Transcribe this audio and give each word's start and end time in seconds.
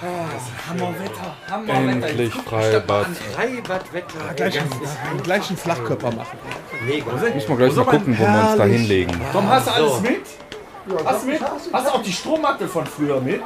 Hammerwetter, 0.00 1.36
Hammerwetter. 1.50 2.08
Endlich 2.08 2.34
Freibad. 2.34 3.06
Freibadwetter. 3.34 4.34
Gleich 4.36 4.60
einen, 4.60 5.22
gleich 5.22 5.48
einen 5.48 5.58
Flachkörper 5.58 6.12
machen. 6.12 6.38
Müssen 7.34 7.48
wir 7.48 7.56
gleich 7.56 7.74
mal 7.74 7.84
gucken, 7.84 8.16
wo 8.18 8.22
wir 8.24 8.48
uns 8.48 8.56
da 8.56 8.64
hinlegen. 8.64 9.20
Tom, 9.32 9.48
hast 9.48 9.66
du 9.66 9.70
alles 9.72 10.00
mit? 10.00 10.20
Hast 11.04 11.22
du 11.24 11.28
mit? 11.28 11.40
Hast 11.72 11.86
du 11.86 11.90
auch 11.94 12.02
die 12.02 12.12
Strommatte 12.12 12.66
von 12.68 12.86
früher 12.86 13.20
mit? 13.20 13.42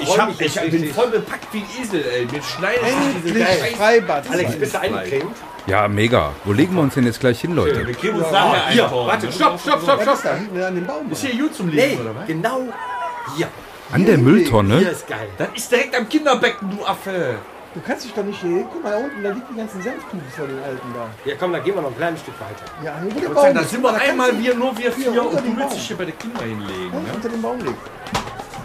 Ich, 0.00 0.18
hab, 0.18 0.40
ich 0.40 0.70
bin 0.70 0.92
voll 0.92 1.08
bepackt 1.10 1.46
wie 1.52 1.58
ein 1.60 1.66
Esel, 1.82 2.04
ey. 2.04 2.26
Mir 2.26 2.42
schneidet 2.42 2.82
sich 2.84 3.22
diese 3.24 3.38
Endlich 3.38 3.58
Scheiß. 3.58 3.76
Freibad. 3.76 4.30
Alex, 4.30 4.56
bist 4.56 4.74
du 4.74 4.80
eingecremt? 4.80 5.36
Ja, 5.66 5.86
mega. 5.88 6.32
Wo 6.44 6.52
legen 6.52 6.74
wir 6.74 6.82
uns 6.82 6.94
denn 6.94 7.06
jetzt 7.06 7.20
gleich 7.20 7.40
hin, 7.40 7.54
Leute? 7.54 7.86
Wir 7.86 7.94
kriegen 7.94 8.16
uns 8.18 8.30
nachher 8.32 8.68
Hier, 8.70 8.84
ein. 8.86 8.90
warte, 8.92 9.30
stopp, 9.32 9.60
stopp, 9.60 9.80
stopp, 9.82 10.02
stopp. 10.02 10.22
da 10.24 10.34
hinten 10.34 10.60
an 10.60 10.74
dem 10.74 10.86
Baum? 10.86 11.10
Ist 11.10 11.24
hier 11.24 11.40
gut 11.40 11.54
zum 11.54 11.68
Nee, 11.68 11.76
Leben, 11.76 12.00
oder 12.02 12.16
was? 12.16 12.26
genau 12.26 12.60
hier. 13.36 13.46
An 13.92 14.04
der 14.06 14.16
Hier 14.16 14.24
Mülltonne? 14.24 14.80
ist 14.80 15.06
geil. 15.06 15.28
Das 15.38 15.48
ist 15.54 15.70
direkt 15.70 15.94
am 15.96 16.08
Kinderbecken, 16.08 16.70
du 16.76 16.84
Affe. 16.84 17.36
Du 17.74 17.80
kannst 17.80 18.04
dich 18.04 18.12
doch 18.12 18.22
nicht 18.24 18.40
hier. 18.40 18.66
Guck 18.70 18.82
mal 18.82 18.90
da 18.90 18.96
unten, 18.98 19.22
da 19.22 19.30
liegt 19.30 19.48
die 19.50 19.54
ganzen 19.56 19.80
Senfkuchen 19.82 20.22
vor 20.36 20.46
den 20.46 20.62
Alten 20.62 20.88
da. 20.94 21.08
Ja, 21.24 21.36
komm, 21.38 21.52
dann 21.52 21.64
gehen 21.64 21.74
wir 21.74 21.82
noch 21.82 21.88
ein 21.90 21.96
kleines 21.96 22.20
Stück 22.20 22.34
weiter. 22.40 22.64
Ja, 22.84 22.94
hier 23.02 23.14
wo 23.14 23.20
der 23.20 23.28
Da 23.28 23.34
Baum 23.34 23.56
ist. 23.62 23.70
sind 23.70 23.82
wir 23.82 23.92
da 23.92 23.98
einmal 23.98 24.38
wir, 24.38 24.54
nur 24.54 24.72
wir 24.76 24.82
Hier, 24.82 24.92
vier 24.92 25.22
unter 25.24 25.38
und 25.38 25.46
du 25.46 25.56
willst 25.56 25.76
dich 25.76 25.86
hier 25.88 25.96
bei 25.96 26.04
den 26.04 26.18
Kindern 26.18 26.44
hinlegen. 26.44 26.90
du 26.92 26.98
Ne? 26.98 27.04
unter 27.14 27.28
dem 27.30 27.42
Baum 27.42 27.58
liegt. 27.60 27.78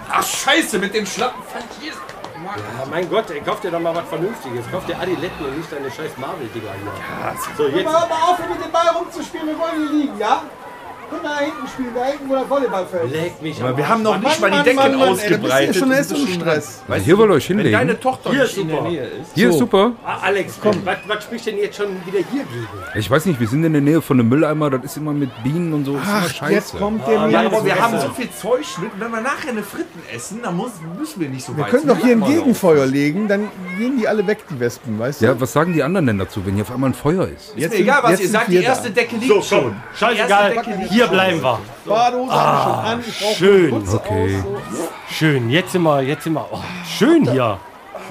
Ach 0.10 0.26
scheiße, 0.26 0.80
mit 0.80 0.94
dem 0.94 1.06
schlappen 1.06 1.42
Fantier. 1.44 1.94
Ja, 1.94 2.86
mein 2.90 3.10
Gott, 3.10 3.30
ey, 3.32 3.42
kauf 3.42 3.60
dir 3.62 3.72
doch 3.72 3.80
mal 3.80 3.94
was 3.96 4.08
Vernünftiges. 4.08 4.66
Kauf 4.72 4.86
dir 4.86 4.98
Adiletten 5.00 5.46
und 5.46 5.58
nicht 5.58 5.72
deine 5.72 5.90
scheiß 5.92 6.12
Marvel-Dinger 6.18 6.72
hier. 6.82 7.36
so, 7.58 7.64
Guck 7.64 7.76
jetzt. 7.76 7.86
hör 7.86 8.08
mal 8.08 8.32
auf, 8.32 8.40
mit 8.40 8.64
dem 8.64 8.72
Ball 8.72 8.88
rumzuspielen. 8.90 9.48
Wir 9.48 9.58
wollen 9.60 9.88
hier 9.90 9.90
liegen, 10.00 10.18
ja? 10.20 10.44
Guck 11.10 11.24
mal 11.24 11.36
da 11.38 11.40
hinten 11.46 11.68
spielen, 11.68 11.90
da 11.96 12.06
hinten, 12.06 12.30
wo 12.30 12.34
der 12.36 12.50
Volleyballfeld. 12.50 13.12
Leg 13.12 13.42
mich 13.42 13.62
Aber 13.64 13.78
wir 13.78 13.88
haben 13.88 14.04
noch 14.04 14.18
nicht 14.20 14.42
mal 14.42 14.52
die 14.52 14.64
Decken 14.64 14.80
ey, 14.80 14.96
ausgebreitet. 14.96 15.76
ja 15.76 15.80
schon 15.80 15.92
erst 15.92 16.12
ist 16.12 16.20
im 16.20 16.28
schon 16.28 16.42
Stress. 16.42 16.82
Also 16.88 17.06
hier 17.06 17.18
wollt 17.18 17.30
ihr 17.30 17.34
euch 17.36 17.50
Wenn 17.50 17.58
deine 17.60 17.70
hinlegen. 17.80 18.00
Tochter 18.02 18.30
Hier 18.32 18.42
nicht 18.44 18.52
ist 18.52 18.58
in 18.58 18.68
der 18.68 18.78
super. 18.78 18.90
Nähe 18.90 19.04
ist. 19.06 19.32
Hier 19.34 19.50
ist 19.50 19.58
super. 19.58 19.92
Ah, 20.06 20.18
Alex, 20.24 20.60
komm, 20.62 20.76
was, 20.84 20.98
was 21.08 21.24
spricht 21.24 21.46
denn 21.46 21.58
jetzt 21.58 21.78
schon 21.78 21.88
wieder 22.06 22.20
hier 22.32 22.44
gegen? 22.44 22.68
Ich 22.96 23.10
weiß 23.10 23.26
nicht, 23.26 23.40
wir 23.40 23.48
sind 23.48 23.64
in 23.64 23.74
der 23.74 23.82
Nähe 23.82 24.02
von 24.02 24.20
einem 24.20 24.30
Mülleimer. 24.30 24.70
Das 24.70 24.84
ist 24.84 24.98
immer 24.98 25.14
mit 25.14 25.30
Bienen 25.44 25.74
und 25.74 25.86
so. 25.86 25.98
Ach, 26.04 26.28
scheiße. 26.30 26.54
jetzt 26.54 26.78
kommt 26.78 27.08
der 27.08 27.14
Ja, 27.16 27.28
mir. 27.28 27.40
aber 27.40 27.64
wir 27.64 27.80
haben 27.80 28.00
so 28.00 28.10
viel 28.10 28.30
Zeug 28.32 28.66
mit. 28.82 28.92
Wenn 29.00 29.12
wir 29.12 29.22
nachher 29.22 29.52
eine 29.52 29.64
Fritten 29.64 30.02
essen, 30.14 30.40
dann 30.44 30.58
muss, 30.58 30.72
müssen 31.00 31.22
wir 31.22 31.30
nicht 31.30 31.46
so 31.46 31.56
Wir 31.56 31.64
weit. 31.64 31.72
können 31.72 31.88
doch 31.88 31.98
hier 31.98 32.14
ein 32.14 32.22
wir 32.22 32.28
Gegenfeuer 32.28 32.86
legen, 32.86 33.28
dann 33.28 33.48
gehen 33.78 33.98
die 33.98 34.08
alle 34.08 34.26
weg, 34.28 34.40
die 34.50 34.60
Wespen, 34.60 35.00
weißt 35.00 35.22
du? 35.22 35.26
Ja, 35.26 35.40
was 35.40 35.54
sagen 35.54 35.74
die 35.74 35.84
anderen 35.84 36.08
denn 36.08 36.18
dazu, 36.18 36.46
wenn 36.46 36.56
hier 36.56 36.64
auf 36.64 36.72
einmal 36.72 36.90
ein 36.90 36.94
Feuer 36.96 37.28
ist? 37.28 37.56
Ist 37.56 37.70
mir 37.72 37.80
egal, 37.80 38.00
was 38.04 38.20
ihr 38.20 38.28
sagt, 38.30 38.48
die 38.50 38.54
wir 38.54 38.64
erste 38.64 38.92
Decke 38.92 39.16
liegt 39.16 39.46
schon. 39.46 39.76
Scheißegal, 39.96 40.56
Hier 40.98 41.06
schon. 41.06 41.14
bleiben 41.16 41.42
wir. 41.44 41.60
Badehose 41.86 42.32
ah, 42.34 42.64
schon 42.64 42.92
an, 42.92 43.04
schön. 43.36 43.74
Okay. 43.74 44.36
aus, 44.36 44.44
so. 44.72 44.88
Schön, 45.10 45.50
jetzt 45.50 45.72
sind 45.72 45.84
wir, 45.84 46.02
jetzt 46.02 46.24
sind 46.24 46.34
wir. 46.34 46.46
Oh, 46.52 46.60
schön 46.98 47.30
hier. 47.30 47.60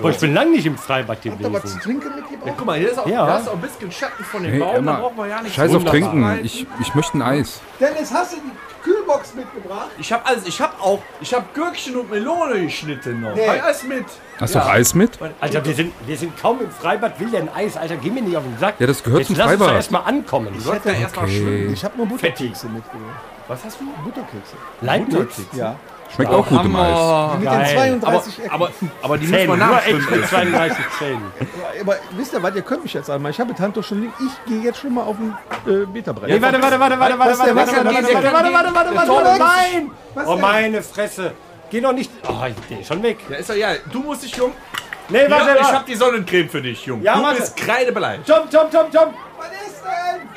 Boah, 0.01 0.11
ich 0.11 0.19
bin 0.19 0.35
lange 0.35 0.51
nicht 0.51 0.67
im 0.67 0.77
Freibad 0.77 1.17
Habt 1.17 1.25
ihr 1.25 1.33
was 1.33 1.41
zu 1.41 1.49
gewesen. 1.51 1.81
trinken 1.81 2.15
mitgebracht? 2.15 2.55
Guck 2.57 2.67
mal, 2.67 2.79
hier 2.79 2.91
ist 2.91 2.99
auch, 2.99 3.07
Ja. 3.07 3.27
da 3.27 3.39
ist 3.39 3.49
auch 3.49 3.55
ein 3.55 3.61
bisschen 3.61 3.91
Schatten 3.91 4.25
von 4.25 4.43
dem 4.43 4.53
Hey, 4.53 4.61
Baum, 4.61 4.73
da 4.73 4.77
Emma, 4.79 4.93
brauchen 5.01 5.17
wir 5.17 5.27
ja 5.27 5.43
nicht 5.43 5.55
Scheiß 5.55 5.75
auf 5.75 5.85
Trinken. 5.85 6.41
Ich, 6.45 6.67
ich 6.81 6.95
möchte 6.95 7.19
ein 7.19 7.23
Eis. 7.23 7.61
Dennis, 7.81 8.13
hast 8.13 8.33
du 8.33 8.37
die 8.37 8.53
Kühlbox 9.07 9.35
mitgebracht? 9.35 9.91
Ich 9.99 10.13
habe 10.13 10.27
alles, 10.27 10.47
ich 10.47 10.61
habe 10.61 10.81
auch, 10.81 11.01
ich 11.21 11.33
habe 11.33 11.47
Gürkchen 11.55 11.97
und 11.97 12.11
Melone 12.11 12.63
geschnitten 12.63 13.21
noch. 13.21 13.35
Nee. 13.35 13.49
Alles 13.49 13.83
mit. 13.85 14.05
Hast 14.39 14.55
du 14.55 14.59
auch 14.63 14.69
Eis 14.69 14.95
mit? 14.95 15.19
Alter, 15.41 15.65
wir 15.65 15.75
sind, 15.75 15.93
wir 16.07 16.17
sind 16.17 16.37
kaum 16.39 16.61
im 16.61 16.71
Freibad. 16.71 17.19
Will 17.21 17.31
denn 17.31 17.49
Eis? 17.49 17.77
Alter, 17.77 17.97
geh 17.97 18.11
mir 18.11 18.23
nicht 18.23 18.37
auf 18.37 18.45
den 18.45 18.59
Sack. 18.59 18.75
Ja, 18.79 18.87
das 18.87 19.03
gehört 19.03 19.21
Jetzt 19.21 19.29
zum 19.29 19.37
lass 19.37 19.47
uns 19.47 19.53
Freibad. 19.55 19.69
doch 19.71 19.77
erstmal 19.77 20.03
ankommen. 20.05 20.53
Du 20.53 20.61
sollst 20.61 20.85
ja 20.85 20.93
erstmal 20.93 21.29
schwimmen. 21.29 21.73
Ich 21.73 21.85
habe 21.85 21.97
nur 21.97 22.07
Butterkekse 22.07 22.69
mitgebracht. 22.69 23.21
Was 23.49 23.65
hast 23.65 23.81
du? 23.81 23.85
Butterkekse. 24.05 24.57
Leibniz. 24.81 25.41
Ja. 25.53 25.77
Schmeckt 26.15 26.31
auch 26.33 26.47
gut 26.47 26.65
im 26.65 26.77
Eis. 26.77 27.35
Mit 27.39 27.45
Geil. 27.45 27.91
den 27.91 28.01
32 28.01 28.39
Ecken. 28.39 28.51
Aber, 28.51 28.71
aber 29.03 29.19
die 29.19 29.27
müssen 29.27 29.39
Zähne, 29.39 29.57
nachschwimmen. 29.57 30.03
Ecken 30.03 30.21
mit 30.21 30.29
32 30.29 30.85
Zähnen. 30.99 31.23
Aber 31.81 31.97
wisst 32.13 32.33
ihr 32.33 32.43
was, 32.43 32.55
ihr 32.55 32.63
könnt 32.63 32.83
mich 32.85 32.95
jetzt 32.95 33.11
einmal. 33.11 33.31
Ich 33.33 33.41
habe 33.41 33.55
Handtuch 33.59 33.85
schon 33.85 34.01
liegen. 34.01 34.13
Ich 34.21 34.51
gehe 34.51 34.63
jetzt 34.63 34.79
schon 34.79 34.95
mal 34.95 35.03
auf 35.03 35.17
den 35.17 35.37
äh, 35.83 35.85
Beta-Brett. 35.87 36.29
Nee, 36.31 36.41
warte, 36.41 36.63
warte, 36.63 36.79
warte, 36.81 36.99
warte, 36.99 37.19
warte, 37.19 37.39
warte, 37.39 37.57
warte, 37.57 37.73
denn? 37.73 37.85
warte, 37.85 38.33
warte, 38.33 38.53
warte, 38.53 38.75
warte, 38.75 38.95
warte, 38.97 39.11
warte, 39.11 39.39
nein! 39.39 39.91
Was 40.15 40.27
Oh, 40.29 40.37
meine 40.37 40.83
Fresse. 40.83 41.33
Geh 41.71 41.81
doch 41.81 41.93
nicht. 41.93 42.11
Oh, 42.29 42.35
der 42.71 42.81
ist 42.81 42.87
schon 42.89 43.03
weg. 43.03 43.19
Ja, 43.29 43.37
ist 43.37 43.51
doch 43.51 43.55
ja. 43.55 43.73
Du 43.93 44.01
musst 44.01 44.23
dich, 44.23 44.37
Jung. 44.37 44.53
Nee, 45.09 45.23
Ja, 45.25 45.31
warte, 45.31 45.51
ich 45.57 45.63
warte. 45.65 45.73
hab 45.77 45.87
die 45.87 45.95
Sonnencreme 45.95 46.49
für 46.49 46.63
dich, 46.63 46.87
Jung. 46.87 47.03
Ja, 47.03 47.17
du 47.17 47.23
warte. 47.23 47.41
bist 47.41 47.57
kreidebleich. 47.57 48.21
Tom, 48.27 48.49
Tom, 48.51 48.71
Tom, 48.71 48.91
Tom. 48.93 49.15
Was 49.37 49.47
ist 49.67 49.83
denn? 49.85 50.29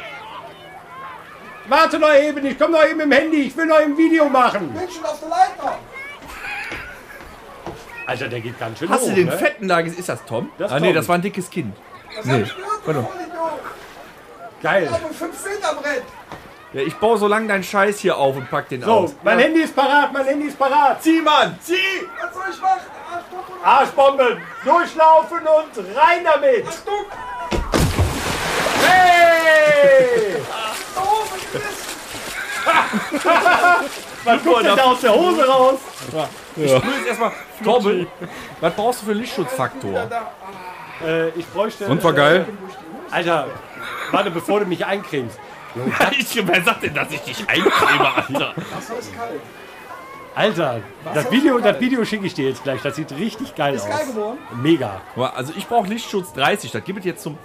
Warte 1.69 2.00
noch 2.00 2.13
eben, 2.13 2.46
ich 2.46 2.57
komm 2.57 2.72
noch 2.72 2.84
eben 2.85 3.00
im 3.00 3.12
Handy. 3.12 3.44
Ich 3.44 3.56
will 3.56 3.66
noch 3.68 3.78
ein 3.78 3.96
Video 3.97 4.28
machen. 4.28 4.74
Bin 4.74 4.90
schon 4.90 5.06
auf 5.06 5.19
der 5.19 5.30
Leiter. 5.30 5.78
Alter, 8.07 8.28
der 8.28 8.41
geht 8.41 8.59
ganz 8.59 8.80
schön 8.80 8.90
Hast 8.90 9.03
hoch, 9.03 9.09
du 9.09 9.16
den 9.16 9.28
ne? 9.28 9.31
fetten 9.38 9.68
da 9.68 9.81
gesehen? 9.81 10.00
Ist 10.00 10.09
das 10.09 10.25
Tom? 10.25 10.50
Das 10.57 10.72
ah, 10.72 10.80
nee, 10.80 10.88
Tom. 10.88 10.96
das 10.96 11.07
war 11.07 11.16
ein 11.16 11.22
dickes 11.22 11.47
Kind. 11.50 11.75
Das 12.16 12.25
Nee, 12.25 12.34
hab 12.34 12.41
ich 12.41 12.56
gehört, 12.56 12.72
warte. 12.88 13.00
du 13.02 13.06
Vollidiot. 13.06 13.59
Geil. 14.63 14.90
Auf 14.91 15.00
dem 15.00 15.30
5-Meter-Brett. 15.30 16.03
Ja, 16.74 16.81
ich 16.81 16.96
baue 16.96 17.18
so 17.19 17.28
lange 17.28 17.47
deinen 17.47 17.63
Scheiß 17.63 18.00
hier 18.00 18.18
auf 18.18 18.36
und 18.36 18.50
pack 18.50 18.69
den 18.69 18.81
So, 18.81 18.91
aus. 18.91 19.16
mein 19.24 19.38
Handy 19.40 19.62
ist 19.62 19.75
parat, 19.75 20.12
mein 20.12 20.25
Handy 20.25 20.47
ist 20.47 20.57
parat. 20.57 21.01
Zieh, 21.03 21.22
Mann, 21.22 21.57
zieh! 21.62 21.75
Was 22.22 22.34
soll 22.34 22.44
ich 22.51 22.62
machen? 22.62 22.80
Achtung, 23.12 23.63
Arschbomben, 23.63 24.41
durchlaufen 24.63 25.40
und 25.40 25.96
rein 25.96 26.24
damit. 26.24 26.68
Achtung. 26.68 27.06
Hey! 28.89 30.35
Oh, 30.95 31.23
was 31.29 31.44
ist 31.55 32.00
Was 34.23 34.44
guckt 34.44 34.66
denn 34.66 34.75
da 34.75 34.83
aus 34.83 35.01
der 35.01 35.13
Hose 35.13 35.47
raus? 35.47 35.79
Ich 36.55 36.63
will 36.63 36.81
jetzt 36.97 37.07
erstmal. 37.07 37.31
Torben, 37.63 38.07
was 38.61 38.73
brauchst 38.73 39.01
du 39.01 39.05
für 39.07 39.13
Lichtschutzfaktor? 39.13 40.09
Äh, 41.05 41.29
ich 41.29 41.47
bräuchte... 41.47 41.88
Und 41.88 42.03
war 42.03 42.13
geil? 42.13 42.45
Alter, 43.11 43.47
warte, 44.11 44.31
bevor 44.31 44.59
du 44.59 44.66
mich 44.66 44.85
eincremst. 44.85 45.39
ich, 46.17 46.47
wer 46.47 46.63
sagt 46.63 46.83
denn, 46.83 46.94
dass 46.94 47.11
ich 47.11 47.21
dich 47.21 47.50
eincreme, 47.50 48.01
Alter? 48.01 48.53
Alter, 50.35 50.81
das 51.13 51.31
Video, 51.31 51.59
das 51.59 51.79
Video 51.79 52.06
schicke 52.06 52.25
ich 52.25 52.33
dir 52.33 52.50
jetzt 52.50 52.63
gleich. 52.63 52.81
Das 52.81 52.95
sieht 52.95 53.11
richtig 53.11 53.56
geil 53.56 53.75
Ist 53.75 53.83
aus. 53.83 53.89
geil 53.89 54.06
geworden. 54.07 54.38
Mega. 54.61 55.01
Also 55.35 55.53
ich 55.57 55.67
brauche 55.67 55.88
Lichtschutz 55.88 56.33
30, 56.33 56.71
das 56.71 56.83
gibt 56.83 57.00
es 57.00 57.06
jetzt 57.06 57.23
zum 57.23 57.38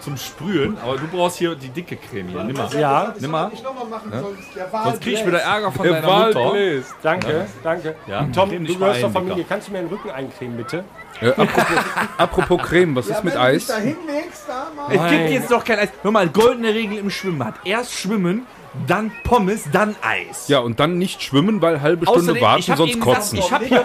zum 0.00 0.16
Sprühen, 0.16 0.76
aber 0.82 0.96
du 0.96 1.06
brauchst 1.08 1.38
hier 1.38 1.54
die 1.54 1.68
dicke 1.68 1.96
Creme 1.96 2.28
hier. 2.28 2.44
Nimm 2.44 2.56
mal. 2.56 2.68
Ja, 2.78 3.14
Nimm 3.18 3.30
mal. 3.30 3.50
Ist 3.52 3.64
Wahl 3.64 4.84
Sonst 4.84 5.02
krieg 5.02 5.14
ich 5.14 5.26
wieder 5.26 5.40
Ärger 5.40 5.72
von 5.72 5.86
Der 5.86 6.00
deiner 6.02 6.26
Mutter. 6.26 6.50
bläst. 6.50 6.94
danke, 7.02 7.46
danke. 7.62 7.94
Ja, 8.06 8.26
Tom, 8.32 8.50
creme 8.50 8.66
du 8.66 8.78
gehörst 8.78 9.00
zur 9.00 9.10
Familie. 9.10 9.44
Kannst 9.48 9.68
du 9.68 9.72
mir 9.72 9.78
den 9.78 9.88
Rücken 9.88 10.10
eincremen, 10.10 10.56
bitte? 10.56 10.84
Äh, 11.20 11.28
apropos, 11.28 11.64
apropos 12.18 12.62
Creme, 12.62 12.96
was 12.96 13.06
ist 13.06 13.16
Ja, 13.16 13.22
mit 13.22 13.34
wenn 13.34 13.40
du 13.40 13.46
Eis? 13.46 13.66
da 13.66 13.76
hinlegst, 13.76 14.44
da 14.48 14.68
mal. 14.74 14.94
Es 14.94 15.10
gibt 15.10 15.30
jetzt 15.30 15.50
doch 15.50 15.64
kein 15.64 15.78
Eis. 15.78 15.88
Hör 16.02 16.10
mal, 16.10 16.28
goldene 16.28 16.68
Regel 16.68 16.98
im 16.98 17.10
Schwimmbad. 17.10 17.54
Erst 17.64 17.92
schwimmen, 17.92 18.46
dann 18.86 19.10
Pommes, 19.24 19.64
dann 19.72 19.96
Eis. 20.02 20.48
Ja, 20.48 20.60
und 20.60 20.80
dann 20.80 20.96
nicht 20.98 21.22
schwimmen, 21.22 21.60
weil 21.60 21.82
halbe 21.82 22.06
Stunde 22.06 22.20
Außerdem, 22.32 22.36
ich 22.36 22.42
warten, 22.42 22.70
hab 22.70 22.76
sonst 22.78 23.00
kotzen. 23.00 23.38
Ich 23.38 23.52
hab 23.52 23.62
hier. 23.62 23.82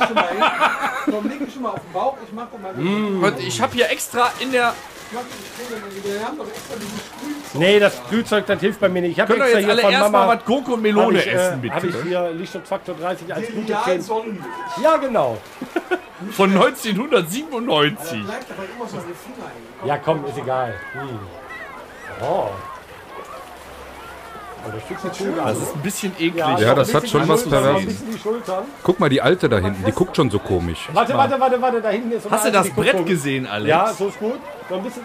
Und 1.07 1.31
habe 3.61 3.73
hier 3.73 3.89
extra 3.89 4.31
in 4.39 4.51
der. 4.51 4.73
Wir 5.11 6.25
haben 6.25 6.37
doch 6.37 6.47
extra 6.47 6.75
diesen 6.75 6.99
Sprühzeug. 6.99 7.59
Nee, 7.61 7.79
das 7.79 8.01
Glühzeug, 8.09 8.45
das 8.47 8.59
hilft 8.59 8.79
bei 8.79 8.89
mir 8.89 9.01
nicht. 9.01 9.11
Ich 9.11 9.19
habe 9.19 9.33
Könnt 9.33 9.45
ihr 9.45 9.57
extra 9.57 9.59
jetzt 9.59 9.65
hier 9.65 9.73
alle 9.73 9.81
von 9.81 9.91
erstmal 9.91 10.21
Mama... 10.27 10.35
was 10.35 10.45
Gurke 10.45 10.71
und 10.73 10.81
Melone 10.81 11.19
hab 11.19 11.25
ich, 11.25 11.33
essen, 11.33 11.53
äh, 11.53 11.57
bitte? 11.61 11.75
Habe 11.75 11.87
ich 11.87 11.95
hier 12.03 12.31
Lichtschutzfaktor 12.31 12.95
30 12.95 13.33
als 13.33 13.47
gute 13.51 13.73
Creme. 13.73 14.01
Sonnenlicht. 14.01 14.45
Ja, 14.81 14.97
genau. 14.97 15.37
Von 16.31 16.51
1997. 16.51 18.23
Bleibt 18.23 18.51
aber 18.51 18.63
immer 18.75 18.87
so 18.87 18.97
an 18.97 19.03
den 19.05 19.15
Finger 19.15 19.47
hängen. 19.47 19.87
Ja, 19.87 19.97
komm, 19.97 20.25
ist 20.25 20.37
egal. 20.37 20.73
Hm. 20.93 21.19
Oh. 22.21 22.49
Das 24.65 25.57
ist 25.57 25.75
ein 25.75 25.81
bisschen 25.81 26.11
eklig. 26.19 26.59
Ja, 26.59 26.73
das 26.73 26.93
hat 26.93 27.07
schon 27.09 27.27
was 27.27 27.43
Perverses. 27.47 27.95
Guck 28.83 28.99
mal, 28.99 29.09
die 29.09 29.21
Alte 29.21 29.47
da 29.49 29.59
hinten, 29.59 29.83
die 29.85 29.91
guckt 29.91 30.15
schon 30.15 30.29
so 30.29 30.39
komisch. 30.39 30.89
Warte, 30.93 31.13
warte, 31.15 31.39
warte, 31.39 31.61
warte, 31.61 31.81
da 31.81 31.89
hinten 31.89 32.11
ist 32.11 32.23
so 32.23 32.31
Hast 32.31 32.45
du 32.45 32.51
das 32.51 32.69
Brett 32.71 32.97
so- 32.97 33.03
gesehen, 33.03 33.45
Alex? 33.47 33.69
Ja, 33.69 33.93
so 33.93 34.07
ist 34.07 34.19
gut. 34.19 34.39
So 34.69 34.75
ein 34.75 34.83
bisschen. 34.83 35.03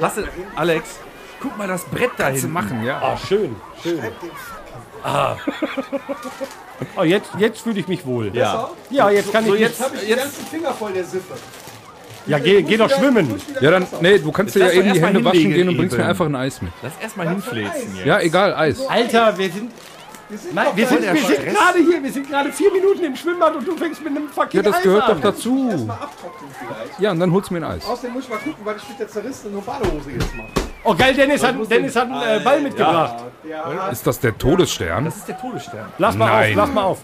Hast 0.00 0.16
du, 0.18 0.22
Alex, 0.56 0.98
guck 1.40 1.56
mal 1.58 1.66
das 1.68 1.84
Brett 1.84 2.10
da 2.16 2.28
hinten. 2.28 2.52
machen, 2.52 2.84
ja. 2.84 3.00
Ah, 3.02 3.16
schön, 3.16 3.56
schön. 3.82 4.00
Ah. 5.02 5.36
Oh, 6.96 7.02
jetzt, 7.02 7.30
jetzt 7.38 7.60
fühle 7.60 7.78
ich 7.80 7.88
mich 7.88 8.06
wohl. 8.06 8.34
Ja. 8.34 8.70
Ja, 8.90 9.10
jetzt 9.10 9.32
kann 9.32 9.44
So, 9.46 9.54
ich 9.54 9.60
jetzt, 9.60 9.78
Jetzt 9.78 9.84
habe 9.86 9.96
ich 9.96 10.02
die 10.02 10.08
jetzt, 10.10 10.22
ganzen 10.22 10.46
Finger 10.46 10.72
voll 10.72 10.92
der 10.92 11.04
Siffe. 11.04 11.34
Ja, 12.26 12.38
geh, 12.38 12.62
geh 12.62 12.76
doch 12.76 12.90
schwimmen. 12.90 13.34
Ja, 13.60 13.70
dann, 13.70 13.86
nee, 14.00 14.18
du 14.18 14.32
kannst 14.32 14.54
dir 14.54 14.60
ja 14.60 14.66
doch 14.68 14.74
eben 14.74 14.92
die 14.92 15.02
Hände 15.02 15.24
waschen 15.24 15.52
gehen 15.52 15.68
und 15.68 15.76
bringst 15.76 15.96
mir 15.96 16.06
einfach 16.06 16.26
ein 16.26 16.34
Eis 16.36 16.62
mit. 16.62 16.72
lass 16.82 16.92
erstmal 17.02 17.28
hinfläzen 17.28 17.96
jetzt. 17.96 18.06
Ja, 18.06 18.20
egal, 18.20 18.54
Eis. 18.54 18.80
Alter, 18.86 19.36
wir 19.36 19.50
sind, 19.50 19.70
Wir 20.30 20.38
sind 20.38 20.54
Nein, 20.54 20.66
doch 20.70 20.76
wir 20.76 20.84
da 20.84 20.90
sind, 20.90 21.02
wir 21.02 21.22
sind 21.22 21.44
gerade 21.44 21.78
hier. 21.78 22.02
Wir 22.02 22.12
sind 22.12 22.30
gerade 22.30 22.50
vier 22.52 22.72
Minuten 22.72 23.04
im 23.04 23.14
Schwimmbad 23.16 23.56
und 23.56 23.68
du 23.68 23.76
fängst 23.76 24.02
mit 24.02 24.16
einem 24.16 24.24
Ja, 24.24 24.32
fucking 24.42 24.62
das 24.62 24.76
Eis 24.76 24.82
gehört 24.82 25.02
an. 25.04 25.16
doch 25.16 25.20
dazu. 25.20 25.68
Erstmal 25.70 25.96
abtrocknen 25.98 26.50
vielleicht. 26.58 27.00
Ja, 27.00 27.10
und 27.10 27.20
dann 27.20 27.30
holst 27.32 27.50
du 27.50 27.54
mir 27.54 27.60
ein 27.66 27.72
Eis. 27.72 27.84
Außerdem 27.86 28.12
muss 28.14 28.24
ich 28.24 28.30
mal 28.30 28.36
gucken, 28.38 28.56
weil 28.64 28.76
ich 28.76 28.88
mit 28.88 28.98
der 29.00 29.08
zerrissenen 29.08 29.62
Badehose 29.62 30.10
jetzt 30.12 30.34
mache. 30.34 30.48
Oh 30.82 30.94
geil, 30.94 31.14
Dennis 31.14 31.42
hat, 31.42 31.54
Dennis 31.70 31.94
hat 31.94 32.10
einen 32.10 32.40
äh, 32.40 32.42
Ball 32.42 32.60
mitgebracht. 32.62 33.24
Ja, 33.48 33.88
Ist 33.88 34.06
das 34.06 34.18
der 34.18 34.36
Todesstern? 34.36 35.04
Das 35.04 35.16
ist 35.16 35.28
der 35.28 35.38
Todesstern. 35.38 35.86
Lass 35.98 36.16
mal 36.16 36.26
Nein. 36.26 36.50
auf, 36.52 36.56
lass 36.56 36.74
mal 36.74 36.82
auf. 36.84 36.98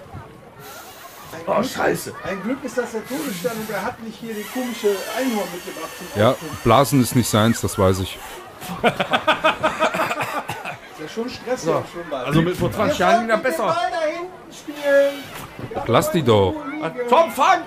Oh, 1.46 1.62
scheiße. 1.62 2.14
Ein 2.24 2.42
Glück 2.42 2.58
ist 2.62 2.78
das 2.78 2.92
der 2.92 3.06
Todesstern 3.06 3.56
und 3.56 3.70
er 3.70 3.84
hat 3.84 4.02
nicht 4.02 4.18
hier 4.18 4.34
die 4.34 4.42
komische 4.42 4.96
Einhorn 5.16 5.48
mitgebracht. 5.52 5.90
zum 5.98 6.20
Ja. 6.20 6.34
Blasen 6.64 7.02
ist 7.02 7.16
nicht 7.16 7.28
seins, 7.28 7.60
das 7.60 7.78
weiß 7.78 8.00
ich. 8.00 8.18
Ist 10.92 11.00
ja 11.00 11.08
schon 11.08 11.30
stressig 11.30 11.68
im 11.70 11.84
Schwimmbad. 11.92 12.26
Also 12.26 12.42
mit 12.42 12.56
vor 12.56 12.70
20 12.70 12.98
Jahren 12.98 13.20
ging 13.20 13.28
das 13.28 13.42
besser. 13.42 13.64
Ball 13.64 13.90
da 13.90 14.00
hinten 14.06 14.52
spielen. 14.52 15.84
Lass 15.86 16.10
die 16.10 16.22
doch. 16.22 16.54
Tom, 17.08 17.30
fang! 17.30 17.62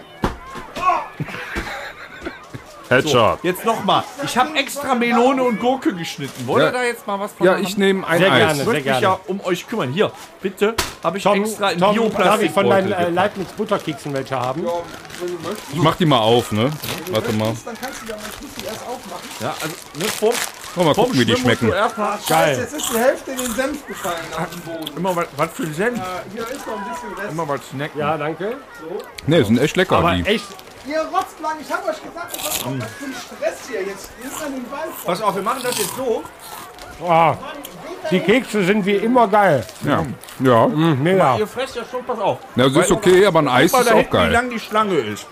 Headshot. 2.95 3.39
Jetzt 3.43 3.65
nochmal. 3.65 4.03
Ich 4.23 4.37
habe 4.37 4.55
extra 4.57 4.95
Melone 4.95 5.43
und 5.43 5.59
Gurke 5.59 5.93
geschnitten. 5.93 6.47
Wollt 6.47 6.63
ihr 6.63 6.65
Ja. 6.67 6.71
da 6.71 6.83
jetzt 6.83 7.05
mal 7.07 7.19
was 7.19 7.31
von 7.33 7.45
Ja, 7.45 7.53
haben? 7.53 7.63
ich 7.63 7.77
nehme 7.77 8.05
ein 8.07 8.19
Sehr 8.19 8.31
Eis. 8.31 8.37
gerne. 8.39 8.59
Ich 8.59 8.65
würde 8.65 8.77
mich 8.79 8.83
gerne. 8.85 9.01
ja 9.01 9.19
um 9.27 9.41
euch 9.41 9.67
kümmern. 9.67 9.91
Hier, 9.91 10.11
bitte, 10.41 10.75
habe 11.03 11.17
ich 11.17 11.23
Tom, 11.23 11.41
extra 11.43 11.71
in 11.71 11.79
Tom 11.79 11.93
Bioplastik. 11.93 12.25
darf 12.25 12.41
ich 12.41 12.51
von 12.51 12.69
deinen 12.69 12.91
äh. 12.91 13.09
Leibniz 13.09 13.47
Butterkeksen 13.53 14.13
welche 14.13 14.39
haben? 14.39 14.63
Ja, 14.65 14.71
wenn 15.19 15.27
du 15.27 15.33
möchtest. 15.47 15.73
Ich 15.73 15.79
mach 15.81 15.95
die 15.95 16.05
mal 16.05 16.19
auf, 16.19 16.51
ne? 16.51 16.69
Warte 17.11 17.31
mal. 17.33 17.53
Dann 17.65 17.75
kannst 17.81 18.01
du 18.01 18.05
da 18.07 18.15
mal 18.15 18.21
ich 18.33 18.41
muss 18.41 18.51
die 18.59 18.65
erst 18.65 18.81
aufmachen. 18.81 19.29
Ja, 19.39 19.53
also, 19.61 19.75
ne, 19.97 20.05
vom, 20.05 20.29
Oh, 20.75 20.81
mal 20.83 20.95
gucken, 20.95 21.19
wie 21.19 21.25
die 21.25 21.35
schmecken. 21.35 21.69
Geil. 21.69 21.89
Scheiße, 22.27 22.61
jetzt 22.61 22.73
ist 22.73 22.89
die 22.91 22.97
Hälfte 22.97 23.29
in 23.31 23.37
den 23.37 23.53
Senf 23.53 23.85
gefallen 23.85 24.15
auf 24.35 24.49
den 24.49 24.59
Boden. 24.61 24.97
immer 24.97 25.15
was, 25.15 25.27
was 25.37 25.49
für 25.51 25.63
ein 25.63 25.73
Senf. 25.75 25.99
Äh, 25.99 26.01
Hier 26.33 26.41
ist 26.49 26.65
noch 26.65 26.77
ein 26.77 26.89
bisschen 26.91 27.13
Rest. 27.13 27.31
Immer 27.31 27.47
was 27.47 27.59
snacken. 27.69 27.99
Ja, 27.99 28.17
danke. 28.17 28.55
Ne, 29.27 29.45
sind 29.45 29.59
echt 29.59 29.75
lecker, 29.77 29.97
Aber 29.97 30.15
die. 30.15 30.25
echt, 30.25 30.45
Ihr 30.85 30.99
Rotzplank, 30.99 31.57
ich 31.61 31.71
hab 31.71 31.87
euch 31.87 32.03
gesagt, 32.03 32.35
das 32.35 32.57
ist 32.57 32.65
was 32.65 32.91
für 32.91 33.05
ein 33.05 33.13
Stress 33.13 33.67
hier. 33.69 33.83
Jetzt 33.83 34.11
nimmt 34.21 34.39
man 34.41 34.53
den 34.53 34.69
Ball 34.69 34.87
vor. 34.97 35.13
Pass 35.13 35.21
auf, 35.21 35.35
wir 35.35 35.41
machen 35.41 35.61
das 35.63 35.77
jetzt 35.77 35.95
so. 35.95 36.23
oh, 37.01 37.33
die 38.11 38.19
Kekse 38.19 38.63
sind 38.65 38.85
wie 38.85 38.95
immer 38.95 39.27
geil. 39.29 39.65
Ja. 39.85 40.05
Ja. 40.39 40.67
Mega. 40.67 41.37
Ihr 41.37 41.47
fresst 41.47 41.77
ja 41.77 41.83
schon, 41.89 42.03
pass 42.03 42.19
auf. 42.19 42.39
Ja, 42.55 42.67
das 42.67 42.85
ist 42.85 42.91
okay, 42.91 43.25
aber 43.25 43.39
ein 43.39 43.47
Eis 43.47 43.71
Guck 43.71 43.79
mal 43.79 43.81
ist 43.81 43.89
da 43.89 43.93
auch 43.93 43.97
hinten, 43.97 44.13
wie 44.13 44.17
geil. 44.17 44.31
lang 44.31 44.49
die 44.49 44.59
Schlange 44.59 44.95
ist. 44.95 45.27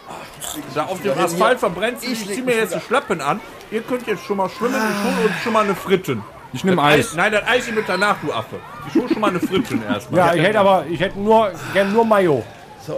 Da 0.73 0.85
auf 0.85 1.01
dem 1.01 1.17
Asphalt 1.19 1.59
verbrennt 1.59 1.99
sie. 2.01 2.13
Ich 2.13 2.27
zieh 2.27 2.41
mir 2.41 2.55
jetzt 2.55 2.73
die 2.73 2.79
Schlappen 2.79 3.19
an. 3.19 3.41
Ihr 3.71 3.81
könnt 3.81 4.07
jetzt 4.07 4.23
schon 4.23 4.37
mal 4.37 4.49
schwimmen. 4.49 4.75
Ich 4.75 5.03
hole 5.17 5.27
uns 5.27 5.43
schon 5.43 5.53
mal 5.53 5.63
eine 5.65 5.75
Fritten. 5.75 6.23
Ich 6.53 6.63
nehme 6.63 6.81
Eis. 6.81 7.13
Nein, 7.13 7.31
das 7.31 7.47
Eis 7.47 7.69
mit 7.71 7.87
danach, 7.87 8.17
du 8.21 8.31
Affe. 8.31 8.57
Ich 8.87 8.95
hole 8.95 9.09
schon 9.09 9.19
mal 9.21 9.29
eine 9.29 9.39
Fritten 9.39 9.83
erstmal. 9.83 10.19
Ja, 10.19 10.33
ich 10.33 10.41
hätte 10.41 10.59
aber, 10.59 10.85
ich 10.89 10.99
hätte 10.99 11.19
nur, 11.19 11.51
gern 11.73 11.91
nur 11.93 12.05
Mayo. 12.05 12.43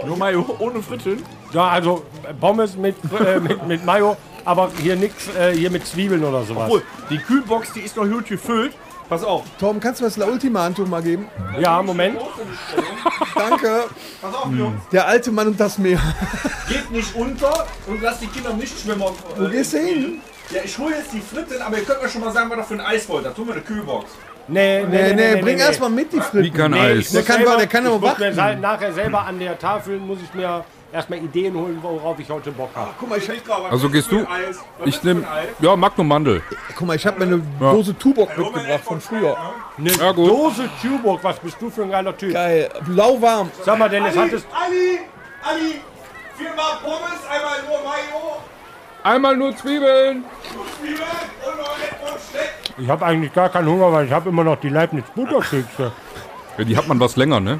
Nur 0.06 0.16
mal 0.16 0.36
ohne 0.36 0.82
Fritten. 0.82 1.24
Ja, 1.54 1.68
also 1.68 2.04
Pommes 2.40 2.76
mit, 2.76 2.96
äh, 3.24 3.38
mit, 3.40 3.66
mit 3.66 3.84
Mayo, 3.84 4.16
aber 4.44 4.70
hier 4.82 4.96
nix, 4.96 5.28
äh, 5.38 5.52
hier 5.54 5.70
mit 5.70 5.86
Zwiebeln 5.86 6.22
oder 6.24 6.42
sowas. 6.42 6.64
Obwohl, 6.64 6.82
die 7.10 7.18
Kühlbox, 7.18 7.72
die 7.72 7.80
ist 7.80 7.96
noch 7.96 8.04
gut 8.04 8.26
gefüllt. 8.26 8.74
Pass 9.08 9.22
auf. 9.22 9.44
Tom, 9.60 9.78
kannst 9.80 10.00
du 10.00 10.04
das 10.04 10.16
La 10.16 10.26
Ultima 10.26 10.62
Handtuch 10.62 10.86
mal 10.88 11.02
geben? 11.02 11.28
Ja, 11.60 11.82
Moment. 11.82 12.18
Danke. 13.34 13.84
Pass 14.22 14.34
auf, 14.34 14.48
Jungs. 14.50 14.80
Der 14.92 15.06
alte 15.06 15.30
Mann 15.30 15.48
und 15.48 15.60
das 15.60 15.76
Meer. 15.78 16.00
Geht 16.68 16.90
nicht 16.90 17.14
unter 17.14 17.66
und 17.86 18.00
lasst 18.02 18.22
die 18.22 18.26
Kinder 18.28 18.52
nicht 18.54 18.80
schwimmen. 18.80 19.02
Wo 19.36 19.48
gehst 19.48 19.74
du 19.74 19.78
hin? 19.78 20.20
Ja, 20.50 20.60
ich 20.64 20.76
hole 20.78 20.94
jetzt 20.96 21.12
die 21.12 21.20
Fritten, 21.20 21.60
aber 21.62 21.78
ihr 21.78 21.84
könnt 21.84 22.02
mir 22.02 22.08
schon 22.08 22.22
mal 22.22 22.32
sagen, 22.32 22.48
was 22.50 22.56
da 22.58 22.62
für 22.64 22.74
ein 22.74 22.80
Eis 22.80 23.08
wollt. 23.08 23.26
Da 23.26 23.30
tun 23.30 23.46
wir 23.46 23.54
eine 23.54 23.62
Kühlbox. 23.62 24.10
Nee, 24.48 24.84
Nee, 24.84 25.14
nee, 25.14 25.40
bring 25.40 25.58
erst 25.58 25.80
mal 25.80 25.88
mit 25.90 26.12
die 26.12 26.16
Wie 26.16 26.20
Fritten. 26.20 26.56
kein 26.56 26.70
Nee, 26.72 26.92
ich 26.94 27.06
Eis. 27.06 27.12
Der 27.12 27.22
kann- 27.22 27.36
selber, 27.36 27.56
der 27.56 27.66
kann 27.66 27.86
aber 27.86 28.02
warten. 28.02 28.60
nachher 28.60 28.92
selber 28.92 29.22
an 29.26 29.38
der 29.38 29.58
Tafel 29.58 29.98
muss 29.98 30.18
ich 30.22 30.32
mir 30.34 30.64
erstmal 30.94 31.18
Ideen 31.18 31.54
holen, 31.54 31.78
worauf 31.82 32.18
ich 32.18 32.30
heute 32.30 32.52
Bock 32.52 32.70
habe. 32.74 32.90
Guck 32.98 33.08
mal, 33.10 33.18
ich, 33.18 33.28
Also 33.70 33.90
gehst 33.90 34.10
du? 34.12 34.24
Ich 34.84 35.02
nehme. 35.02 35.26
Ja, 35.58 35.76
Magnum 35.76 36.08
Mandel. 36.08 36.42
guck 36.76 36.86
mal, 36.86 36.96
ich 36.96 37.04
habe 37.06 37.18
mir 37.24 37.34
eine 37.34 37.42
Dose 37.60 37.98
Tubok 37.98 38.36
mitgebracht 38.38 38.84
von 38.84 39.00
früher. 39.00 39.36
Eine 39.76 39.90
Ja, 39.92 40.12
gut. 40.12 40.30
Dose 40.30 40.68
Tuborg, 40.80 41.22
was 41.24 41.38
bist 41.40 41.56
du 41.60 41.68
für 41.68 41.82
ein 41.82 41.90
geiler 41.90 42.16
Typ? 42.16 42.32
Geil. 42.32 42.70
Lauwarm. 42.86 43.50
Sag 43.64 43.78
mal, 43.78 43.88
Dennis, 43.88 44.16
hattest 44.16 44.46
Ali, 44.54 45.00
Ali, 45.42 45.80
viermal 46.36 46.76
Pommes, 46.82 47.20
einmal 47.28 47.58
nur 47.68 47.78
Mayo, 47.82 48.36
Einmal 49.02 49.36
nur 49.36 49.54
Zwiebeln. 49.56 50.24
Zwiebeln 50.80 51.00
und 51.44 51.58
noch 51.58 51.76
etwas 51.76 52.28
Steck. 52.30 52.50
Ich 52.78 52.88
habe 52.88 53.04
eigentlich 53.04 53.32
gar 53.34 53.48
keinen 53.50 53.68
Hunger, 53.68 53.92
weil 53.92 54.06
ich 54.06 54.12
habe 54.12 54.30
immer 54.30 54.44
noch 54.44 54.56
die 54.60 54.70
Leibniz 54.70 55.04
Butterkekse. 55.14 55.92
Ja, 56.56 56.64
die 56.64 56.76
hat 56.76 56.86
man 56.88 56.98
was 57.00 57.16
länger, 57.16 57.40
ne? 57.40 57.58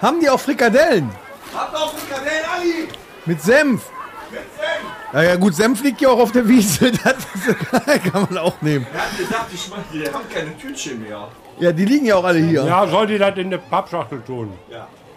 Haben 0.00 0.20
die 0.20 0.28
auch 0.30 0.38
Frikadellen? 0.38 1.10
Habt 1.54 1.76
auch 1.76 1.92
Frikadellen, 1.94 2.44
Ali, 2.54 2.88
Mit 3.26 3.40
Senf. 3.42 3.82
mit 4.30 4.40
Senf. 4.40 5.12
Ja, 5.12 5.22
ja 5.22 5.36
gut, 5.36 5.54
Senf 5.54 5.82
liegt 5.82 6.00
ja 6.00 6.08
auch 6.08 6.18
auf 6.18 6.32
der 6.32 6.46
Wiese. 6.48 6.90
Das 7.04 7.16
ist, 7.34 8.12
kann 8.12 8.26
man 8.30 8.38
auch 8.38 8.60
nehmen. 8.62 8.86
Er 8.92 9.00
hat 9.02 9.16
gesagt, 9.18 9.46
ich 9.52 9.68
meine, 9.68 9.84
die 9.92 10.06
haben 10.12 10.28
keine 10.32 10.56
Tütchen 10.56 11.02
mehr. 11.02 11.28
Ja, 11.58 11.72
die 11.72 11.84
liegen 11.84 12.06
ja 12.06 12.16
auch 12.16 12.24
alle 12.24 12.38
hier. 12.38 12.64
Ja, 12.64 12.86
soll 12.86 13.06
die 13.06 13.18
das 13.18 13.36
in 13.36 13.50
der 13.50 13.58
Pappschachtel 13.58 14.22
tun? 14.22 14.52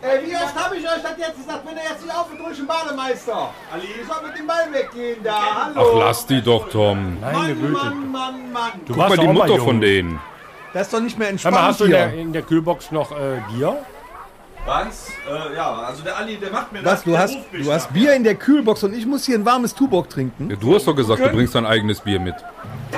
Ey, 0.01 0.19
wie 0.29 0.35
oft 0.35 0.55
habe 0.55 0.75
ich 0.77 0.83
euch 0.83 1.01
das 1.01 1.17
jetzt 1.17 1.37
gesagt? 1.37 1.61
Wenn 1.65 1.77
er 1.77 1.83
jetzt 1.91 2.03
nicht 2.03 2.15
auf 2.15 2.27
durch 2.37 2.57
den 2.57 2.67
Bademeister. 2.67 3.49
Ali, 3.71 3.87
Ich 4.01 4.07
soll 4.07 4.27
mit 4.27 4.37
dem 4.37 4.45
Ball 4.45 4.67
weggehen 4.71 5.23
da. 5.23 5.35
Ach, 5.35 5.75
Hallo. 5.75 5.99
lass 5.99 6.25
die 6.27 6.41
doch, 6.41 6.69
Tom. 6.69 7.17
Meine 7.21 7.37
Mann, 7.37 7.55
Güte. 7.61 7.71
Mann, 7.71 8.11
Mann, 8.11 8.51
Mann. 8.51 8.71
Du 8.85 8.93
Guck 8.93 9.09
mal, 9.09 9.17
die 9.17 9.27
Mutter 9.27 9.57
von 9.57 9.81
denen. 9.81 10.19
Das 10.73 10.83
ist 10.87 10.93
doch 10.93 10.99
nicht 10.99 11.17
mehr 11.17 11.27
Sag 11.27 11.31
entspannt 11.31 11.55
mal, 11.55 11.63
hast 11.63 11.79
du 11.79 11.85
in 11.85 11.91
der, 11.91 12.13
in 12.13 12.33
der 12.33 12.41
Kühlbox 12.43 12.91
noch 12.91 13.11
äh, 13.13 13.41
Bier? 13.49 13.77
Was? 14.65 15.09
Äh, 15.29 15.56
ja, 15.56 15.73
also 15.73 16.03
der 16.03 16.17
Ali, 16.17 16.38
der 16.38 16.51
macht 16.51 16.71
mir 16.71 16.83
Was, 16.83 17.03
du 17.03 17.17
hast, 17.17 17.38
du 17.51 17.71
hast 17.71 17.94
Bier 17.94 18.13
in 18.15 18.23
der 18.23 18.35
Kühlbox 18.35 18.83
und 18.83 18.95
ich 18.95 19.06
muss 19.06 19.25
hier 19.25 19.38
ein 19.38 19.45
warmes 19.45 19.73
Tubok 19.73 20.09
trinken? 20.09 20.50
Ja, 20.50 20.56
du 20.56 20.75
hast 20.75 20.88
doch 20.88 20.95
gesagt, 20.95 21.23
du 21.23 21.29
bringst 21.29 21.56
dein 21.56 21.65
eigenes 21.65 22.00
Bier 22.00 22.19
mit. 22.19 22.35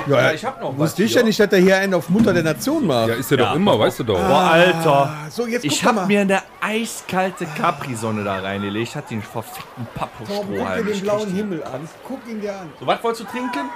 Ja, 0.06 0.32
ich 0.32 0.44
hab 0.44 0.60
noch 0.60 0.72
was. 0.72 0.78
Wusste 0.78 1.02
ich 1.04 1.14
ja 1.14 1.22
nicht, 1.22 1.38
dass 1.40 1.50
er 1.52 1.58
hier 1.58 1.76
einen 1.76 1.94
auf 1.94 2.08
Mutter 2.08 2.32
der 2.32 2.42
Nation 2.42 2.86
macht. 2.86 3.08
Ja, 3.08 3.14
ist 3.14 3.30
ja, 3.30 3.36
doch 3.36 3.54
immer, 3.54 3.78
weißt 3.78 4.00
du 4.00 4.04
doch. 4.04 4.18
Boah, 4.18 4.50
Alter. 4.52 5.14
So, 5.30 5.46
jetzt 5.46 5.64
Ich 5.64 5.80
guck 5.80 5.88
hab 5.88 5.94
mal. 5.96 6.06
mir 6.06 6.20
eine 6.20 6.42
eiskalte 6.60 7.46
Capri-Sonne 7.46 8.24
da 8.24 8.38
reingelegt, 8.38 8.94
hat 8.94 9.10
den 9.10 9.22
verfickten 9.22 9.86
Tom, 9.96 10.08
guck 10.18 10.26
dir 10.26 10.26
Pappstrohhalm. 10.26 10.86
den 10.86 10.94
Ich 10.94 11.02
blauen 11.02 11.28
Himmel 11.32 11.64
an. 11.64 11.88
Guck 12.06 12.20
ihn 12.28 12.40
dir 12.40 12.52
an. 12.52 12.70
So, 12.78 12.86
was 12.86 13.02
wolltest 13.02 13.22
du 13.24 13.30
trinken? 13.32 13.70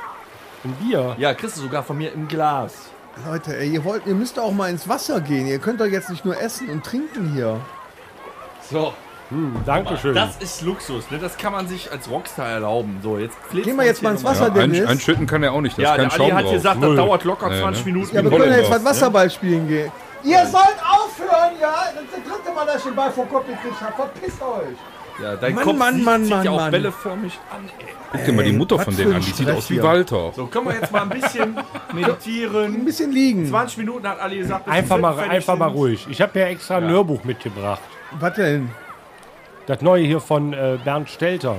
Ein 0.64 0.72
Bier? 0.74 1.16
Ja, 1.18 1.34
kriegst 1.34 1.56
du 1.56 1.62
sogar 1.62 1.82
von 1.82 1.98
mir 1.98 2.12
im 2.12 2.28
Glas. 2.28 2.72
Leute, 3.26 3.56
ey, 3.58 3.68
ihr, 3.68 3.84
wollt, 3.84 4.06
ihr 4.06 4.14
müsst 4.14 4.38
auch 4.38 4.52
mal 4.52 4.70
ins 4.70 4.88
Wasser 4.88 5.20
gehen. 5.20 5.46
Ihr 5.46 5.58
könnt 5.58 5.80
doch 5.80 5.86
jetzt 5.86 6.08
nicht 6.08 6.24
nur 6.24 6.40
essen 6.40 6.70
und 6.70 6.84
trinken 6.84 7.32
hier. 7.34 7.60
So, 8.72 8.92
Hm, 9.30 9.54
Dankeschön. 9.64 10.14
das 10.14 10.36
ist 10.40 10.60
Luxus, 10.62 11.10
ne? 11.10 11.18
Das 11.18 11.38
kann 11.38 11.52
man 11.52 11.66
sich 11.66 11.90
als 11.90 12.10
Rockstar 12.10 12.48
erlauben. 12.48 12.98
So, 13.02 13.16
jetzt 13.18 13.36
Gehen 13.52 13.76
wir 13.76 13.84
jetzt 13.84 14.02
mal 14.02 14.10
ins 14.10 14.22
Wasser, 14.24 14.48
Ja, 14.54 14.62
ein, 14.62 14.72
Dennis. 14.72 14.86
einschütten 14.88 15.26
kann 15.26 15.42
er 15.42 15.52
auch 15.54 15.60
nicht, 15.62 15.78
da 15.78 15.82
Ja, 15.82 15.94
ist 15.94 15.96
kein 15.96 16.08
der 16.10 16.20
Ali 16.20 16.30
hat 16.32 16.44
drauf. 16.44 16.52
gesagt, 16.52 16.76
das 16.76 16.82
Null. 16.88 16.96
dauert 16.96 17.24
locker 17.24 17.48
Nee, 17.48 17.60
20 17.60 17.86
ne? 17.86 17.92
Minuten. 17.92 18.16
ja, 18.16 18.22
wir 18.24 18.30
können 18.30 18.50
ja 18.50 18.58
jetzt 18.58 18.70
mal 18.70 18.84
Wasserball 18.84 19.30
spielen 19.30 19.66
gehen. 19.68 19.90
Ihr 20.24 20.46
sollt 20.46 20.76
aufhören, 20.86 21.52
ja? 21.60 21.72
Das 21.94 22.02
ist 22.04 22.12
das 22.12 22.32
dritte 22.42 22.54
Mal, 22.54 22.66
dass 22.66 22.76
ich 22.76 22.82
den 22.84 22.94
Ball 22.94 23.10
vom 23.10 23.28
Kopf 23.28 23.46
gekriegt 23.46 23.80
habe. 23.80 23.92
Verpisst 23.96 24.42
euch. 24.42 25.22
Ja, 25.22 25.36
dein 25.36 25.54
Mann, 25.54 25.64
Kopf 25.64 25.76
Mann, 25.78 25.94
sieht, 25.96 26.04
Mann, 26.04 26.22
sieht 26.24 26.30
Mann, 26.34 26.44
ja 26.44 26.50
auch 26.50 26.56
Mann. 26.56 26.70
bälleförmig 26.70 27.38
an. 27.50 27.70
Ey. 27.78 27.86
Guck 28.12 28.24
dir 28.26 28.32
mal 28.32 28.44
die 28.44 28.52
Mutter 28.52 28.76
was 28.78 28.84
von 28.84 28.96
denen 28.96 29.10
ein 29.12 29.16
an, 29.16 29.22
die 29.22 29.30
sieht 29.32 29.50
aus 29.50 29.70
wie. 29.70 29.82
Walter. 29.82 30.32
So, 30.36 30.46
können 30.46 30.66
wir 30.68 30.74
jetzt 30.74 30.92
mal 30.92 31.02
ein 31.02 31.08
bisschen 31.08 31.56
Ein 31.88 31.94
meditieren. 31.94 32.84
bisschen 32.84 33.12
liegen. 33.12 33.46
20 33.48 33.78
Minuten 33.78 34.06
hat 34.06 34.20
Ali 34.20 34.38
gesagt, 34.38 34.68
Einfach 34.68 34.98
mal, 34.98 35.18
einfach 35.18 35.56
mal 35.56 35.68
ruhig. 35.68 36.06
Ich 36.10 36.20
habe 36.20 36.38
ja 36.38 36.46
extra 36.46 36.76
ein 36.76 36.88
Hörbuch 36.88 37.24
mitgebracht. 37.24 37.80
Was 38.20 38.34
denn? 38.34 38.70
Das 39.66 39.80
neue 39.80 40.04
hier 40.04 40.20
von 40.20 40.52
äh, 40.52 40.78
Bernd 40.84 41.08
Stelter. 41.08 41.56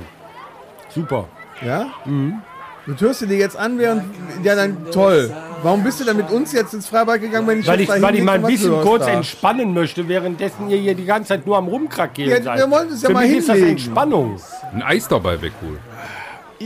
Super. 0.90 1.26
Ja? 1.64 1.86
Mhm. 2.04 2.42
Du 2.86 2.94
hörst 3.06 3.22
dir 3.22 3.26
die 3.26 3.36
jetzt 3.36 3.56
an, 3.56 3.78
während. 3.78 4.04
Ja, 4.42 4.54
dann 4.54 4.90
toll. 4.90 5.34
Warum 5.62 5.82
bist 5.82 6.00
du 6.00 6.04
dann 6.04 6.18
mit 6.18 6.30
uns 6.30 6.52
jetzt 6.52 6.74
ins 6.74 6.86
Freibad 6.86 7.18
gegangen, 7.22 7.46
wenn 7.48 7.60
ich 7.60 7.66
Weil 7.66 7.80
ich, 7.80 7.88
weil 7.88 8.14
ich 8.14 8.22
mal 8.22 8.34
ein 8.36 8.42
bisschen 8.42 8.78
kurz 8.82 9.06
da? 9.06 9.12
entspannen 9.12 9.72
möchte, 9.72 10.06
währenddessen 10.06 10.68
ihr 10.68 10.76
hier 10.76 10.94
die 10.94 11.06
ganze 11.06 11.28
Zeit 11.28 11.46
nur 11.46 11.56
am 11.56 11.66
Rumkrakeln 11.66 12.28
Ja, 12.28 12.42
seid. 12.42 12.58
wir 12.58 12.70
wollen 12.70 12.90
es 12.90 13.00
ja 13.00 13.08
Für 13.08 13.14
mal 13.14 13.26
mich 13.26 13.38
ist 13.38 13.48
das 13.48 13.56
hinlegen. 13.56 13.76
Entspannung. 13.78 14.38
Ein 14.74 14.82
Eis 14.82 15.08
dabei 15.08 15.40
weg 15.40 15.52
wohl. 15.62 15.78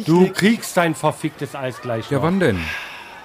Du 0.04 0.28
kriegst 0.32 0.76
dein 0.76 0.96
verficktes 0.96 1.54
Eis 1.54 1.80
gleich 1.80 2.10
Ja, 2.10 2.16
noch. 2.18 2.24
wann 2.24 2.40
denn? 2.40 2.58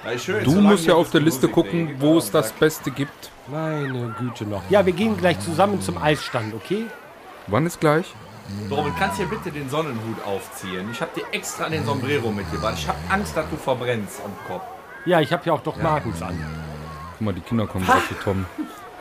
Ja, 0.05 0.17
schön, 0.17 0.43
Du 0.43 0.51
musst 0.51 0.85
ja 0.85 0.95
auf 0.95 1.11
der 1.11 1.21
Liste 1.21 1.47
Musik 1.47 1.55
gucken, 1.55 1.95
wo 1.99 2.17
es 2.17 2.29
das 2.29 2.51
Beste 2.51 2.91
gibt. 2.91 3.31
Meine 3.47 4.13
Güte 4.19 4.45
noch. 4.45 4.61
Ja, 4.69 4.85
wir 4.85 4.93
gehen 4.93 5.17
gleich 5.17 5.39
zusammen 5.39 5.81
zum 5.81 5.97
Eisstand, 5.97 6.53
okay? 6.53 6.85
Wann 7.47 7.65
ist 7.65 7.79
gleich? 7.79 8.13
Robin, 8.69 8.93
kannst 8.99 9.19
du 9.19 9.25
hier 9.25 9.37
bitte 9.37 9.51
den 9.51 9.69
Sonnenhut 9.69 10.17
aufziehen? 10.25 10.89
Ich 10.91 11.01
habe 11.01 11.11
dir 11.15 11.23
extra 11.31 11.69
den 11.69 11.85
Sombrero 11.85 12.31
mitgebracht. 12.31 12.75
Ich 12.77 12.87
habe 12.87 12.97
Angst, 13.09 13.35
dass 13.37 13.49
du 13.49 13.55
verbrennst 13.55 14.21
am 14.23 14.31
Kopf. 14.47 14.63
Ja, 15.05 15.21
ich 15.21 15.31
habe 15.31 15.43
ja 15.45 15.53
auch 15.53 15.61
doch 15.61 15.77
Markens 15.77 16.21
an. 16.21 16.37
Guck 17.13 17.21
mal, 17.21 17.33
die 17.33 17.41
Kinder 17.41 17.67
kommen 17.67 17.85
gerade 17.85 18.05
zu 18.07 18.15
Tom. 18.15 18.45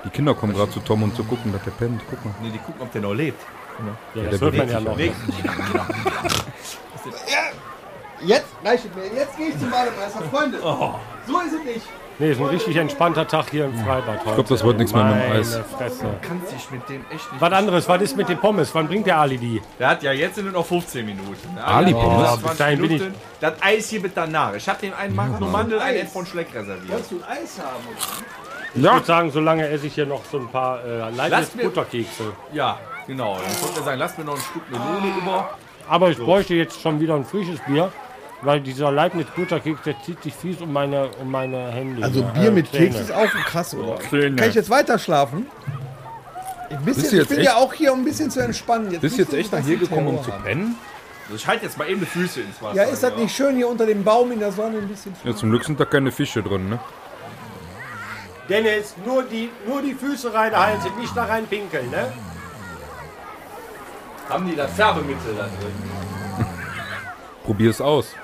Die 0.04 0.11
Kinder 0.11 0.35
kommen 0.35 0.54
gerade 0.54 0.71
zu 0.71 0.80
Tom 0.80 1.02
und 1.02 1.16
zu 1.16 1.25
gucken, 1.25 1.52
dass 1.52 1.62
der 1.62 1.71
pennt. 1.73 2.00
Guck 2.09 2.25
mal. 2.25 2.35
Nee, 2.42 2.50
die 2.50 2.59
gucken, 2.59 2.80
ob 2.80 2.92
der 2.92 3.02
noch 3.02 3.14
lebt. 3.14 3.42
Ja, 4.14 4.23
der 4.23 4.30
das 4.30 4.40
hört 4.40 4.56
man 4.56 4.68
ja 4.68 4.80
noch. 4.80 4.99
Weg. 4.99 5.12
Jetzt 8.25 8.47
reicht 8.64 8.85
es 8.85 8.95
mir. 8.95 9.19
Jetzt 9.19 9.37
gehe 9.37 9.49
ich 9.49 9.59
zum 9.59 9.71
Bademeister. 9.71 10.23
Freunde. 10.31 10.59
Oh. 10.62 10.95
So 11.26 11.38
ist 11.41 11.52
es 11.55 11.64
nicht. 11.64 11.87
Nee, 12.19 12.33
ist 12.33 12.41
ein 12.41 12.47
richtig 12.47 12.76
entspannter 12.76 13.26
Tag 13.26 13.50
hier 13.50 13.64
im 13.64 13.75
Freibad 13.79 14.19
heute. 14.21 14.29
Ich 14.29 14.35
glaub, 14.35 14.47
das 14.49 14.62
wird 14.62 14.79
nichts 14.79 14.93
mehr 14.95 15.05
mit 15.05 15.25
dem 15.25 15.33
Eis. 15.33 15.59
Fresse. 15.76 16.05
Kannst 16.21 16.52
dich 16.52 16.71
mit 16.71 16.88
dem 16.88 17.00
echt 17.11 17.33
nicht. 17.33 17.41
Was 17.41 17.52
anderes, 17.52 17.88
was 17.88 18.02
ist 18.02 18.17
mit 18.17 18.29
den 18.29 18.38
Pommes? 18.38 18.73
Wann 18.75 18.87
bringt 18.87 19.07
der 19.07 19.17
Ali 19.19 19.38
die? 19.38 19.61
Der 19.79 19.88
hat 19.88 20.02
ja 20.02 20.12
jetzt 20.12 20.35
sind 20.37 20.47
es 20.47 20.52
noch 20.52 20.64
15 20.64 21.05
Minuten. 21.07 21.55
Ne? 21.55 21.64
Ali 21.64 21.93
Pommes? 21.93 22.23
Ja, 22.29 22.37
bis 22.37 22.57
dahin 22.59 22.81
bin 22.81 22.91
ich- 22.93 23.02
Das 23.41 23.55
Eis 23.61 23.88
hier 23.88 24.00
mit 24.00 24.12
danach. 24.17 24.55
Ich 24.55 24.69
habe 24.69 24.79
dem 24.81 24.93
einen 24.95 25.17
Magnum 25.17 25.50
Mandel, 25.50 25.81
einen 25.81 25.99
Ed 25.99 26.09
von 26.11 26.25
Schleck 26.26 26.49
reserviert. 26.55 26.85
Willst 26.97 27.11
du 27.11 27.17
ein 27.17 27.38
Eis 27.43 27.59
haben? 27.59 27.83
Ich 28.75 28.83
würde 28.83 29.05
sagen, 29.07 29.31
solange 29.31 29.67
esse 29.69 29.87
ich 29.87 29.95
hier 29.95 30.07
noch 30.07 30.21
so 30.31 30.38
ein 30.38 30.49
paar 30.49 30.79
äh, 30.85 31.11
mir- 31.11 31.64
Butterkekse. 31.64 32.33
Ja, 32.52 32.79
Genau, 33.07 33.35
dann 33.35 33.61
konnte 33.61 33.81
er 33.81 33.85
sagen, 33.85 33.99
lass 33.99 34.17
mir 34.17 34.25
noch 34.25 34.37
ein 34.37 34.41
Stück 34.41 34.71
Melone 34.71 35.12
über. 35.21 35.50
Aber 35.88 36.11
ich 36.11 36.19
bräuchte 36.19 36.55
jetzt 36.55 36.81
schon 36.81 37.00
wieder 37.00 37.17
ein 37.17 37.25
frisches 37.25 37.59
Bier, 37.67 37.91
weil 38.43 38.61
dieser 38.61 38.91
Leibniz-Butterkeks, 38.91 39.83
der 39.85 40.01
zieht 40.03 40.23
sich 40.23 40.35
fies 40.35 40.61
um 40.61 40.73
meine, 40.73 41.09
um 41.21 41.31
meine 41.31 41.71
Hände. 41.71 42.03
Also 42.03 42.23
Bier 42.25 42.51
mit 42.51 42.71
Zähne. 42.71 42.87
Keks 42.91 43.01
ist 43.01 43.13
auch 43.13 43.31
krass, 43.47 43.75
oder? 43.75 43.99
Zähne. 44.11 44.37
Kann 44.37 44.49
ich 44.49 44.55
jetzt 44.55 44.71
weiter 44.71 44.99
schlafen? 44.99 45.47
Ein 46.71 46.85
bisschen, 46.85 46.85
Bist 46.85 46.99
du 47.03 47.07
ich 47.07 47.13
jetzt 47.21 47.29
bin 47.29 47.39
echt- 47.39 47.47
ja 47.47 47.57
auch 47.57 47.73
hier, 47.73 47.93
um 47.93 48.01
ein 48.01 48.05
bisschen 48.05 48.31
zu 48.31 48.41
entspannen. 48.41 48.89
Bist 48.89 49.03
nicht 49.03 49.17
du 49.19 49.23
jetzt 49.23 49.35
echt 49.35 49.53
nach 49.53 49.61
hier 49.65 49.77
gekommen, 49.77 50.09
um 50.09 50.23
zu 50.25 50.31
pennen? 50.43 50.75
Also 51.25 51.37
ich 51.37 51.47
halte 51.47 51.65
jetzt 51.67 51.79
mal 51.79 51.89
eben 51.89 52.01
die 52.01 52.07
Füße 52.07 52.41
ins 52.41 52.61
Wasser. 52.61 52.77
Ja, 52.77 52.83
ist 52.85 53.03
das 53.03 53.17
nicht 53.17 53.35
schön 53.35 53.57
hier 53.57 53.69
unter 53.69 53.87
dem 53.87 54.03
Baum 54.03 54.33
in 54.33 54.41
der 54.41 54.51
Sonne 54.53 54.79
ein 54.79 54.89
bisschen? 54.89 55.15
Ja, 55.23 55.35
zum 55.37 55.51
Glück 55.51 55.65
sind 55.65 55.79
da 55.79 55.85
keine 55.85 56.11
Fische 56.11 56.43
drin, 56.43 56.69
ne? 56.69 56.79
Dennis, 58.49 58.95
nur 59.07 59.23
die, 59.23 59.51
nur 59.69 59.83
die 59.83 59.95
Füße 59.95 60.35
reinhalten, 60.35 60.91
nicht 60.99 61.17
da 61.17 61.25
rein 61.27 61.47
pinkeln, 61.47 61.91
ne? 61.91 62.13
Haben 64.29 64.47
die 64.49 64.57
das 64.57 64.73
Färbemittel 64.73 65.35
da 65.37 65.45
drin? 65.45 66.47
Probier 67.45 67.71
es 67.71 67.81
aus. 67.81 68.15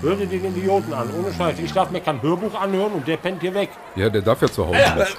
Hör 0.00 0.14
dir 0.14 0.26
den 0.26 0.56
Idioten 0.56 0.92
an, 0.92 1.08
ohne 1.18 1.32
Scheiß. 1.32 1.58
Ich 1.58 1.72
darf 1.72 1.90
mir 1.90 2.00
kein 2.00 2.20
Hörbuch 2.22 2.60
anhören 2.60 2.92
und 2.92 3.06
der 3.06 3.16
pennt 3.16 3.40
hier 3.40 3.54
weg. 3.54 3.70
Ja, 3.96 4.08
der 4.08 4.22
darf 4.22 4.40
ja 4.42 4.48
zu 4.48 4.66
Hause 4.66 4.78
bleiben. 4.78 5.10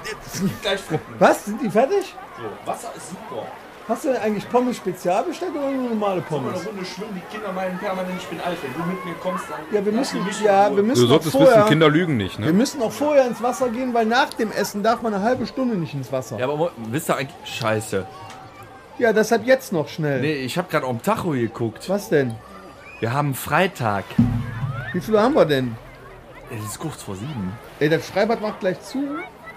Gleich 0.62 0.80
Fruppen. 0.80 1.14
Was? 1.18 1.44
Sind 1.44 1.62
die 1.62 1.70
fertig? 1.70 2.14
So, 2.36 2.70
Wasser 2.70 2.92
ist 2.96 3.10
super. 3.10 3.46
Hast 3.88 4.04
du 4.04 4.08
denn 4.12 4.22
eigentlich 4.22 4.48
Pommes 4.48 4.76
Spezial 4.76 5.24
bestellt 5.24 5.50
oder 5.52 5.70
nur 5.70 5.88
normale 5.90 6.16
wir 6.16 6.22
Pommes? 6.22 6.60
eine 6.60 6.64
Runde 6.64 6.84
schwimmen? 6.84 7.10
Die 7.16 7.34
Kinder 7.34 7.52
meinen 7.52 7.76
permanent, 7.78 8.14
ich 8.20 8.26
bin 8.28 8.40
alt. 8.40 8.56
Wenn 8.62 8.72
du 8.72 8.88
mit 8.88 9.04
mir 9.04 9.14
kommst, 9.14 9.44
dann... 9.50 9.58
Ja, 9.72 9.84
wir 9.84 9.92
müssen, 9.92 10.20
ja, 10.44 10.76
wir 10.76 10.82
müssen 10.82 11.02
Du 11.02 11.08
solltest 11.08 11.34
wissen, 11.34 11.46
vorher, 11.46 11.64
Kinder 11.64 11.88
lügen 11.88 12.16
nicht, 12.16 12.38
wir 12.38 12.46
ne? 12.46 12.52
müssen 12.52 12.80
auch 12.82 12.92
vorher 12.92 13.26
ins 13.26 13.42
Wasser 13.42 13.68
gehen, 13.70 13.92
weil 13.92 14.06
nach 14.06 14.32
dem 14.34 14.52
Essen 14.52 14.84
darf 14.84 15.02
man 15.02 15.12
eine 15.12 15.24
halbe 15.24 15.44
Stunde 15.46 15.74
nicht 15.76 15.94
ins 15.94 16.12
Wasser. 16.12 16.38
Ja, 16.38 16.48
aber 16.48 16.70
wisst 16.90 17.10
ihr 17.10 17.16
eigentlich... 17.16 17.34
Scheiße. 17.44 18.06
Ja, 18.98 19.12
deshalb 19.12 19.44
jetzt 19.44 19.72
noch 19.72 19.88
schnell. 19.88 20.20
Nee, 20.20 20.34
ich 20.34 20.56
habe 20.56 20.68
gerade 20.70 20.86
auf 20.86 20.92
dem 20.92 21.02
Tacho 21.02 21.30
geguckt. 21.30 21.88
Was 21.88 22.10
denn? 22.10 22.36
Wir 23.00 23.12
haben 23.12 23.34
Freitag. 23.34 24.04
Wie 24.92 25.00
viele 25.00 25.20
haben 25.22 25.34
wir 25.34 25.44
denn? 25.46 25.76
Es 26.50 26.64
ist 26.64 26.78
kurz 26.78 27.02
vor 27.02 27.14
sieben. 27.14 27.52
Ey, 27.78 27.88
das 27.88 28.08
Freibad 28.10 28.40
macht 28.40 28.60
gleich 28.60 28.80
zu. 28.82 29.02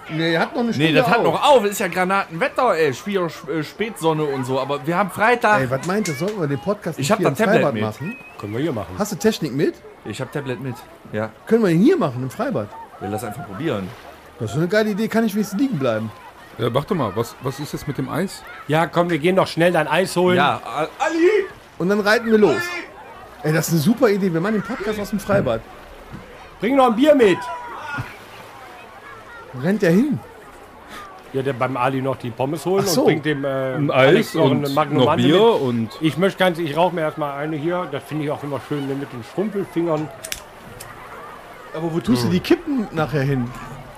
Nee, 0.09 0.37
hat 0.37 0.53
noch 0.53 0.61
eine 0.61 0.73
Stunde 0.73 0.89
Nee, 0.89 0.93
das 0.93 1.07
hat 1.07 1.19
auf. 1.19 1.23
noch 1.23 1.43
auf. 1.49 1.63
Es 1.63 1.71
ist 1.71 1.79
ja 1.79 1.87
Granatenwetter, 1.87 2.75
ey. 2.75 2.93
Spiel, 2.93 3.21
äh, 3.21 3.63
Spätsonne 3.63 4.23
und 4.23 4.45
so. 4.45 4.59
Aber 4.59 4.85
wir 4.85 4.97
haben 4.97 5.09
Freitag. 5.09 5.61
Ey, 5.61 5.71
was 5.71 5.87
meint 5.87 6.07
ihr? 6.09 6.13
Sollten 6.13 6.39
wir 6.39 6.47
den 6.47 6.59
Podcast 6.59 6.99
Ich 6.99 7.03
nicht 7.05 7.11
hab 7.11 7.19
hier 7.19 7.27
im 7.29 7.35
Tablet 7.35 7.55
Freibad 7.55 7.73
mit. 7.73 7.83
machen? 7.83 8.17
Können 8.37 8.53
wir 8.53 8.59
hier 8.61 8.73
machen. 8.73 8.95
Hast 8.97 9.11
du 9.13 9.15
Technik 9.15 9.53
mit? 9.53 9.75
Ich 10.05 10.19
habe 10.19 10.29
Tablet 10.31 10.61
mit. 10.61 10.75
Ja. 11.13 11.29
Können 11.47 11.63
wir 11.63 11.69
ihn 11.69 11.81
hier 11.81 11.97
machen, 11.97 12.21
im 12.23 12.29
Freibad? 12.29 12.67
Wir 12.99 13.09
lassen 13.09 13.27
einfach 13.27 13.45
probieren. 13.47 13.87
Das 14.39 14.51
ist 14.51 14.57
eine 14.57 14.67
geile 14.67 14.89
Idee, 14.91 15.07
kann 15.07 15.25
ich 15.25 15.33
wenigstens 15.33 15.59
liegen 15.59 15.79
bleiben. 15.79 16.11
Ja, 16.57 16.71
warte 16.73 16.93
mal, 16.95 17.11
was, 17.15 17.35
was 17.41 17.59
ist 17.59 17.71
jetzt 17.73 17.87
mit 17.87 17.97
dem 17.97 18.09
Eis? 18.09 18.43
Ja, 18.67 18.85
komm, 18.87 19.09
wir 19.09 19.17
gehen 19.19 19.35
doch 19.35 19.47
schnell 19.47 19.71
dein 19.71 19.87
Eis 19.87 20.15
holen. 20.15 20.37
Ja, 20.37 20.61
Al- 20.63 20.89
Ali! 20.99 21.45
Und 21.79 21.89
dann 21.89 22.01
reiten 22.01 22.27
wir 22.29 22.37
los. 22.37 22.61
Ey, 23.43 23.51
das 23.51 23.67
ist 23.67 23.73
eine 23.73 23.81
super 23.81 24.09
Idee. 24.09 24.33
Wir 24.33 24.39
machen 24.39 24.53
den 24.53 24.63
Podcast 24.63 24.99
aus 24.99 25.09
dem 25.09 25.19
Freibad. 25.19 25.61
Bring 26.61 26.77
noch 26.77 26.87
ein 26.87 26.95
Bier 26.95 27.13
mit. 27.13 27.37
Rennt 29.61 29.81
der 29.81 29.91
hin? 29.91 30.19
Ja, 31.33 31.41
der 31.41 31.53
beim 31.53 31.75
Ali 31.75 32.01
noch 32.01 32.15
die 32.15 32.29
Pommes 32.29 32.65
holen 32.65 32.85
so. 32.85 33.01
und 33.01 33.07
bringt 33.07 33.25
dem 33.25 33.43
äh, 33.43 33.73
Ein 33.75 33.91
Alex 33.91 34.29
Eis 34.29 34.33
noch 34.35 34.51
und 34.51 34.73
Magnum 34.73 35.03
noch 35.03 35.15
Bier 35.15 35.35
mit. 35.35 35.61
und... 35.61 35.89
Ich 35.99 36.17
möchte 36.17 36.39
ganz, 36.39 36.57
ich 36.57 36.77
rauche 36.77 36.95
mir 36.95 37.01
erstmal 37.01 37.37
eine 37.37 37.57
hier. 37.57 37.87
Das 37.91 38.03
finde 38.03 38.23
ich 38.23 38.31
auch 38.31 38.43
immer 38.43 38.61
schön 38.69 38.87
mit 38.87 39.11
den 39.11 39.23
Schrumpelfingern. 39.33 40.07
Aber 41.75 41.93
wo 41.93 41.99
tust 41.99 42.23
du 42.23 42.29
die 42.29 42.39
Kippen 42.39 42.87
nachher 42.91 43.23
hin? 43.23 43.49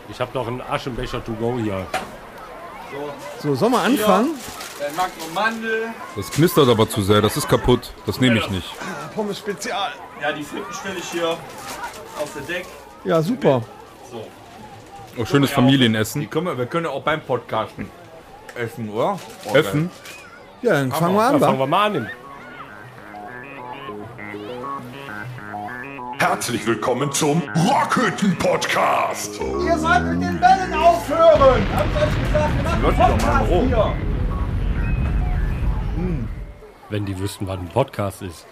Ich 0.10 0.20
habe 0.20 0.32
noch 0.34 0.48
einen 0.48 0.62
Aschenbecher 0.62 1.24
to 1.24 1.34
go 1.34 1.56
hier. 1.62 1.86
So, 3.40 3.54
sollen 3.54 3.74
wir 3.74 3.82
anfangen? 3.82 4.30
Dann 4.80 4.96
mag 4.96 5.12
noch 5.18 5.34
Mandel. 5.34 5.88
Das 6.16 6.30
knistert 6.32 6.68
aber 6.68 6.90
zu 6.90 7.02
sehr, 7.02 7.22
das 7.22 7.38
ist 7.38 7.48
kaputt. 7.48 7.94
Das 8.06 8.20
nehme 8.20 8.38
ich 8.38 8.50
nicht. 8.50 8.74
Pommes 9.16 9.40
Spezial. 9.40 9.92
Ja, 10.22 10.32
die 10.34 10.44
Fritten 10.44 10.74
stelle 10.74 10.98
ich 10.98 11.06
hier 11.12 11.30
auf 11.30 12.34
der 12.36 12.42
Deck. 12.44 12.66
Ja, 13.06 13.22
super. 13.22 13.62
Oh, 15.18 15.24
schönes 15.24 15.50
Die 15.50 15.56
Familienessen. 15.56 16.30
können 16.30 16.48
wir, 16.48 16.58
wir 16.58 16.66
können 16.66 16.86
ja 16.86 16.92
auch 16.92 17.04
beim 17.04 17.22
Podcasten 17.22 17.90
essen, 18.56 18.90
oder? 18.90 19.18
Oh, 19.46 19.56
Essen. 19.56 19.90
Ja, 20.62 20.74
dann 20.74 20.92
fangen 20.92 21.16
wir 21.16 21.22
an. 21.24 21.40
fangen 21.40 21.58
wa? 21.58 21.64
wir 21.64 21.68
mal 21.68 21.96
an. 21.96 22.10
Herzlich 26.20 26.66
willkommen 26.68 27.12
zum 27.14 27.42
Rockhütten 27.66 28.38
Podcast. 28.38 29.40
Ihr 29.40 29.78
sollt 29.78 30.04
mit 30.06 30.22
den 30.22 30.40
Bällen 30.40 30.74
aufhören! 30.74 31.62
Hab 31.74 31.86
ich 31.86 31.96
euch 31.96 32.26
gesagt, 32.26 32.82
wir 32.82 32.92
machen 32.92 33.18
Podcast 33.18 33.52
hier. 33.52 34.15
Wenn 36.90 37.06
die 37.06 37.18
wüssten, 37.20 37.48
was 37.48 37.58
ein 37.58 37.68
Podcast 37.68 38.22
ist. 38.22 38.46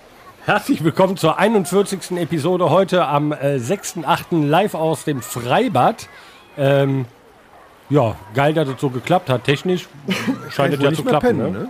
Herzlich 0.45 0.83
willkommen 0.83 1.17
zur 1.17 1.37
41. 1.37 2.17
Episode 2.17 2.69
heute 2.69 3.05
am 3.05 3.31
äh, 3.31 3.57
6.8. 3.57 4.45
live 4.47 4.73
aus 4.73 5.05
dem 5.05 5.21
Freibad. 5.21 6.09
Ähm, 6.57 7.05
ja, 7.89 8.15
geil, 8.33 8.53
dass 8.53 8.67
es 8.67 8.81
so 8.81 8.89
geklappt 8.89 9.29
hat. 9.29 9.43
Technisch 9.43 9.87
scheint 10.49 10.73
es 10.73 10.81
ja 10.81 10.93
zu 10.93 11.03
klappen. 11.03 11.37
pennen, 11.37 11.53
Ne? 11.53 11.69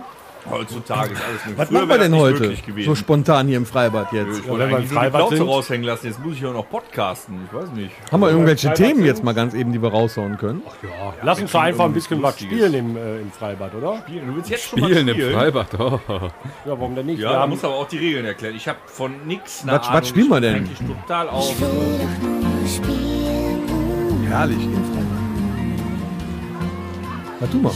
Heutzutage 0.50 1.12
ist 1.14 1.22
alles 1.22 1.40
möglich. 1.46 1.58
Was 1.58 1.68
Früher 1.68 1.78
machen 1.80 1.88
wir 1.88 1.98
denn 1.98 2.16
heute? 2.16 2.56
So 2.84 2.94
spontan 2.94 3.48
hier 3.48 3.56
im 3.56 3.64
Freibad 3.66 4.12
jetzt. 4.12 4.38
ich 4.38 4.44
Ja, 4.44 4.50
wollte 4.50 4.64
wenn 4.64 4.70
wir 4.70 4.76
eigentlich 4.76 4.76
nur 4.76 4.80
die 4.80 4.94
Freibad 4.94 5.20
Plauze 5.20 5.36
sind. 5.36 5.46
raushängen 5.48 5.86
lassen. 5.86 6.06
Jetzt 6.06 6.24
muss 6.24 6.34
ich 6.36 6.44
auch 6.46 6.52
noch 6.52 6.68
podcasten. 6.68 7.48
Ich 7.50 7.54
weiß 7.56 7.70
nicht. 7.72 7.90
Haben 8.12 8.20
wir 8.20 8.30
irgendwelche 8.30 8.66
Freibad 8.68 8.76
Themen 8.76 8.96
sind? 8.96 9.06
jetzt 9.06 9.24
mal 9.24 9.32
ganz 9.34 9.54
eben, 9.54 9.72
die 9.72 9.80
wir 9.82 9.88
raushauen 9.90 10.36
können? 10.36 10.62
Ja, 10.82 10.88
lass 11.22 11.40
uns 11.40 11.50
doch 11.52 11.60
einfach 11.62 11.84
ein 11.86 11.92
bisschen 11.94 12.22
was 12.22 12.38
spielen 12.38 12.74
im, 12.74 12.96
äh, 12.96 13.20
im 13.20 13.32
Freibad, 13.32 13.74
oder? 13.74 14.02
Du 14.06 14.36
willst 14.36 14.50
jetzt 14.50 14.64
schon 14.68 14.80
mal 14.80 14.90
Spielen 14.90 15.08
im 15.08 15.14
spielen? 15.14 15.32
Freibad. 15.34 15.66
Oh. 15.78 16.00
Ja, 16.08 16.30
warum 16.66 16.94
denn 16.94 17.06
nicht? 17.06 17.20
Ja, 17.20 17.46
musst 17.46 17.62
du 17.62 17.68
aber 17.68 17.76
auch 17.76 17.88
die 17.88 17.98
Regeln 17.98 18.24
erklären. 18.26 18.54
Ich 18.56 18.68
habe 18.68 18.78
von 18.86 19.12
nix 19.26 19.62
eine 19.62 19.72
Was- 19.78 19.92
was 19.92 20.08
spielen 20.08 20.28
wir 20.28 20.36
Ich 20.36 20.42
bin 20.42 20.52
denn? 20.52 20.64
Eigentlich 20.64 20.78
total 21.02 21.28
auf. 21.28 21.54
Herrlich, 24.28 24.62
im 24.64 24.72
Freibad. 24.72 25.04
Was 27.40 27.50
tu 27.50 27.58
mal? 27.58 27.72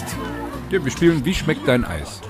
Ja, 0.70 0.84
wir 0.84 0.90
spielen 0.92 1.24
Wie 1.24 1.34
schmeckt 1.34 1.66
dein 1.66 1.84
Eis? 1.84 2.20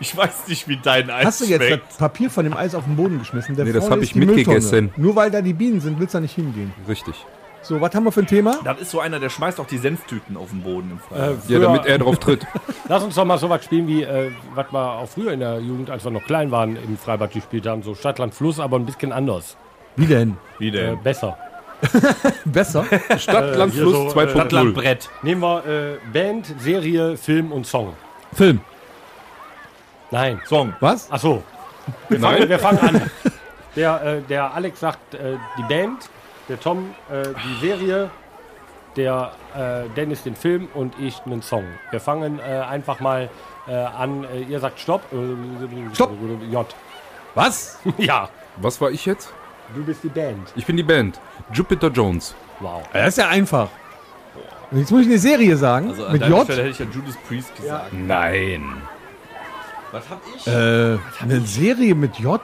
Ich 0.00 0.14
weiß 0.16 0.48
nicht, 0.48 0.68
wie 0.68 0.76
dein 0.76 1.08
Eis 1.10 1.24
Hast 1.24 1.40
du 1.40 1.44
jetzt 1.46 1.64
schmeckt. 1.64 1.88
das 1.88 1.96
Papier 1.96 2.30
von 2.30 2.44
dem 2.44 2.54
Eis 2.56 2.74
auf 2.74 2.84
den 2.84 2.96
Boden 2.96 3.18
geschmissen? 3.18 3.56
Der 3.56 3.64
Nee, 3.64 3.72
das 3.72 3.84
vorne 3.84 3.96
hab 3.96 4.02
ist 4.02 4.10
ich 4.10 4.14
Mülltonne. 4.16 4.36
mitgegessen. 4.36 4.92
Nur 4.96 5.16
weil 5.16 5.30
da 5.30 5.40
die 5.40 5.54
Bienen 5.54 5.80
sind, 5.80 5.98
willst 5.98 6.12
du 6.14 6.18
da 6.18 6.22
nicht 6.22 6.34
hingehen. 6.34 6.72
Richtig. 6.86 7.14
So, 7.62 7.80
was 7.80 7.94
haben 7.94 8.04
wir 8.04 8.12
für 8.12 8.20
ein 8.20 8.26
Thema? 8.26 8.56
Das 8.64 8.78
ist 8.80 8.90
so 8.90 9.00
einer, 9.00 9.18
der 9.18 9.30
schmeißt 9.30 9.58
auch 9.60 9.66
die 9.66 9.78
Senftüten 9.78 10.36
auf 10.36 10.50
den 10.50 10.62
Boden 10.62 10.90
im 10.92 10.98
Freibad. 10.98 11.38
äh, 11.48 11.52
Ja, 11.54 11.58
damit 11.58 11.86
er 11.86 11.98
drauf 11.98 12.18
tritt. 12.18 12.46
Lass 12.88 13.02
uns 13.02 13.14
doch 13.14 13.24
mal 13.24 13.38
so 13.38 13.48
was 13.50 13.64
spielen 13.64 13.86
wie, 13.88 14.02
äh, 14.02 14.30
was 14.54 14.70
wir 14.72 14.92
auch 14.92 15.08
früher 15.08 15.32
in 15.32 15.40
der 15.40 15.58
Jugend, 15.58 15.90
als 15.90 16.04
wir 16.04 16.10
noch 16.10 16.24
klein 16.24 16.50
waren, 16.50 16.76
im 16.76 16.96
Freibad 16.98 17.32
gespielt 17.32 17.66
haben. 17.66 17.82
So 17.82 17.94
Stadt, 17.94 18.18
Land, 18.18 18.34
Fluss, 18.34 18.60
aber 18.60 18.76
ein 18.78 18.84
bisschen 18.86 19.12
anders. 19.12 19.56
Wie 19.96 20.06
denn? 20.06 20.36
Wie 20.58 20.68
Äh, 20.68 20.72
denn? 20.72 21.02
besser. 21.02 21.36
Besser? 22.44 22.84
Stadt, 23.18 23.56
Land, 23.56 23.72
hier 23.72 23.82
Fluss 23.82 24.12
so, 24.12 24.20
äh, 24.20 24.24
2.0. 24.24 24.30
Stadtlandbrett. 24.30 25.10
Nehmen 25.22 25.40
wir 25.40 25.64
äh, 25.66 25.96
Band, 26.12 26.46
Serie, 26.58 27.16
Film 27.16 27.52
und 27.52 27.66
Song. 27.66 27.94
Film. 28.34 28.60
Nein. 30.10 30.40
Song. 30.46 30.74
Was? 30.80 31.08
Ach 31.10 31.18
so. 31.18 31.42
Wir 32.08 32.18
Nein. 32.18 32.36
fangen, 32.36 32.48
wir 32.48 32.58
fangen 32.58 32.78
an. 32.80 33.10
Der, 33.76 34.02
äh, 34.02 34.20
der 34.22 34.54
Alex 34.54 34.80
sagt 34.80 35.14
äh, 35.14 35.36
die 35.56 35.62
Band, 35.62 36.08
der 36.48 36.58
Tom 36.58 36.94
äh, 37.12 37.22
die 37.44 37.66
Serie, 37.66 38.10
der 38.96 39.30
äh, 39.54 39.88
Dennis 39.94 40.24
den 40.24 40.34
Film 40.34 40.68
und 40.74 40.94
ich 40.98 41.20
einen 41.24 41.42
Song. 41.42 41.64
Wir 41.92 42.00
fangen 42.00 42.40
äh, 42.40 42.42
einfach 42.42 42.98
mal 42.98 43.30
äh, 43.68 43.74
an. 43.74 44.26
Ihr 44.48 44.58
sagt 44.58 44.80
Stopp. 44.80 45.02
Stopp. 45.92 46.10
J. 46.50 46.66
Was? 47.36 47.78
Ja, 47.98 48.28
Was 48.56 48.80
war 48.80 48.90
ich 48.90 49.06
jetzt? 49.06 49.32
du 49.76 49.84
bist 49.84 50.02
die 50.02 50.08
Band. 50.08 50.52
Ich 50.56 50.66
bin 50.66 50.76
die 50.76 50.82
Band. 50.82 51.20
Jupiter 51.52 51.88
Jones. 51.88 52.34
Wow. 52.58 52.82
Das 52.92 53.08
ist 53.08 53.18
ja 53.18 53.28
einfach. 53.28 53.68
Jetzt 54.72 54.90
muss 54.90 55.02
ich 55.02 55.06
eine 55.06 55.18
Serie 55.18 55.56
sagen. 55.56 55.90
Also 55.90 56.06
an 56.06 56.12
mit 56.12 56.22
deiner 56.22 56.36
J. 56.36 56.44
Stelle 56.44 56.62
hätte 56.62 56.70
ich 56.70 56.78
ja 56.80 56.86
Judas 56.86 57.16
Priest 57.28 57.54
gesagt. 57.54 57.92
Nein. 57.92 58.64
Was 59.92 60.08
hab 60.08 60.20
ich? 60.36 60.46
Äh, 60.46 60.98
eine 61.20 61.40
Serie 61.42 61.94
mit 61.94 62.18
J. 62.18 62.40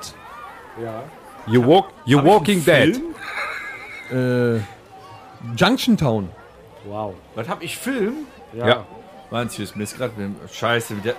Ja. 0.82 1.02
You 1.46 1.64
walk, 1.66 1.88
you're 2.06 2.18
Hab 2.18 2.24
ich 2.24 2.30
Walking 2.32 2.64
Dead. 2.64 3.00
Film? 4.08 4.58
Äh, 4.58 4.60
Junction 5.56 5.96
Town. 5.96 6.30
Wow. 6.84 7.14
Was 7.34 7.48
hab 7.48 7.62
ich 7.62 7.76
Film? 7.76 8.26
Ja. 8.52 8.66
Ja. 8.66 8.86
Manches 9.30 9.74
Mist 9.76 9.96
gerade 9.98 10.12
mit 10.16 10.40
dem 10.40 10.48
Scheiße. 10.48 10.94
Der, 10.96 11.14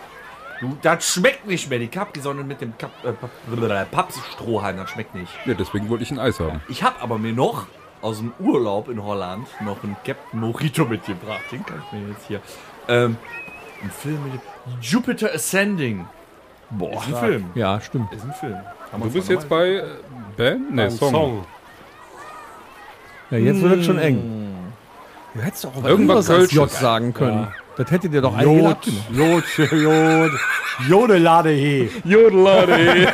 du, 0.61 0.77
das 0.81 1.07
schmeckt 1.13 1.45
nicht 1.45 1.69
mehr. 1.69 1.79
Die 1.79 1.87
Capri-Sonne 1.87 2.43
mit 2.43 2.61
dem 2.61 2.77
Kap, 2.77 2.91
äh, 3.03 3.11
Papp- 3.11 3.91
Pappstrohhalm, 3.91 4.77
das 4.77 4.89
schmeckt 4.91 5.13
nicht. 5.15 5.31
Ja, 5.45 5.53
deswegen 5.53 5.89
wollte 5.89 6.03
ich 6.03 6.11
ein 6.11 6.19
Eis 6.19 6.39
haben. 6.39 6.61
Ich 6.69 6.81
habe 6.83 7.01
aber 7.01 7.17
mir 7.17 7.33
noch 7.33 7.67
aus 8.01 8.17
dem 8.17 8.33
Urlaub 8.39 8.89
in 8.89 9.03
Holland 9.03 9.47
noch 9.61 9.83
einen 9.83 9.95
Captain 10.03 10.39
Mojito 10.39 10.85
mitgebracht. 10.85 11.41
Den 11.51 11.65
kann 11.65 11.81
ich 11.85 11.91
mir 11.99 12.09
jetzt 12.09 12.27
hier. 12.27 12.39
Ähm, 12.87 13.17
ein 13.83 13.91
Film 13.91 14.23
mit 14.23 14.33
dem 14.33 14.41
Jupiter 14.81 15.33
Ascending. 15.33 16.07
Boah, 16.71 16.93
ist 16.93 17.07
ein 17.07 17.15
Film. 17.15 17.45
Ja, 17.55 17.79
stimmt. 17.81 18.11
Ist 18.13 18.23
ein 18.25 18.33
Film. 18.33 18.57
Kann 18.91 19.01
Du 19.01 19.09
bist 19.09 19.29
jetzt 19.29 19.47
bei 19.47 19.67
äh, 19.67 19.83
Band? 20.35 20.73
Nee, 20.73 20.89
Song. 20.89 21.11
Song. 21.11 21.45
Ja, 23.31 23.37
jetzt 23.37 23.61
wird 23.61 23.79
es 23.79 23.85
schon 23.85 23.97
eng. 23.99 24.47
Du 25.33 25.41
hättest 25.41 25.65
doch 25.65 25.75
auch 25.75 25.83
Irgendwas 25.83 26.29
irgendwas 26.29 26.29
als. 26.29 26.51
J 26.51 26.69
sagen 26.71 27.13
können. 27.13 27.47
Das 27.77 27.91
hättet 27.91 28.13
ihr 28.13 28.21
doch 28.21 28.39
Jod, 28.39 28.65
abgenommen. 28.71 29.43
Jod, 29.57 29.71
Jod, 29.71 30.31
Jodelade 30.87 31.49
he. 31.49 31.89
Jodelade. 32.05 33.13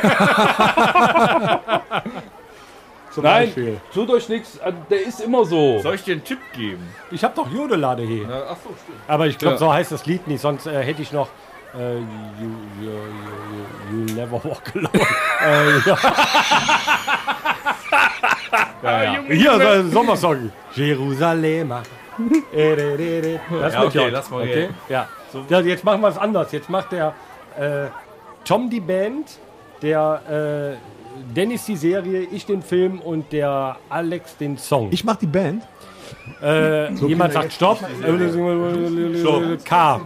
Zum 3.10 3.24
Nein, 3.24 3.46
Beispiel. 3.46 3.80
tut 3.92 4.08
euch 4.10 4.28
nichts. 4.28 4.58
Der 4.88 5.04
ist 5.06 5.20
immer 5.20 5.44
so. 5.44 5.80
Soll 5.80 5.96
ich 5.96 6.04
dir 6.04 6.12
einen 6.12 6.24
Tipp 6.24 6.38
geben? 6.54 6.82
Ich 7.10 7.22
habe 7.24 7.34
doch 7.34 7.50
Jodelade 7.50 8.02
he. 8.04 8.24
Ach 8.26 8.56
so, 8.62 8.70
stimmt. 8.82 8.98
Aber 9.08 9.26
ich 9.26 9.36
glaube, 9.36 9.54
Ja. 9.54 9.58
so 9.58 9.72
heißt 9.72 9.90
das 9.92 10.06
Lied 10.06 10.26
nicht, 10.28 10.40
sonst 10.40 10.66
äh, 10.66 10.82
hätte 10.82 11.02
ich 11.02 11.12
noch 11.12 11.28
äh, 11.74 11.94
you, 11.96 12.04
you, 12.40 12.50
you, 12.80 12.92
you, 13.52 14.06
you 14.06 14.14
Never 14.14 14.38
Walk 14.44 14.72
Alone. 14.74 14.90
äh, 15.44 15.78
ja. 15.86 15.96
ja, 18.82 19.02
ja. 19.02 19.20
Hier, 19.28 19.82
so, 19.84 19.90
Sommersong. 19.90 20.52
Jerusalem. 20.74 21.72
Das 23.50 23.72
Ja, 23.74 23.84
okay, 23.84 24.08
lass 24.10 24.30
mal 24.30 24.42
okay? 24.42 24.54
gehen. 24.54 24.74
Ja. 24.88 25.08
ja. 25.48 25.60
Jetzt 25.60 25.84
machen 25.84 26.00
wir 26.02 26.08
es 26.08 26.18
anders. 26.18 26.52
Jetzt 26.52 26.68
macht 26.68 26.92
der 26.92 27.14
äh, 27.58 27.86
Tom 28.44 28.68
die 28.68 28.80
Band, 28.80 29.38
der 29.80 30.76
äh, 30.78 31.34
Dennis 31.34 31.64
die 31.64 31.76
Serie, 31.76 32.26
ich 32.30 32.44
den 32.46 32.62
Film 32.62 33.00
und 33.00 33.32
der 33.32 33.76
Alex 33.88 34.36
den 34.36 34.58
Song. 34.58 34.88
Ich 34.90 35.04
mach 35.04 35.16
die 35.16 35.26
Band. 35.26 35.62
äh, 36.42 36.92
jemand 36.92 37.32
sagt 37.32 37.52
Stopp. 37.52 37.80
K. 39.64 40.00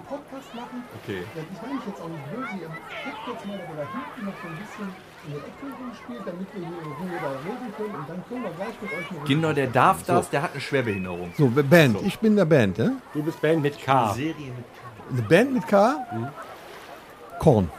Okay. 1.06 1.22
Ja, 1.36 1.42
ich 1.42 1.62
meine 1.62 1.78
ich 1.78 1.86
jetzt 1.86 2.00
auch 2.02 2.08
nicht 2.08 2.26
böse. 2.34 2.50
Ihr 2.58 2.66
guckt 2.66 3.22
jetzt 3.30 3.46
mal, 3.46 3.58
dass 3.58 3.68
ihr 3.70 3.76
da 3.76 3.86
hinten 3.94 4.26
noch 4.26 4.34
so 4.42 4.48
ein 4.48 4.58
bisschen 4.58 4.88
in 5.26 5.32
der 5.34 5.42
Ecke 5.46 5.66
rumspielt, 5.78 6.22
damit 6.26 6.46
wir 6.52 6.66
hier 6.66 6.82
in 6.82 6.92
Ruhe 6.98 7.18
da 7.22 7.30
reden 7.46 7.74
können. 7.76 7.94
Und 7.94 8.08
dann 8.08 8.24
können 8.28 8.42
wir 8.42 8.50
gleich 8.50 8.82
mit 8.82 8.90
euch 8.92 9.10
eine 9.10 9.20
Kinder, 9.20 9.54
der 9.54 9.66
darf 9.68 10.02
das, 10.04 10.30
der 10.30 10.42
hat 10.42 10.52
eine 10.52 10.60
Schwerbehinderung. 10.60 11.32
So, 11.38 11.46
Band. 11.46 11.98
Ich 12.04 12.18
bin 12.18 12.34
der 12.34 12.44
Band, 12.44 12.78
ja? 12.78 12.90
Du 13.14 13.22
bist 13.22 13.40
Band 13.40 13.62
mit 13.62 13.80
K. 13.80 14.14
Serie 14.14 14.32
mit 14.34 14.64
Eine 15.12 15.22
Band 15.22 15.54
mit 15.54 15.68
K? 15.68 16.06
Korn. 17.38 17.70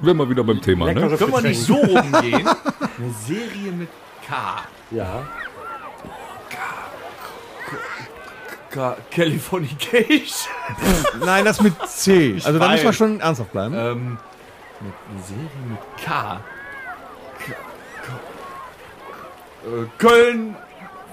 Wären 0.00 0.16
wir 0.16 0.30
wieder 0.30 0.42
beim 0.42 0.62
Thema, 0.62 0.86
ne? 0.86 0.94
Leckere 0.94 1.18
Können 1.18 1.32
wir 1.32 1.42
nicht 1.42 1.60
so 1.60 1.74
rumgehen? 1.74 2.48
Eine 2.98 3.12
Serie 3.26 3.72
mit 3.72 3.88
K. 4.26 4.62
Ja. 4.90 5.26
Ka 8.76 8.96
Californication. 9.10 10.48
Nein, 11.24 11.44
das 11.44 11.60
mit 11.60 11.74
C. 11.88 12.34
Also 12.44 12.58
da 12.58 12.66
weiß. 12.66 12.72
müssen 12.72 12.84
wir 12.84 12.92
schon 12.92 13.20
ernsthaft 13.20 13.52
bleiben. 13.52 13.74
ähm, 13.76 14.18
mit 14.80 14.92
eine 15.10 15.22
Serie 15.22 15.42
mit 15.70 15.78
K. 16.04 16.40
K 17.38 17.52
K 18.02 18.12
äh, 19.66 19.86
Köln 19.98 20.54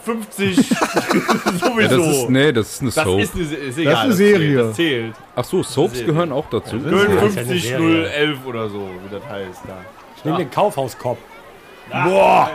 50 0.03 0.55
sowieso. 1.57 1.79
Ja, 1.79 1.87
das 1.87 2.07
ist, 2.17 2.29
nee, 2.29 2.51
das 2.51 2.71
ist 2.73 2.81
eine 2.81 2.91
Das 2.91 3.05
Soap. 3.05 3.21
ist 3.21 3.35
eine, 3.35 3.43
ist 3.43 3.77
egal, 3.77 3.95
eine 3.95 4.13
Serie. 4.13 4.57
Das 4.57 4.75
zählt. 4.75 5.15
Ach 5.35 5.43
so, 5.45 5.63
Soaps 5.63 6.03
gehören 6.05 6.31
auch 6.33 6.49
dazu. 6.49 6.77
Das. 6.77 6.91
Köln 6.91 7.15
Ja, 7.17 7.23
ist 7.23 7.37
eine 7.37 7.45
50 7.47 7.63
Serie. 7.63 8.09
011 8.09 8.45
oder 8.45 8.69
so, 8.69 8.89
wie 9.05 9.15
das 9.15 9.23
heißt. 9.29 9.61
Da. 9.65 9.77
Ich 10.17 10.25
nehme 10.25 10.37
den 10.39 10.51
Kaufhauskopf. 10.51 11.19
Boah! 11.89 12.49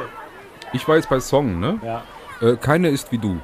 Ich 0.75 0.87
war 0.87 0.97
jetzt 0.97 1.09
bei 1.09 1.21
Song, 1.21 1.59
ne? 1.59 1.79
Ja. 1.83 2.03
Äh, 2.47 2.57
keine 2.57 2.91
ist 2.91 3.11
wie 3.12 3.19
du. 3.19 3.41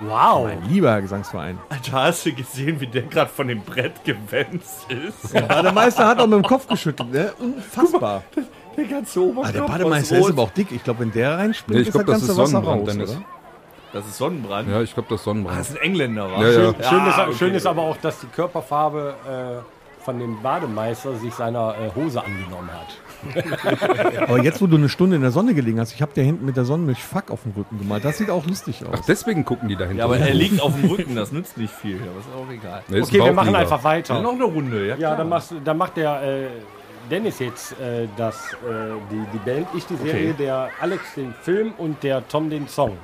Wow. 0.00 0.48
Lieber 0.68 1.00
Gesangsverein. 1.00 1.58
Alter, 1.70 1.92
hast 2.04 2.24
du 2.24 2.32
gesehen, 2.32 2.80
wie 2.80 2.86
der 2.86 3.02
gerade 3.02 3.30
von 3.30 3.48
dem 3.48 3.62
Brett 3.62 4.04
gewänzt 4.04 4.86
ist? 4.90 5.34
Der 5.34 5.42
Bademeister 5.42 6.06
hat 6.06 6.20
auch 6.20 6.26
mit 6.26 6.38
dem 6.38 6.44
Kopf 6.44 6.66
geschüttelt, 6.68 7.10
ne? 7.12 7.32
Unfassbar. 7.40 8.22
Der 8.76 8.84
ganze 8.84 9.18
Ah, 9.18 9.22
Oberkörper 9.24 9.52
der 9.52 9.62
Bademeister 9.62 10.18
ist 10.18 10.30
aber 10.30 10.42
auch 10.42 10.50
dick. 10.50 10.70
Ich 10.70 10.84
glaube, 10.84 11.00
wenn 11.00 11.10
der 11.12 11.30
Nee, 11.30 11.42
reinspringt, 11.42 11.80
ich 11.80 11.90
glaube, 11.90 12.06
das 12.12 12.22
ist 12.22 12.28
ganze 12.28 12.40
Wasser 12.42 12.50
Sonnenbrand, 12.52 12.80
raus, 12.82 12.88
Dennis. 12.92 13.10
oder? 13.10 13.22
Das 13.92 14.06
ist 14.06 14.18
Sonnenbrand. 14.18 14.68
Ja, 14.68 14.82
ich 14.82 14.94
glaube, 14.94 15.08
das 15.08 15.16
ist 15.20 15.22
Ah, 15.22 15.30
Sonnenbrand. 15.30 15.58
das 15.60 15.70
ist 15.70 15.76
ein 15.78 15.82
Engländer, 15.82 16.30
wa? 16.30 16.42
Ja, 16.42 16.48
ja. 16.48 16.52
Schön, 16.52 16.74
schön, 16.84 17.06
ist, 17.08 17.18
okay. 17.18 17.32
schön 17.36 17.54
ist 17.54 17.66
aber 17.66 17.82
auch, 17.82 17.96
dass 17.96 18.20
die 18.20 18.26
Körperfarbe 18.28 19.14
äh, 19.26 20.04
von 20.04 20.18
dem 20.20 20.40
Bademeister 20.42 21.16
sich 21.16 21.34
seiner 21.34 21.74
äh, 21.74 21.90
Hose 21.96 22.22
angenommen 22.22 22.70
hat. 22.72 22.86
Aber 24.22 24.42
jetzt, 24.42 24.60
wo 24.60 24.66
du 24.66 24.76
eine 24.76 24.88
Stunde 24.88 25.16
in 25.16 25.22
der 25.22 25.30
Sonne 25.30 25.54
gelegen 25.54 25.80
hast, 25.80 25.92
ich 25.92 26.02
habe 26.02 26.12
dir 26.14 26.22
hinten 26.22 26.44
mit 26.46 26.56
der 26.56 26.64
Sonnenmilch 26.64 27.02
Fuck 27.02 27.30
auf 27.30 27.42
dem 27.42 27.52
Rücken 27.52 27.78
gemalt. 27.78 28.04
Das 28.04 28.18
sieht 28.18 28.30
auch 28.30 28.46
lustig 28.46 28.82
Ach, 28.86 28.98
aus. 28.98 29.06
deswegen 29.06 29.44
gucken 29.44 29.68
die 29.68 29.76
dahinter. 29.76 29.98
Ja, 29.98 30.04
aber 30.04 30.18
er 30.18 30.34
liegt 30.34 30.60
auf 30.60 30.74
dem 30.80 30.90
Rücken, 30.90 31.14
das 31.14 31.32
nützt 31.32 31.56
nicht 31.58 31.72
viel. 31.72 31.96
Aber 31.96 32.20
ist 32.20 32.28
auch 32.34 32.52
egal. 32.52 32.82
Nee, 32.88 32.98
ist 32.98 33.08
Okay, 33.08 33.24
wir 33.24 33.32
machen 33.32 33.54
einfach 33.54 33.78
Ja, 33.78 33.84
weiter. 33.84 34.20
noch 34.22 34.32
eine 34.32 34.44
Runde, 34.44 34.86
ja? 34.88 34.96
Ja, 34.96 35.16
dann, 35.16 35.28
machst, 35.28 35.52
dann 35.64 35.76
macht 35.76 35.96
der 35.96 36.22
äh, 36.22 36.46
Dennis 37.10 37.38
jetzt 37.38 37.72
äh, 37.80 38.06
das, 38.16 38.52
äh, 38.54 38.56
die, 39.10 39.24
die 39.32 39.38
Band, 39.50 39.66
ich 39.76 39.84
die 39.86 39.96
Serie, 39.96 40.30
Okay. 40.30 40.34
der 40.38 40.68
Alex 40.80 41.14
den 41.16 41.34
Film 41.42 41.72
und 41.78 42.02
der 42.02 42.26
Tom 42.28 42.50
den 42.50 42.68
Song. 42.68 42.96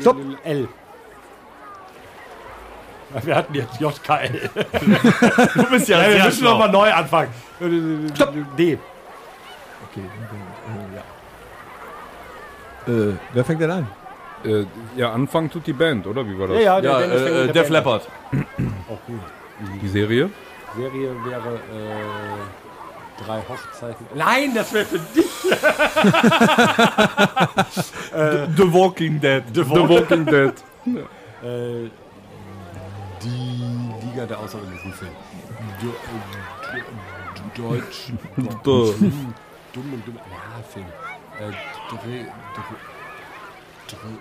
Stopp. 0.00 0.16
L. 0.44 0.68
Wir 3.22 3.34
hatten 3.36 3.54
jetzt 3.54 3.80
JKL. 3.80 4.50
Du 5.54 5.70
bist 5.70 5.88
ja, 5.88 6.02
Ja, 6.02 6.10
wir 6.16 6.24
müssen 6.24 6.44
nochmal 6.44 6.70
neu 6.70 6.92
anfangen. 6.92 7.30
D. 8.58 8.78
Äh, 12.86 13.14
wer 13.32 13.44
fängt 13.44 13.60
denn 13.60 13.70
an? 13.70 13.86
Äh, 14.44 14.64
ja, 14.96 15.12
anfangen 15.12 15.50
tut 15.50 15.66
die 15.66 15.72
Band, 15.72 16.06
oder? 16.06 16.24
Wie 16.26 16.38
war 16.38 16.48
das? 16.48 16.56
Ja, 16.62 16.78
ja, 16.78 16.80
der 16.80 16.90
Ja, 16.90 17.00
äh, 17.00 17.46
mit 17.46 17.54
Def 17.54 17.56
Band 17.62 17.66
an. 17.66 17.72
Leppard. 17.72 18.02
Auch 18.88 19.00
gut. 19.06 19.20
Die 19.82 19.88
Serie? 19.88 20.30
Serie 20.76 21.10
wäre 21.24 21.54
äh, 21.54 23.24
drei 23.24 23.40
Hochzeiten. 23.48 24.06
Nein, 24.14 24.52
das 24.54 24.72
wäre 24.74 24.84
für 24.84 24.98
dich. 24.98 25.24
The 28.56 28.72
Walking 28.72 29.20
Dead. 29.20 29.42
The 29.54 29.68
Walking 29.68 30.26
Dead. 30.26 30.54
Liga 34.16 34.26
der 34.26 34.38
außerirdischen 34.38 34.92
Filme. 34.94 35.14
Du, 35.78 35.88
äh, 35.88 36.80
du, 37.54 37.62
Deutsch. 37.62 38.12
Dumm 38.64 39.92
und 39.92 40.06
dumm. 40.06 40.16
Ja, 40.16 40.62
Film. 40.72 40.86
Äh, 41.38 41.52
Dreh. 41.90 42.24
Dreh. 43.88 44.16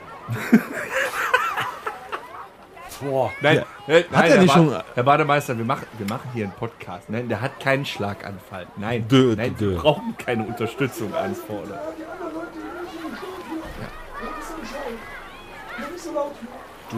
Boah. 3.01 3.31
Nein, 3.41 3.57
äh, 3.59 3.63
nein 3.87 4.05
er 4.11 4.21
Herr 4.29 4.37
nicht 4.41 4.47
Ba- 4.47 4.53
schon- 4.53 4.83
Herr 4.95 5.03
Bademeister, 5.03 5.57
wir 5.57 5.63
machen, 5.63 5.87
wir 5.97 6.07
machen 6.09 6.29
hier 6.33 6.43
einen 6.43 6.53
Podcast. 6.53 7.09
Nein, 7.09 7.29
der 7.29 7.39
hat 7.39 7.57
keinen 7.61 7.85
Schlaganfall. 7.85 8.67
Nein, 8.75 9.07
Dö, 9.07 9.33
nein 9.37 9.55
dö. 9.57 9.71
wir 9.71 9.77
brauchen 9.79 10.17
keine 10.17 10.43
Unterstützung 10.45 11.13
anfordern. 11.15 11.79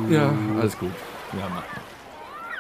Ja, 0.10 0.34
alles 0.60 0.78
gut. 0.80 0.92
Ja, 1.34 1.48
mach. 1.54 1.64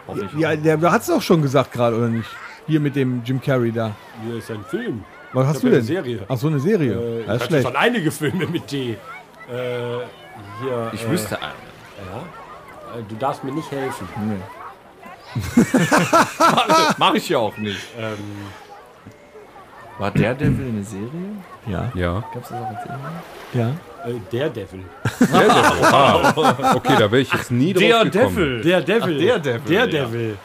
Hoffentlich. 0.07 0.33
Ja, 0.41 0.55
der, 0.55 0.77
der 0.77 0.91
hat 0.91 1.01
es 1.01 1.07
doch 1.07 1.21
schon 1.21 1.41
gesagt 1.41 1.71
gerade, 1.71 1.95
oder 1.97 2.07
nicht? 2.07 2.29
Hier 2.67 2.79
mit 2.79 2.95
dem 2.95 3.21
Jim 3.23 3.41
Carrey 3.41 3.71
da. 3.71 3.91
Hier 4.25 4.37
ist 4.37 4.49
ein 4.51 4.63
Film. 4.65 5.03
Was 5.33 5.47
hast 5.47 5.63
du 5.63 5.67
ja 5.67 5.71
denn? 5.71 5.79
eine 5.79 5.85
Serie. 5.87 6.19
Ach 6.27 6.37
so, 6.37 6.47
eine 6.47 6.59
Serie. 6.59 6.93
Äh, 6.93 6.95
das 6.95 7.01
ich 7.17 7.23
ist 7.25 7.29
hatte 7.29 7.45
schlecht. 7.47 7.67
schon 7.67 7.75
einige 7.75 8.11
Filme 8.11 8.47
mit 8.47 8.71
D. 8.71 8.91
Äh, 8.91 8.95
hier. 10.61 10.89
Ich 10.93 11.03
äh, 11.05 11.09
wüsste 11.11 11.37
einen. 11.41 11.51
Äh, 12.99 13.03
du 13.07 13.15
darfst 13.15 13.43
mir 13.43 13.51
nicht 13.51 13.69
helfen. 13.71 14.07
Mach 16.97 17.13
ich 17.13 17.29
ja 17.29 17.37
auch 17.37 17.57
nicht. 17.57 17.79
Ähm, 17.99 18.17
War 19.99 20.11
der 20.11 20.33
Devil 20.35 20.69
eine 20.69 20.83
Serie? 20.83 21.09
Ja, 21.67 21.91
Ja. 21.95 22.23
Gab's 22.33 22.49
das 22.49 22.61
auch 22.61 22.67
als 22.67 22.83
Serie? 22.83 22.99
ja. 23.53 23.71
Äh, 24.07 24.19
der 24.31 24.49
Devil. 24.49 24.83
Ah, 25.31 26.33
okay, 26.75 26.93
da 26.97 27.11
wäre 27.11 27.19
ich 27.21 27.31
jetzt 27.33 27.51
nie 27.51 27.73
drauf 27.73 28.03
gekommen. 28.11 28.61
Der 28.63 28.81
Devil. 28.81 29.17
der 29.17 29.39
Devil, 29.39 29.59
Der 29.67 29.79
ja. 29.79 29.87
Devil. 29.87 30.37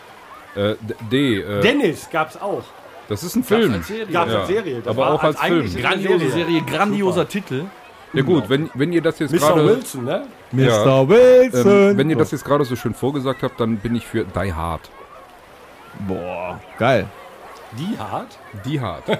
Äh, 0.54 0.74
D, 1.10 1.40
äh, 1.40 1.60
Dennis 1.62 2.08
gab's 2.10 2.36
auch. 2.40 2.62
das 3.08 3.22
ist 3.22 3.36
ein 3.36 3.44
Film. 3.44 3.72
als 3.74 3.86
Serie? 3.86 4.06
Gab's 4.06 4.32
Ja, 4.32 4.38
als 4.40 4.48
Serie. 4.48 4.78
Das 4.80 4.86
aber 4.88 5.02
war 5.02 5.12
auch 5.14 5.22
als 5.22 5.40
eigentlich 5.40 5.72
Film. 5.72 5.86
eine 5.86 6.02
Grandiose 6.02 6.30
Serie, 6.30 6.62
grandioser 6.62 7.28
Titel. 7.28 7.64
Ja 8.14 8.22
gut, 8.22 8.50
wenn, 8.50 8.68
wenn 8.74 8.92
ihr 8.92 9.00
das 9.00 9.18
jetzt 9.20 9.32
Mr. 9.32 9.38
gerade 9.38 9.66
Wilson, 9.66 10.04
ne? 10.04 10.26
Mr. 10.50 10.62
Ja. 10.62 11.08
Wilson. 11.08 11.90
ähm, 11.90 11.96
wenn 11.96 12.10
ihr 12.10 12.16
das 12.16 12.30
jetzt 12.30 12.44
gerade 12.44 12.64
so 12.66 12.76
schön 12.76 12.92
vorgesagt 12.92 13.42
habt, 13.42 13.58
dann 13.58 13.78
bin 13.78 13.94
ich 13.94 14.06
für 14.06 14.24
Die 14.24 14.52
Hard. 14.52 14.90
Boah, 16.06 16.60
geil. 16.78 17.06
Die 17.72 17.98
hart. 17.98 18.38
Die 18.66 18.78
Hard. 18.80 19.04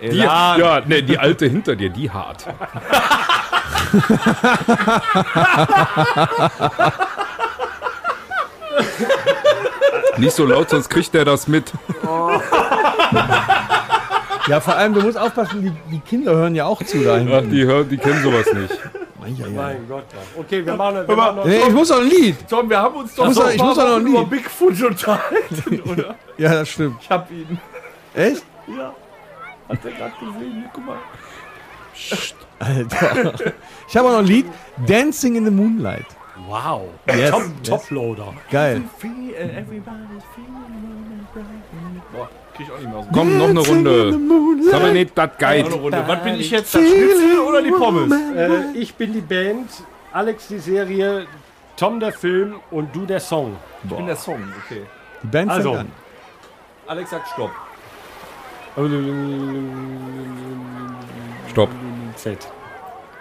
Die, 0.00 0.16
ja, 0.18 0.82
ne, 0.86 1.02
die 1.02 1.16
alte 1.16 1.46
hinter 1.46 1.76
dir, 1.76 1.88
die 1.88 2.10
Hard. 2.10 2.46
Nicht 10.16 10.32
so 10.36 10.46
laut, 10.46 10.70
sonst 10.70 10.88
kriegt 10.88 11.12
der 11.14 11.24
das 11.24 11.48
mit. 11.48 11.72
Ja, 14.46 14.60
vor 14.60 14.76
allem, 14.76 14.94
du 14.94 15.00
musst 15.00 15.18
aufpassen, 15.18 15.62
die, 15.62 15.72
die 15.90 16.00
Kinder 16.00 16.32
hören 16.34 16.54
ja 16.54 16.66
auch 16.66 16.82
zu 16.82 17.02
da 17.02 17.14
Ach, 17.14 17.18
hinten. 17.18 17.50
die, 17.50 17.64
hören, 17.64 17.88
die 17.88 17.96
kennen 17.96 18.22
sowas 18.22 18.46
nicht. 18.52 18.78
Ja, 19.38 19.46
ja. 19.46 19.52
Mein 19.56 19.88
Gott. 19.88 20.04
ja. 20.12 20.18
Okay, 20.40 20.66
wir 20.66 20.74
machen, 20.76 21.08
wir 21.08 21.16
machen 21.16 21.36
noch. 21.36 21.44
Nee, 21.46 21.60
ich 21.66 21.72
muss 21.72 21.88
doch 21.88 21.98
ein 21.98 22.08
Lied. 22.08 22.36
Tom, 22.48 22.68
wir 22.68 22.78
haben 22.78 22.94
uns 22.94 23.14
doch 23.14 23.24
muss 23.24 23.36
noch 23.36 23.44
doch- 23.44 23.50
ich 23.52 23.58
mal 23.58 23.64
muss 23.68 23.76
noch 23.78 23.84
Wochen 23.94 24.04
nie. 24.04 24.10
über 24.10 24.24
Bigfoot 24.26 24.82
unterhalten, 24.82 25.82
oder? 25.90 26.14
Ja, 26.36 26.52
das 26.52 26.68
stimmt. 26.68 26.96
Ich 27.00 27.08
hab 27.10 27.30
ihn. 27.30 27.58
Echt? 28.12 28.44
Ja. 28.66 28.94
Hat 29.70 29.78
er 29.82 29.90
gerade 29.92 30.12
gesehen? 30.20 30.52
Hier, 30.52 30.70
guck 30.74 30.84
mal. 30.86 30.96
Alter. 32.58 33.34
Ich 33.88 33.96
habe 33.96 34.08
auch 34.08 34.12
noch 34.12 34.18
ein 34.20 34.26
Lied. 34.26 34.46
Dancing 34.86 35.36
in 35.36 35.44
the 35.44 35.50
Moonlight. 35.50 36.06
Wow. 36.48 36.82
Yes, 37.08 37.30
Top, 37.30 37.42
yes. 37.42 37.50
Toploader. 37.68 38.32
Geil. 38.50 38.82
Feel, 38.98 39.10
äh, 39.34 39.60
everybody's 39.60 40.22
feeling 40.34 41.26
bright. 41.32 42.12
Boah, 42.12 42.28
krieg 42.56 42.66
ich 42.66 42.72
auch 42.72 42.78
nicht 42.78 42.88
mehr 42.88 42.98
aus 42.98 43.04
dem 43.06 43.12
Komm, 43.12 43.38
noch 43.38 43.48
eine 43.50 43.60
Runde. 43.60 44.70
Sammel 44.70 44.92
nicht 44.94 45.16
das 45.16 45.30
Noch 45.30 45.38
Guide. 45.38 45.66
eine 45.66 45.74
Runde. 45.74 46.04
Was 46.06 46.22
bin 46.24 46.34
ich 46.40 46.50
jetzt? 46.50 46.74
Das 46.74 46.80
Schnitzel 46.82 47.38
oder 47.46 47.62
die 47.62 47.70
Pommes? 47.70 48.12
Äh, 48.36 48.72
ich 48.78 48.94
bin 48.94 49.12
die 49.12 49.20
Band, 49.20 49.70
Alex 50.12 50.48
die 50.48 50.58
Serie, 50.58 51.26
Tom 51.76 52.00
der 52.00 52.12
Film 52.12 52.54
und 52.70 52.94
du 52.96 53.04
der 53.06 53.20
Song. 53.20 53.56
Ich 53.84 53.90
bin 53.90 54.06
der 54.06 54.16
Song, 54.16 54.42
okay. 54.64 54.82
Die 55.22 55.26
Band 55.26 55.50
Also. 55.50 55.84
Alex 56.86 57.10
sagt 57.10 57.28
Stopp. 57.28 57.50
Stopp. 61.54 61.70
Z. 62.16 62.36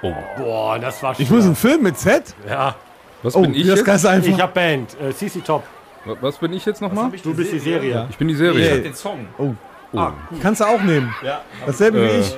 Oh. 0.02 0.12
Boah, 0.38 0.80
das 0.80 1.02
war 1.04 1.18
Ich 1.20 1.30
muss 1.30 1.46
einen 1.46 1.56
Film 1.56 1.84
mit 1.84 1.98
Z? 2.00 2.34
Ja, 2.50 2.76
Was 3.22 3.36
Oh, 3.36 3.42
bin 3.42 3.54
ich 3.54 3.68
das 3.68 3.78
jetzt? 3.78 3.86
ganz 3.86 4.06
einfach. 4.06 4.28
ich 4.28 4.42
hab 4.42 4.54
Band. 4.56 5.00
Äh, 5.00 5.14
CC 5.14 5.42
Top. 5.42 5.64
Was- 6.04 6.18
Was 6.22 6.38
bin 6.40 6.52
ich 6.52 6.66
jetzt 6.66 6.82
nochmal? 6.82 7.12
Du 7.12 7.34
bist 7.36 7.52
die 7.54 7.60
Serie. 7.60 8.08
Ich 8.10 8.18
bin 8.18 8.28
die 8.28 8.34
Ich 8.34 8.40
Serie. 8.40 8.72
hab 8.78 8.84
den 8.84 8.96
Song. 8.96 9.28
Oh. 9.38 9.54
Ah, 9.96 10.14
Kannst 10.42 10.62
du 10.62 10.66
auch 10.66 10.82
nehmen. 10.82 11.14
ja. 11.24 11.42
Dasselbe 11.66 12.02
wie 12.02 12.08
Äh. 12.08 12.20
ich. 12.22 12.36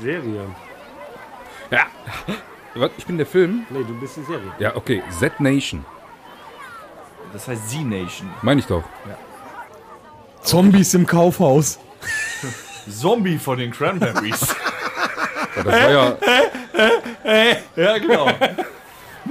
Serie. 0.00 0.42
Ja. 1.70 1.86
Was? 2.74 2.90
Ich 2.98 3.06
bin 3.06 3.16
der 3.16 3.26
Film? 3.26 3.64
Nee, 3.70 3.84
du 3.88 3.98
bist 3.98 4.16
die 4.18 4.22
Serie. 4.24 4.52
Ja, 4.58 4.76
okay. 4.76 5.02
Z-Nation. 5.18 5.84
Das 7.32 7.48
heißt 7.48 7.70
Z-Nation. 7.70 8.28
Meine 8.42 8.60
ich 8.60 8.66
doch. 8.66 8.84
Zombies 10.42 10.92
im 10.94 11.06
Kaufhaus. 11.06 11.78
Zombie 12.88 13.38
von 13.38 13.58
den 13.58 13.70
Cranberries. 13.72 14.54
Ja, 15.58 15.62
das 15.64 15.74
war 15.74 15.90
ja. 15.90 17.56
ja, 17.76 17.98
genau. 17.98 18.28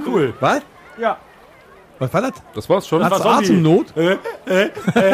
Cool. 0.06 0.34
Was? 0.40 0.62
Ja. 0.98 1.18
Was 1.98 2.14
war 2.14 2.22
das? 2.22 2.32
Das 2.54 2.68
war's 2.68 2.86
schon. 2.86 3.00
war 3.00 3.10
Hast 3.10 3.18
du 3.18 3.28
Zombie. 3.28 3.44
Atemnot? 3.44 3.86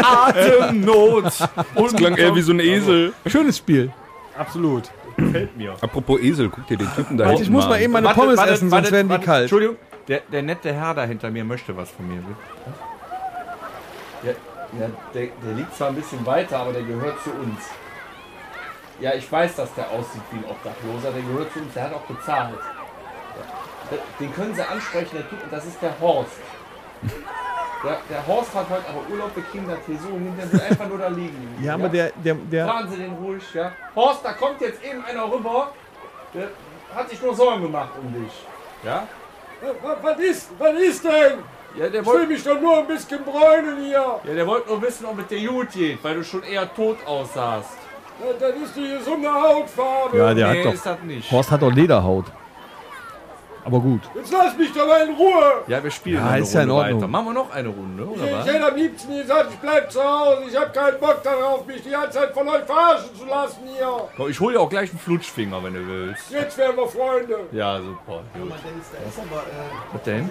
Atemnot. 0.02 1.24
Das 1.74 1.94
klang 1.94 2.16
eher 2.16 2.34
wie 2.34 2.42
so 2.42 2.52
ein 2.52 2.60
Esel. 2.60 3.12
Schönes 3.26 3.58
Spiel. 3.58 3.90
Absolut. 4.36 4.84
Gefällt 5.16 5.56
mir. 5.56 5.74
Apropos 5.80 6.20
Esel, 6.20 6.50
guck 6.50 6.66
dir 6.66 6.76
den 6.76 6.92
Typen 6.94 7.16
da 7.16 7.24
Warte, 7.24 7.36
hinten 7.38 7.44
ich 7.44 7.50
muss 7.50 7.68
mal 7.68 7.80
eben 7.80 7.92
meine 7.92 8.06
Warte, 8.06 8.20
Pommes 8.20 8.36
warte, 8.36 8.52
essen, 8.52 8.70
warte, 8.70 8.86
sonst 8.86 8.92
werden 8.92 9.06
die 9.06 9.12
warte. 9.12 9.24
kalt. 9.24 9.42
Entschuldigung, 9.42 9.76
der, 10.08 10.20
der 10.32 10.42
nette 10.42 10.72
Herr 10.72 10.94
da 10.94 11.04
hinter 11.04 11.30
mir 11.30 11.44
möchte 11.44 11.76
was 11.76 11.90
von 11.90 12.08
mir. 12.08 12.20
Ja, 14.24 14.32
ja 14.80 14.90
der, 15.14 15.28
der 15.44 15.54
liegt 15.54 15.74
zwar 15.76 15.88
ein 15.88 15.94
bisschen 15.94 16.26
weiter, 16.26 16.58
aber 16.58 16.72
der 16.72 16.82
gehört 16.82 17.22
zu 17.22 17.30
uns. 17.30 17.60
Ja, 19.00 19.12
ich 19.14 19.30
weiß, 19.30 19.56
dass 19.56 19.74
der 19.74 19.90
aussieht 19.90 20.22
wie 20.30 20.38
ein 20.38 20.44
Obdachloser. 20.44 21.12
Der 21.12 21.22
gehört 21.22 21.52
zu 21.52 21.58
uns, 21.60 21.74
der 21.74 21.84
hat 21.84 21.94
auch 21.94 22.02
bezahlt. 22.02 22.58
Ja. 23.90 23.98
Den 24.20 24.34
können 24.34 24.54
Sie 24.54 24.62
ansprechen, 24.62 25.10
der 25.12 25.28
Typ, 25.28 25.38
das 25.50 25.64
ist 25.66 25.82
der 25.82 25.98
Horst. 26.00 26.30
Der, 27.84 27.98
der 28.08 28.26
Horst 28.26 28.54
hat 28.54 28.66
heute 28.70 28.88
aber 28.88 29.00
Urlaub, 29.10 29.34
wir 29.34 29.42
kriegen 29.42 29.68
das 29.68 29.78
hier 29.86 29.98
so 29.98 30.08
hin, 30.08 30.32
der 30.38 30.50
will 30.52 30.60
einfach 30.60 30.88
nur 30.88 30.98
da 30.98 31.08
liegen. 31.08 31.54
Ja, 31.60 31.74
aber 31.74 31.88
der, 31.90 32.12
der, 32.24 32.34
der, 32.34 32.66
Fragen 32.66 32.90
Sie 32.90 32.96
den 32.96 33.12
ruhig, 33.12 33.42
ja. 33.52 33.72
Horst, 33.94 34.24
da 34.24 34.32
kommt 34.32 34.60
jetzt 34.62 34.82
eben 34.82 35.04
einer 35.04 35.30
rüber, 35.30 35.72
der 36.32 36.48
hat 36.94 37.10
sich 37.10 37.20
nur 37.20 37.34
Sorgen 37.34 37.62
gemacht 37.62 37.90
um 38.00 38.10
dich. 38.14 38.32
Ja? 38.84 39.06
Was 40.02 40.18
ist, 40.18 40.50
was 40.58 40.74
ist 40.80 41.04
denn? 41.04 41.38
Ja, 41.76 41.88
der 41.88 42.00
Ich 42.00 42.06
will 42.06 42.06
wollte 42.06 42.26
mich 42.28 42.44
doch 42.44 42.60
nur 42.60 42.78
ein 42.78 42.86
bisschen 42.86 43.22
bräunen 43.24 43.84
hier. 43.84 44.20
ja, 44.24 44.34
der 44.34 44.46
wollt 44.46 44.66
nur 44.66 44.80
wissen, 44.80 45.04
ob 45.06 45.18
es 45.18 45.26
dir 45.26 45.46
gut 45.46 45.70
geht, 45.72 46.02
weil 46.02 46.14
du 46.14 46.24
schon 46.24 46.42
eher 46.42 46.72
tot 46.72 46.98
aussahst. 47.04 47.76
Das 48.40 48.50
ist 48.56 48.76
die 48.76 48.88
gesunde 48.88 49.28
Hautfarbe. 49.32 50.16
ja, 50.18 50.32
der 50.34 50.48
nee, 50.52 50.58
hat 50.60 50.66
doch. 50.66 50.74
ist 50.74 50.86
das 50.86 50.98
nicht. 51.02 51.30
Horst 51.30 51.50
hat 51.50 51.62
doch 51.62 51.72
Lederhaut. 51.72 52.26
Aber 53.66 53.80
gut. 53.80 54.02
Jetzt 54.14 54.30
lass 54.30 54.54
mich 54.58 54.70
doch 54.74 54.86
mal 54.86 55.08
in 55.08 55.14
Ruhe. 55.14 55.62
Ja, 55.68 55.82
wir 55.82 55.90
spielen 55.90 56.16
Ja, 56.22 56.28
eine 56.32 56.42
ist 56.42 56.52
ja 56.52 56.62
in 56.62 56.68
Runde 56.70 56.82
Ordnung. 56.82 57.00
weiter. 57.00 57.08
Machen 57.10 57.26
wir 57.28 57.32
noch 57.32 57.50
eine 57.50 57.68
Runde, 57.68 58.04
oder 58.06 58.32
was? 58.32 58.46
Ich 58.46 58.52
hätte 58.52 58.66
am 58.66 58.76
liebsten 58.76 59.16
gesagt, 59.16 59.46
ich 59.52 59.56
bleib 59.58 59.90
zu 59.90 60.04
Hause. 60.04 60.42
Ich 60.50 60.54
habe 60.56 60.70
keinen 60.70 61.00
Bock 61.00 61.22
darauf, 61.22 61.66
mich 61.66 61.82
die 61.82 61.88
ganze 61.90 62.10
Zeit 62.18 62.34
von 62.34 62.46
euch 62.46 62.64
verarschen 62.64 63.16
zu 63.16 63.24
lassen 63.24 63.60
hier. 63.74 64.08
Komm, 64.18 64.28
ich 64.28 64.38
hol 64.38 64.52
dir 64.52 64.60
auch 64.60 64.68
gleich 64.68 64.90
einen 64.90 64.98
Flutschfinger, 64.98 65.64
wenn 65.64 65.72
du 65.72 65.86
willst. 65.88 66.30
Jetzt 66.30 66.58
wären 66.58 66.76
wir 66.76 66.86
Freunde. 66.86 67.38
Ja, 67.52 67.78
super. 67.78 68.20
Gut. 68.34 68.34
Dennis, 68.34 68.90
da 68.92 69.08
ist 69.08 69.18
aber, 69.18 69.40
äh, 69.40 69.94
Was 69.94 70.02
denn? 70.02 70.30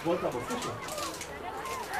Ich 0.00 0.06
wollte 0.06 0.26
aber 0.26 0.38
frische. 0.40 1.13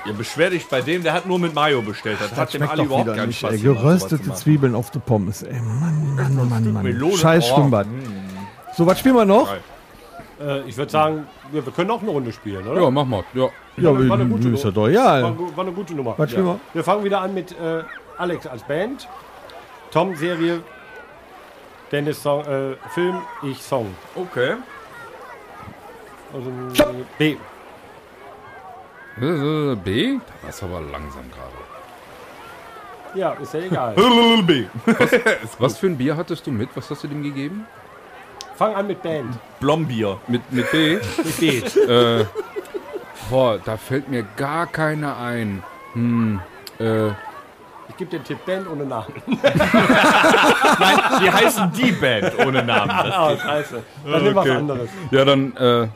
Ja, 0.07 0.13
beschwer 0.13 0.51
dich 0.51 0.67
bei 0.69 0.81
dem, 0.83 1.03
der 1.03 1.13
hat 1.15 1.27
nur 1.27 1.39
mit 1.39 1.55
Mayo 1.55 1.81
bestellt. 1.81 2.19
Das, 2.21 2.37
hat 2.37 2.53
dem 2.53 2.59
schmeckt 2.59 2.73
Ali 2.73 2.83
überhaupt 2.85 3.07
wieder 3.07 3.17
keinen 3.17 3.29
nicht, 3.29 3.39
Spaß 3.39 3.53
ey. 3.53 3.59
Geröstete. 3.61 4.35
Zwiebeln 4.35 4.75
auf 4.75 4.91
die 4.91 4.99
Pommes. 4.99 5.43
Ey, 5.43 5.55
Mann, 5.61 6.15
Mann, 6.15 6.49
Mann, 6.49 6.73
Mann. 6.73 6.83
Melone. 6.83 7.17
Scheiß 7.17 7.51
Oh. 7.51 7.55
Schwimmbad. 7.57 7.87
So, 8.77 8.87
was 8.87 8.99
spielen 8.99 9.15
wir 9.15 9.25
noch? 9.25 9.49
Äh, 10.41 10.61
ich 10.69 10.77
würde 10.77 10.91
sagen, 10.93 11.27
wir, 11.53 11.65
wir 11.65 11.73
können 11.73 11.91
auch 11.91 12.03
eine 12.03 12.11
Runde 12.11 12.33
spielen, 12.33 12.67
oder? 12.67 12.83
Ja, 12.83 12.91
mach 12.91 13.05
mal. 13.07 13.25
Ja. 13.35 13.49
Ja, 13.77 14.09
war 14.09 14.15
eine 14.21 14.27
gute 14.27 14.49
ist 14.51 14.65
ja 14.65 14.71
doch 14.71 14.83
War, 14.83 14.91
ja. 14.91 15.31
gu- 15.31 15.51
war 15.57 15.65
eine 15.65 15.73
gute 15.73 15.95
Nummer. 15.95 16.15
Was 16.17 16.31
spielen 16.31 16.47
wir? 16.47 16.61
Wir 16.75 16.85
fangen 16.85 17.03
wieder 17.05 17.21
an 17.21 17.33
mit 17.35 17.53
äh, 17.53 17.83
Alex 18.19 18.47
als 18.47 18.63
Band, 18.65 19.09
Tom 19.91 20.15
Serie, 20.17 20.61
Dennis 21.91 22.23
Song, 22.23 22.43
äh, 22.45 22.77
Film, 22.93 23.17
ich 23.43 23.61
Song. 23.63 23.87
Okay. 24.15 24.55
Also 26.33 26.51
B. 27.19 27.37
B? 29.17 30.19
Da 30.19 30.47
war's 30.47 30.63
aber 30.63 30.81
langsam 30.81 31.25
gerade. 31.31 31.53
Ja, 33.15 33.33
ist 33.35 33.55
ja 33.55 33.61
egal. 33.61 33.95
B. 34.43 34.65
Was 35.59 35.79
für 35.79 35.87
ein 35.87 35.97
Bier 35.97 36.17
hattest 36.17 36.47
du 36.47 36.51
mit? 36.51 36.69
Was 36.75 36.91
hast 36.91 37.05
du 37.05 37.09
dem 37.09 37.23
gegeben? 37.23 37.65
Fang 38.57 38.75
an 38.75 38.87
mit 38.89 39.03
Band. 39.03 39.37
Blombier. 39.61 40.19
Mit, 40.27 40.51
mit 40.53 40.71
B? 40.71 40.99
Mit 41.19 41.39
B. 41.41 41.59
äh, 41.81 42.25
boah, 43.31 43.59
da 43.65 43.77
fällt 43.77 44.09
mir 44.09 44.25
gar 44.37 44.67
keine 44.67 45.17
ein. 45.17 45.63
Hm, 45.93 46.41
äh, 46.81 47.09
Ich 47.89 47.97
gebe 47.97 48.11
den 48.11 48.25
Tipp 48.25 48.45
Band 48.47 48.69
ohne 48.69 48.85
Namen. 48.85 49.15
Nein, 49.27 50.99
die 51.23 51.31
heißen 51.31 51.73
die 51.73 51.93
Band 51.93 52.37
ohne 52.45 52.65
Namen. 52.65 52.91
Ah, 52.91 53.37
scheiße. 53.37 53.83
Dann 54.05 54.25
nimm 54.25 54.35
was 54.35 54.51
anderes. 54.51 54.91
ja, 55.13 55.25
dann, 55.25 55.57
äh, 55.57 55.89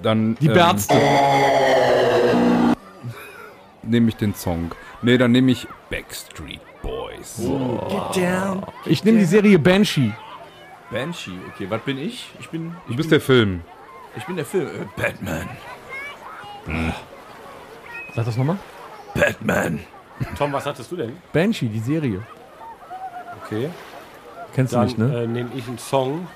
dann. 0.00 0.36
Die 0.36 0.46
ähm, 0.46 0.54
Berzte. 0.54 0.94
Nehme 3.82 4.08
ich 4.08 4.16
den 4.16 4.34
Song. 4.34 4.70
Nee, 5.02 5.18
dann 5.18 5.32
nehme 5.32 5.50
ich 5.52 5.66
Backstreet 5.90 6.60
Boys. 6.82 7.36
Get 7.38 8.24
down. 8.24 8.64
Ich 8.86 9.04
nehme 9.04 9.18
die 9.18 9.24
Serie 9.24 9.58
Banshee. 9.58 10.12
Banshee, 10.90 11.38
okay, 11.52 11.66
was 11.68 11.80
bin 11.82 11.98
ich? 11.98 12.30
Ich 12.38 12.48
bin, 12.50 12.74
Du 12.86 12.94
bist 12.94 13.10
der 13.10 13.20
Film. 13.20 13.62
ich 14.16 14.24
bin 14.26 14.36
der 14.36 14.44
Film. 14.44 14.66
Äh, 14.68 15.00
Batman. 15.00 15.48
Sag 18.14 18.24
das 18.26 18.36
nochmal. 18.36 18.58
Batman. 19.14 19.80
Tom, 20.38 20.52
was 20.52 20.66
hattest 20.66 20.92
du 20.92 20.96
denn? 20.96 21.16
Banshee, 21.32 21.68
die 21.68 21.80
Serie. 21.80 22.22
Okay. 23.44 23.70
Kennst 24.54 24.72
du 24.74 24.76
Dann 24.76 24.86
nicht, 24.86 24.98
ne? 24.98 25.22
äh, 25.22 25.26
nehme 25.26 25.50
ich 25.54 25.66
einen 25.66 25.78
Song. 25.78 26.28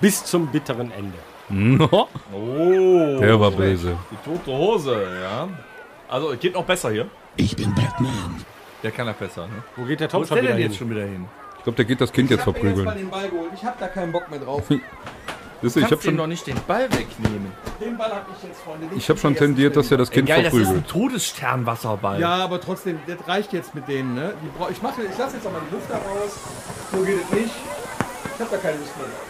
Bis 0.00 0.24
zum 0.24 0.46
bitteren 0.46 0.90
Ende. 0.92 1.18
No, 1.50 2.08
Oh. 2.32 3.18
der 3.20 3.38
war 3.40 3.50
böse. 3.50 3.96
Die 4.10 4.16
tote 4.30 4.50
Hose, 4.56 5.02
ja. 5.22 5.48
Also, 6.08 6.32
es 6.32 6.40
geht 6.40 6.54
noch 6.54 6.64
besser 6.64 6.90
hier. 6.90 7.06
Ich 7.36 7.54
bin 7.56 7.74
Batman. 7.74 8.44
Der 8.82 8.90
kann 8.90 9.06
ja 9.06 9.12
besser, 9.12 9.46
ne? 9.46 9.62
Wo 9.76 9.84
geht 9.84 10.00
der 10.00 10.08
Wo 10.08 10.12
Tom 10.12 10.22
ist 10.22 10.28
schon 10.28 10.36
der 10.36 10.44
denn 10.48 10.56
hin? 10.56 10.66
jetzt 10.70 10.78
schon 10.78 10.90
wieder 10.90 11.02
hin? 11.02 11.26
Ich 11.58 11.64
glaube, 11.64 11.76
der 11.76 11.84
geht 11.84 12.00
das 12.00 12.12
Kind 12.12 12.30
jetzt 12.30 12.42
verprügeln. 12.44 12.88
den 12.96 13.10
Ball 13.10 13.28
geholt. 13.28 13.50
Ich 13.54 13.64
hab 13.64 13.78
da 13.78 13.88
keinen 13.88 14.12
Bock 14.12 14.30
mehr 14.30 14.38
drauf. 14.40 14.62
Siehst 15.62 15.76
du, 15.76 15.80
ich 15.80 15.88
Kannst 15.88 16.06
habe 16.06 16.16
schon, 16.16 16.28
nicht 16.30 16.46
den 16.46 16.56
Ball 16.66 16.84
wegnehmen. 16.90 17.52
Den 17.78 17.98
Ball 17.98 18.10
hab 18.10 18.26
ich 18.34 18.48
jetzt, 18.48 18.62
Freunde. 18.62 18.86
ich 18.96 19.10
hab 19.10 19.18
schon 19.18 19.34
tendiert, 19.34 19.76
dass 19.76 19.90
er 19.90 19.98
das 19.98 20.10
Kind 20.10 20.26
Geil, 20.26 20.44
das 20.44 20.54
ist 20.54 20.60
ein 20.60 20.64
verprügelt. 20.64 20.88
Todessternwasserball. 20.88 22.18
Ja, 22.18 22.36
aber 22.36 22.58
trotzdem, 22.62 22.98
das 23.06 23.18
reicht 23.28 23.52
jetzt 23.52 23.74
mit 23.74 23.86
denen, 23.86 24.14
ne? 24.14 24.32
Ich 24.70 24.80
mache, 24.80 25.02
ich 25.02 25.18
lasse 25.18 25.36
jetzt 25.36 25.46
auch 25.46 25.52
mal 25.52 25.60
die 25.70 25.74
Lüfter 25.74 25.96
raus. 25.96 26.38
So 26.92 27.02
geht 27.02 27.16
es 27.22 27.30
nicht. 27.38 27.54
Ich 28.36 28.40
hab 28.40 28.50
da 28.50 28.56
keine 28.56 28.78
Lust 28.78 28.96
mehr 28.96 29.06
drauf. 29.06 29.29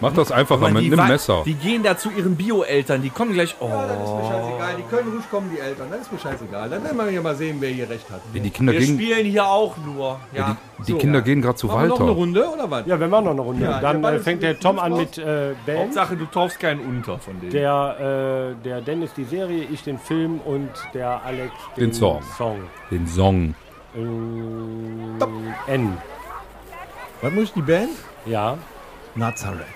Mach 0.00 0.12
das 0.12 0.30
einfacher 0.30 0.66
Aber 0.66 0.70
mit 0.70 0.84
die 0.84 0.92
einem 0.92 1.08
Messer. 1.08 1.42
Die 1.44 1.54
gehen 1.54 1.82
da 1.82 1.96
zu 1.96 2.10
ihren 2.10 2.36
Bio-Eltern, 2.36 3.02
die 3.02 3.10
kommen 3.10 3.32
gleich. 3.32 3.56
Oh. 3.58 3.68
Ja, 3.68 3.86
das 3.86 3.96
ist 3.96 4.14
mir 4.14 4.22
scheißegal. 4.22 4.74
Die 4.78 4.82
können 4.84 5.12
ruhig 5.12 5.30
kommen, 5.30 5.50
die 5.52 5.58
Eltern. 5.58 5.88
Das 5.90 6.00
ist 6.02 6.12
mir 6.12 6.18
scheißegal. 6.18 6.70
Dann 6.70 6.84
werden 6.84 6.96
wir 6.96 7.10
ja 7.10 7.20
mal 7.20 7.34
sehen, 7.34 7.56
wer 7.58 7.70
hier 7.70 7.90
recht 7.90 8.08
hat. 8.10 8.20
Die 8.32 8.50
Kinder 8.50 8.72
Wir 8.72 8.80
gehen, 8.80 8.94
spielen 8.94 9.26
hier 9.26 9.46
auch 9.46 9.76
nur. 9.78 10.20
Ja. 10.32 10.56
die 10.86 10.92
so. 10.92 10.98
Kinder 10.98 11.20
gehen 11.22 11.42
gerade 11.42 11.56
zu 11.56 11.66
Machen 11.66 11.82
wir 11.82 11.88
noch 11.88 11.96
eine 11.96 12.08
Walter. 12.08 12.20
Runde 12.20 12.48
oder 12.48 12.70
was? 12.70 12.86
Ja, 12.86 13.00
wir 13.00 13.08
machen 13.08 13.24
noch 13.24 13.32
eine 13.32 13.40
Runde. 13.40 13.64
Ja, 13.64 13.80
Dann 13.80 14.04
äh, 14.04 14.18
fängt 14.20 14.42
der 14.42 14.60
Tom 14.60 14.78
an 14.78 14.96
mit 14.96 15.18
äh, 15.18 15.54
Band. 15.66 15.78
Hauptsache, 15.80 16.16
du 16.16 16.26
taufst 16.26 16.60
keinen 16.60 16.80
unter 16.80 17.18
von 17.18 17.40
denen. 17.40 17.50
Der, 17.52 18.54
äh, 18.60 18.64
der 18.64 18.80
Dennis 18.80 19.12
die 19.14 19.24
Serie, 19.24 19.64
ich 19.64 19.82
den 19.82 19.98
Film 19.98 20.40
und 20.44 20.70
der 20.94 21.22
Alex 21.24 21.52
Den 21.76 21.92
Song. 21.92 22.22
Song. 22.36 22.60
Den 22.90 23.06
Song. 23.08 23.54
Äh, 23.96 25.72
N. 25.72 25.96
Was 27.20 27.32
muss 27.32 27.44
ich 27.44 27.52
die 27.52 27.62
Band? 27.62 27.90
Ja. 28.26 28.58
Nazareth. 29.18 29.66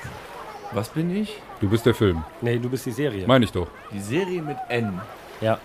Was 0.70 0.88
bin 0.88 1.14
ich? 1.14 1.42
Du 1.61 1.68
bist 1.68 1.85
der 1.85 1.94
Film. 1.94 2.24
Nee, 2.40 2.59
du 2.59 2.70
bist 2.70 2.87
die 2.87 2.92
Serie. 2.92 3.26
Meine 3.26 3.44
ich 3.44 3.52
doch. 3.52 3.66
Die 3.92 4.00
Serie 4.00 4.40
mit 4.40 4.57
N. 4.68 5.00
ja. 5.40 5.59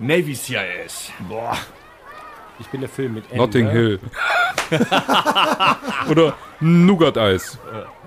Navy 0.00 0.34
CIS. 0.34 1.12
Boah. 1.28 1.56
Ich 2.58 2.66
bin 2.68 2.80
der 2.80 2.90
Film 2.90 3.14
mit 3.14 3.30
N. 3.30 3.38
Notting 3.38 3.66
ne? 3.66 3.70
Hill. 3.70 4.00
Oder 6.10 6.34
Nougat-Eis. 6.58 7.58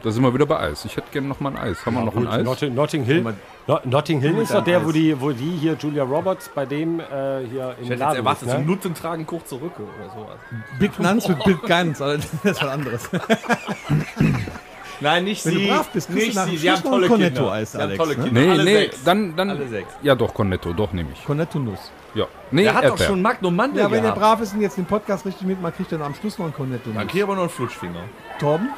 Da 0.04 0.12
sind 0.12 0.22
wir 0.24 0.34
wieder 0.34 0.46
bei 0.46 0.60
Eis. 0.60 0.84
Ich 0.84 0.98
hätte 0.98 1.10
gerne 1.12 1.28
noch 1.30 1.40
mal 1.40 1.52
ein 1.52 1.58
Eis. 1.58 1.86
Haben 1.86 1.96
wir 1.96 2.04
noch 2.04 2.16
ein 2.16 2.26
Gut, 2.26 2.34
Eis? 2.34 2.44
Not 2.44 2.62
Notting 2.74 3.04
Hill. 3.04 3.36
No 3.68 3.80
Notting 3.86 4.20
Hill 4.20 4.38
ist 4.40 4.54
doch 4.54 4.64
der, 4.64 4.86
wo 4.86 4.92
die, 4.92 5.20
wo 5.20 5.32
die 5.32 5.58
hier, 5.58 5.78
Julia 5.80 6.04
Roberts, 6.04 6.50
bei 6.54 6.66
dem 6.66 7.00
äh, 7.00 7.04
hier 7.50 7.76
im 7.80 7.84
Ich 7.84 7.90
hätte 7.90 7.90
jetzt 7.90 8.00
Laden 8.00 8.16
erwartet, 8.18 8.48
ist, 8.48 8.54
so 8.54 8.58
ne? 8.60 8.66
Nutten 8.66 8.94
tragen 8.94 9.26
kurze 9.26 9.56
Rücke 9.56 9.84
oder 9.84 10.10
sowas. 10.14 10.38
Big 10.80 11.00
Nuns 11.00 11.28
mit 11.28 11.44
Big 11.46 11.62
Guns, 11.62 11.98
das 12.00 12.26
ist 12.26 12.44
was 12.44 12.64
anderes. 12.64 13.10
Nein, 15.00 15.24
nicht 15.26 15.46
Wenn 15.46 15.54
sie. 15.54 15.68
du 15.68 15.74
brav 15.74 15.90
bist, 15.90 16.08
kriegst 16.08 16.26
nicht 16.26 16.36
du 16.36 16.40
nach 16.40 16.48
sie. 16.48 16.58
Sie 16.58 16.72
haben 16.72 16.84
tolle 16.84 17.06
ein 17.08 17.12
Kinder. 17.14 17.66
Sie 17.66 17.78
haben 17.78 17.82
Alex, 17.82 17.98
tolle 17.98 18.18
ne? 18.18 18.24
Kinder. 18.24 18.42
Nee, 18.42 18.50
Alle 18.50 18.64
nee, 18.64 18.74
sechs. 18.78 19.04
dann, 19.04 19.36
dann. 19.36 19.50
Alle 19.52 19.68
sechs. 19.68 19.94
Ja, 20.02 20.16
doch, 20.16 20.34
Cornetto, 20.34 20.74
doch 20.74 20.92
nehme 20.94 21.10
ich. 21.14 21.24
Cornetto-Nuss. 21.26 21.92
Ja. 22.16 22.26
Nee, 22.52 22.64
Der 22.64 22.74
hat 22.74 22.84
doch 22.86 22.90
Erdbeer. 22.92 23.08
schon 23.08 23.22
Magnum 23.22 23.56
Mandel 23.56 23.82
Ja, 23.84 23.92
wenn 23.92 23.98
ihr 24.00 24.02
gehabt. 24.02 24.20
brav 24.20 24.42
ist 24.42 24.54
und 24.54 24.62
jetzt 24.62 24.78
den 24.78 24.86
Podcast 24.86 25.26
richtig 25.26 25.46
mitmacht, 25.48 25.76
kriegt 25.76 25.92
ihr 25.92 25.98
dann 26.00 26.08
am 26.08 26.16
Schluss 26.16 26.38
noch 26.40 26.48
ein 26.48 26.54
Cornetto-Nuss. 26.54 26.98
Dann 26.98 27.08
krieg 27.08 27.18
ich 27.18 27.24
aber 27.24 27.36
noch 27.36 27.42
einen 27.42 27.50
Flutschfinger. 27.52 28.00
Torben? 28.40 28.70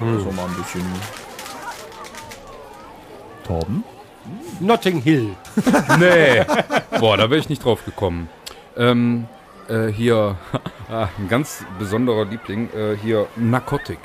So 0.00 0.30
mal 0.32 0.44
ein 0.46 0.54
bisschen. 0.56 0.82
Torben? 3.46 3.84
Notting 4.60 5.00
Hill. 5.02 5.30
Nee. 5.98 6.44
Boah, 6.98 7.16
da 7.16 7.28
wäre 7.30 7.38
ich 7.38 7.48
nicht 7.48 7.64
drauf 7.64 7.84
gekommen. 7.84 8.28
Ähm, 8.76 9.26
äh, 9.68 9.88
hier, 9.88 10.36
ah, 10.90 11.08
ein 11.18 11.28
ganz 11.28 11.64
besonderer 11.78 12.24
Liebling, 12.24 12.68
äh, 12.74 12.96
hier, 12.96 13.26
Narcotic. 13.36 13.98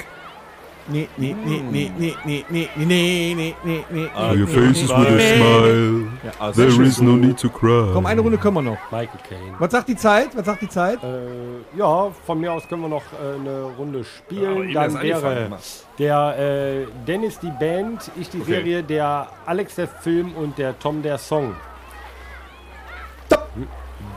Nee, 0.92 1.08
nee, 1.18 1.36
nee, 1.46 1.62
nee, 1.70 1.92
nee, 1.96 2.16
nee, 2.26 2.46
nee, 2.50 2.70
nee, 2.76 3.36
nee, 3.36 3.56
nee, 3.64 3.86
nee, 3.92 4.10
Ah, 4.16 4.32
nee. 4.32 4.40
your 4.42 4.48
face 4.48 4.82
is 4.82 4.90
with 4.90 5.08
a 5.08 5.20
smile. 5.20 6.08
Ja, 6.24 6.52
There 6.52 6.84
is 6.84 7.00
no 7.00 7.16
need 7.16 7.38
to 7.38 7.48
cry. 7.48 7.92
Komm, 7.94 8.08
eine 8.08 8.22
Runde 8.22 8.40
können 8.40 8.56
wir 8.56 8.64
noch. 8.64 8.80
Michael 8.92 9.20
Caine. 9.30 9.54
Was 9.60 9.72
sagt 9.72 9.88
die 9.88 9.96
Zeit? 9.96 10.36
Was 10.36 10.46
sagt 10.48 10.64
die 10.64 10.68
Zeit? 10.70 10.98
Äh, 11.04 11.78
ja, 11.78 12.10
von 12.26 12.40
mir 12.40 12.52
aus 12.54 12.68
können 12.68 12.82
wir 12.82 12.90
noch 12.90 13.04
äh, 13.14 13.36
eine 13.40 13.72
Runde 13.78 14.04
spielen. 14.04 14.70
ihm 14.70 14.74
Dann 14.74 15.00
wäre 15.00 15.60
der 16.00 16.40
äh, 16.40 16.88
Dennis 17.08 17.38
die 17.38 17.52
Band, 17.60 18.10
ich 18.20 18.30
die 18.32 18.42
Serie, 18.42 18.82
der 18.82 19.28
Alex 19.46 19.76
der 19.76 19.88
Film 19.88 20.34
und 20.36 20.58
der 20.58 20.80
Tom 20.80 21.04
der 21.04 21.20
Song. 21.20 21.54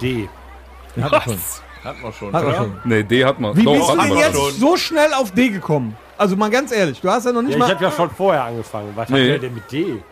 D. 0.00 0.28
Hat 1.00 1.12
er 1.12 1.20
schon. 1.22 1.38
Hatten 1.84 2.02
wir 2.02 2.12
schon. 2.12 2.32
Hat 2.32 2.44
oder? 2.44 2.54
schon. 2.56 2.78
Nee, 2.84 3.02
D 3.02 3.24
hat 3.24 3.40
man. 3.40 3.56
Wie 3.56 3.64
Doch, 3.64 3.72
bist 3.74 3.88
du 3.90 3.96
denn 3.96 4.16
jetzt 4.16 4.36
schon. 4.38 4.52
so 4.52 4.76
schnell 4.76 5.12
auf 5.14 5.30
D 5.32 5.48
gekommen? 5.48 5.96
Also 6.18 6.36
mal 6.36 6.50
ganz 6.50 6.70
ehrlich, 6.72 7.00
du 7.00 7.10
hast 7.10 7.24
ja 7.26 7.32
noch 7.32 7.42
nicht 7.42 7.50
Ja, 7.52 7.56
ich 7.56 7.60
mal... 7.62 7.74
habe 7.74 7.84
ja 7.84 7.90
schon 7.90 8.10
vorher 8.10 8.44
angefangen. 8.44 8.92
Was 8.94 9.08
Nee. 9.08 9.20
hat 9.22 9.28
der 9.28 9.38
denn 9.40 9.54
mit 9.54 9.72
D? 9.72 10.02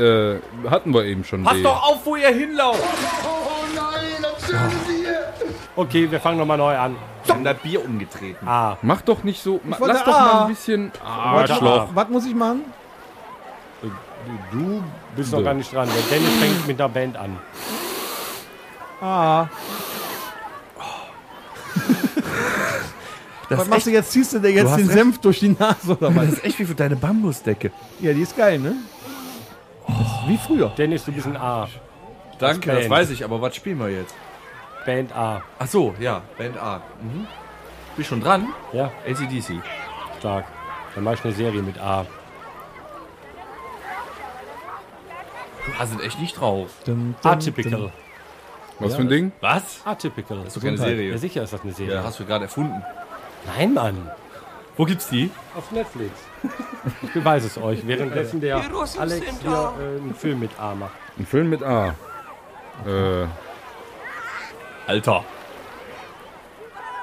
Äh, 0.00 0.38
hatten 0.70 0.94
wir 0.94 1.04
eben 1.04 1.24
schon 1.24 1.42
Pass 1.42 1.54
D. 1.54 1.62
doch 1.64 1.82
auf, 1.82 1.98
wo 2.06 2.14
ihr 2.14 2.28
hinlauft. 2.28 2.80
Okay, 5.76 6.10
wir 6.10 6.20
fangen 6.20 6.38
nochmal 6.38 6.58
neu 6.58 6.76
an. 6.76 6.96
Wir 7.24 7.34
haben 7.34 7.44
das 7.44 7.56
Bier 7.58 7.84
umgetreten. 7.84 8.46
A. 8.48 8.76
Mach 8.82 9.00
doch 9.02 9.22
nicht 9.24 9.42
so. 9.42 9.60
Ma, 9.64 9.76
lass 9.80 10.04
doch 10.04 10.14
A. 10.16 10.20
mal 10.34 10.42
ein 10.42 10.48
bisschen. 10.48 10.92
Warte, 11.02 11.52
Arschloch. 11.54 11.88
Was 11.94 12.08
muss 12.08 12.26
ich 12.26 12.34
machen? 12.34 12.64
Du 14.52 14.82
bist 15.16 15.32
noch 15.32 15.42
gar 15.42 15.54
nicht 15.54 15.72
dran. 15.72 15.88
Der 15.88 16.18
Dennis 16.18 16.34
fängt 16.36 16.66
mit 16.66 16.78
der 16.78 16.88
Band 16.88 17.16
an. 17.16 17.38
Ah. 19.00 19.46
Das 23.48 23.58
Was 23.60 23.64
ist 23.64 23.70
machst 23.70 23.86
du 23.86 23.90
jetzt? 23.92 24.12
Ziehst 24.12 24.32
du 24.34 24.40
dir 24.40 24.50
jetzt 24.50 24.68
hast 24.70 24.76
den 24.78 24.86
recht. 24.88 24.98
Senf 24.98 25.18
durch 25.20 25.38
die 25.40 25.48
Nase 25.58 25.92
oder 25.96 26.08
Das 26.10 26.16
was? 26.16 26.28
ist 26.34 26.44
echt 26.44 26.58
wie 26.58 26.64
für 26.66 26.74
deine 26.74 26.96
Bambusdecke. 26.96 27.70
ja, 28.00 28.12
die 28.12 28.20
ist 28.20 28.36
geil, 28.36 28.58
ne? 28.58 28.74
Wie 30.26 30.36
früher. 30.36 30.68
Dennis, 30.76 31.04
du 31.06 31.12
bist 31.12 31.26
ein 31.26 31.36
A. 31.38 31.66
Danke, 32.38 32.68
Band. 32.68 32.82
das 32.82 32.90
weiß 32.90 33.10
ich, 33.10 33.24
aber 33.24 33.40
was 33.40 33.56
spielen 33.56 33.78
wir 33.78 33.88
jetzt? 33.88 34.14
Band 34.84 35.16
A. 35.16 35.42
Ach 35.58 35.66
so, 35.66 35.94
ja, 35.98 36.20
Band 36.36 36.58
A. 36.58 36.82
Mhm. 37.00 37.26
Bist 37.96 38.10
schon 38.10 38.20
dran? 38.20 38.48
Ja, 38.74 38.92
ACDC. 39.08 39.62
stark. 40.18 40.44
Dann 40.94 41.04
mach 41.04 41.14
ich 41.14 41.24
eine 41.24 41.32
Serie 41.32 41.62
mit 41.62 41.78
A. 41.78 42.04
Da 45.78 45.86
sind 45.86 46.02
echt 46.02 46.20
nicht 46.20 46.38
drauf. 46.38 46.68
Atypical. 47.22 47.92
Was 48.80 48.94
für 48.94 49.02
ein 49.02 49.08
Ding? 49.08 49.32
Was? 49.40 49.80
Atypical. 49.84 50.38
Das 50.38 50.48
ist 50.48 50.56
doch 50.56 50.62
keine 50.62 50.76
Ja, 50.76 50.84
Serie. 50.84 51.18
sicher 51.18 51.42
ist 51.42 51.52
das 51.52 51.62
eine 51.62 51.72
Serie. 51.72 51.94
Ja, 51.94 52.04
hast 52.04 52.20
du 52.20 52.24
gerade 52.24 52.44
erfunden. 52.44 52.82
Nein, 53.56 53.74
Mann. 53.74 54.10
Wo 54.76 54.84
gibt's 54.84 55.08
die? 55.08 55.30
Auf 55.56 55.70
Netflix. 55.72 56.12
Ich 57.02 57.12
beweise 57.12 57.48
es 57.48 57.58
euch, 57.58 57.86
währenddessen 57.86 58.40
der 58.40 58.56
Alex 58.56 58.96
hier 59.42 59.50
äh, 59.50 60.00
einen 60.00 60.14
Film 60.14 60.38
mit 60.40 60.50
A 60.58 60.74
macht. 60.74 60.92
Ein 61.18 61.26
Film 61.26 61.50
mit 61.50 61.62
A. 61.62 61.94
Äh, 62.86 63.26
Alter. 64.86 65.24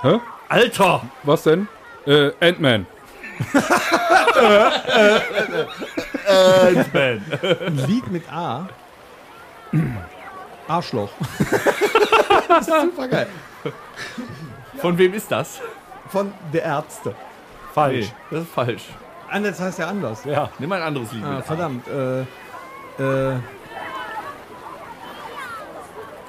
hä? 0.02 0.20
Alter! 0.50 1.02
Was 1.24 1.44
denn? 1.44 1.68
Äh, 2.08 2.32
Ant-Man. 2.40 2.88
Ant-Man. 6.28 7.22
Ein 7.68 7.78
Lied 7.88 8.12
mit 8.12 8.24
A. 8.32 8.70
Arschloch. 10.68 11.10
das 12.48 12.68
ist 12.68 12.82
super 12.82 13.08
geil. 13.08 13.28
Von 14.78 14.98
wem 14.98 15.14
ist 15.14 15.32
das? 15.32 15.60
Von 16.10 16.32
der 16.54 16.64
Ärzte. 16.64 17.16
Falsch. 17.74 18.12
das 18.32 18.44
ist 18.44 18.52
falsch. 18.52 18.84
Anders 19.30 19.60
heißt 19.60 19.80
ja 19.80 19.88
anders. 19.88 20.24
Ja. 20.24 20.50
Nimm 20.60 20.70
mal 20.70 20.82
ein 20.82 20.88
anderes 20.88 21.12
Lied. 21.12 21.24
Ah, 21.24 21.38
mit. 21.38 21.46
verdammt. 21.46 21.88
Äh, 21.88 22.22
äh, 23.02 23.40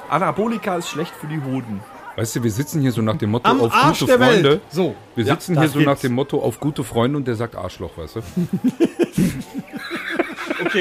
Anabolika 0.08 0.76
ist 0.76 0.88
schlecht 0.88 1.14
für 1.14 1.26
die 1.26 1.40
Hoden. 1.40 1.80
Weißt 2.16 2.36
du, 2.36 2.42
wir 2.42 2.50
sitzen 2.50 2.80
hier 2.80 2.92
so 2.92 3.02
nach 3.02 3.16
dem 3.16 3.30
Motto 3.30 3.48
am 3.50 3.60
auf 3.60 3.74
Arsch 3.74 4.00
gute 4.00 4.16
der 4.16 4.26
Freunde. 4.26 4.50
Welt. 4.50 4.62
So. 4.70 4.94
Wir 5.14 5.24
sitzen 5.26 5.54
das 5.54 5.64
hier 5.64 5.68
so 5.68 5.78
gibt's. 5.80 5.94
nach 5.94 6.00
dem 6.00 6.14
Motto 6.14 6.40
auf 6.40 6.58
gute 6.58 6.82
Freunde 6.82 7.18
und 7.18 7.28
der 7.28 7.34
sagt 7.34 7.56
Arschloch, 7.56 7.90
weißt 7.98 8.16
du? 8.16 8.20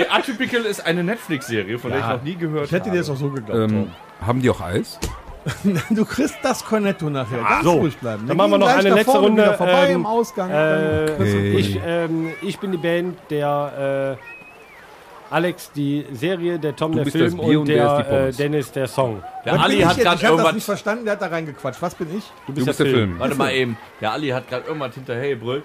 Okay, 0.01 0.05
Atypical 0.09 0.61
ist 0.61 0.85
eine 0.85 1.03
Netflix-Serie, 1.03 1.77
von 1.79 1.91
der 1.91 1.99
ich 2.01 2.05
noch 2.07 2.23
nie 2.23 2.35
gehört 2.35 2.65
Ich 2.65 2.71
hätte 2.71 2.85
dir 2.85 2.89
habe. 2.89 2.97
das 2.99 3.09
auch 3.09 3.15
so 3.17 3.29
geglaubt. 3.29 3.71
Ähm, 3.71 3.91
haben 4.25 4.41
die 4.41 4.49
auch 4.49 4.61
Eis? 4.61 4.99
Du 5.91 6.05
kriegst 6.05 6.37
das 6.41 6.65
Cornetto 6.65 7.07
nachher. 7.09 7.37
Ganz 7.43 7.63
so. 7.63 7.73
ruhig 7.73 7.95
bleiben. 7.97 8.25
Dann 8.27 8.35
machen 8.35 8.49
wir 8.51 8.57
gehen 8.57 8.59
noch 8.61 8.67
gleich 8.73 8.79
eine 8.79 8.89
nach 8.89 8.95
letzte 8.97 9.11
vorne 9.11 9.27
Runde, 9.27 9.41
Wieder 9.43 9.53
vorbei 9.53 9.87
ähm, 9.89 9.95
im 9.95 10.05
Ausgang. 10.07 10.49
Äh, 10.49 10.53
dann 10.53 11.05
kriegst 11.17 11.33
du- 11.33 11.37
Okay. 11.37 11.57
ich, 11.57 11.79
ähm, 11.85 12.33
ich 12.41 12.59
bin 12.59 12.71
die 12.71 12.77
Band, 12.79 13.17
der 13.29 14.17
äh, 14.19 15.33
Alex 15.33 15.71
die 15.73 16.05
Serie, 16.13 16.57
der 16.59 16.75
Tom 16.75 16.91
Du 16.93 16.97
der 16.97 17.03
bist 17.05 17.15
Film 17.17 17.37
das 17.37 17.45
Bier 17.45 17.59
und 17.59 17.67
und 17.67 17.67
der 17.67 17.85
ist 17.85 17.91
die 17.91 17.95
der 17.97 17.99
äh, 17.99 18.19
Pommes. 18.21 18.37
Dennis 18.37 18.71
der 18.71 18.87
Song. 18.87 19.23
Der 19.45 19.53
Was 19.53 19.59
bin 19.59 19.61
Ali 19.61 19.75
ich 19.75 19.85
hat 19.85 19.97
jetzt? 19.97 20.03
gerade 20.05 20.15
Ich 20.17 20.25
habe 20.25 20.37
das 20.37 20.43
nicht 20.43 20.45
irgendwas. 20.47 20.65
verstanden, 20.65 21.05
der 21.05 21.11
hat 21.13 21.21
da 21.21 21.27
reingequatscht. 21.27 21.81
Was 21.81 21.95
bin 21.95 22.17
ich? 22.17 22.23
Du 22.47 22.53
Du 22.53 22.65
bist 22.65 22.79
der 22.79 22.85
Film. 22.87 23.19
Warte 23.19 23.35
mal 23.35 23.51
eben. 23.53 23.77
Der 24.01 24.11
Ali 24.13 24.29
hat 24.29 24.49
gerade 24.49 24.65
irgendwas 24.67 24.93
hinterher 24.95 25.29
gebrüllt. 25.29 25.63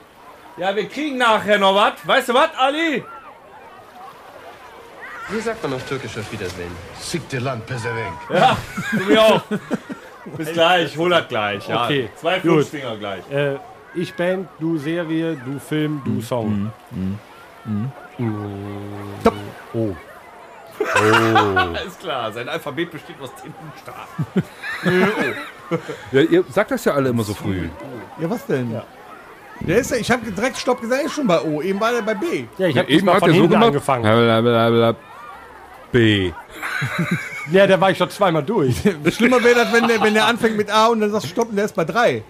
Ja, 0.58 0.74
wir 0.76 0.86
kriegen 0.88 1.16
nachher 1.16 1.58
noch 1.58 1.74
was. 1.74 1.92
Weißt 2.04 2.28
du 2.28 2.34
was, 2.34 2.50
Ali? 2.58 3.02
Wie 5.32 5.40
sagt 5.40 5.62
man 5.62 5.74
auf 5.74 5.84
Türkisch 5.88 6.16
auf 6.18 6.30
Wiedersehen? 6.32 6.72
Dir 7.30 7.40
Land, 7.40 7.66
Pesereng. 7.66 8.12
Ja, 8.30 8.56
du 8.92 9.04
mir 9.04 9.22
auch. 9.22 9.42
Bis 10.36 10.52
gleich, 10.52 10.96
hol 10.96 11.10
das 11.10 11.28
gleich. 11.28 11.68
Ja. 11.68 11.84
Okay, 11.84 12.08
Zwei 12.16 12.34
gut. 12.40 12.42
Flutschfinger 12.42 12.96
gleich. 12.96 13.30
Äh, 13.30 13.56
ich 13.94 14.14
Band, 14.14 14.48
du 14.58 14.78
Serie, 14.78 15.36
du 15.44 15.58
Film, 15.58 16.02
du 16.04 16.20
Song. 16.20 16.70
Mm. 16.90 17.14
Oh. 19.74 19.94
Alles 20.94 21.98
klar, 21.98 22.32
sein 22.32 22.48
Alphabet 22.48 22.90
besteht 22.90 23.16
aus 23.20 23.30
10 23.42 23.52
Buchstaben. 23.52 25.34
Ja, 26.10 26.22
ihr 26.22 26.42
sagt 26.50 26.72
das 26.72 26.84
ja 26.84 26.94
alle 26.94 27.10
immer 27.10 27.22
so 27.22 27.32
früh. 27.32 27.68
Ja, 28.18 28.28
was 28.28 28.44
denn? 28.46 28.80
Der 29.60 29.78
ist 29.78 29.92
ja, 29.92 29.98
ich 29.98 30.10
habe 30.10 30.28
direkt 30.28 30.56
Stopp 30.56 30.80
gesagt, 30.80 31.00
er 31.00 31.06
ist 31.06 31.12
schon 31.14 31.28
bei 31.28 31.40
O. 31.42 31.62
Eben 31.62 31.78
war 31.80 31.92
er 31.92 32.02
bei 32.02 32.14
B. 32.14 32.46
Ja, 32.58 32.66
ich 32.66 32.76
habe 32.76 32.90
Eben 32.90 33.06
mal 33.06 33.14
hat 33.14 33.20
von 33.20 33.30
er 33.30 33.36
so 33.36 33.46
gemacht. 33.48 33.66
angefangen. 33.66 34.02
Blablabla. 34.02 34.96
B. 35.92 36.32
Ja, 37.50 37.66
da 37.66 37.80
war 37.80 37.90
ich 37.90 37.98
schon 37.98 38.10
zweimal 38.10 38.42
durch. 38.42 38.76
Schlimmer 39.14 39.42
wäre 39.42 39.56
das, 39.56 39.72
wenn 39.72 39.88
der, 39.88 40.00
wenn 40.00 40.14
der 40.14 40.26
anfängt 40.26 40.56
mit 40.56 40.70
A 40.70 40.86
und 40.86 41.00
dann 41.00 41.10
sagst 41.10 41.26
du 41.26 41.30
Stopp 41.30 41.50
und 41.50 41.56
der 41.56 41.64
ist 41.66 41.74
bei 41.74 41.84
3. 41.84 42.22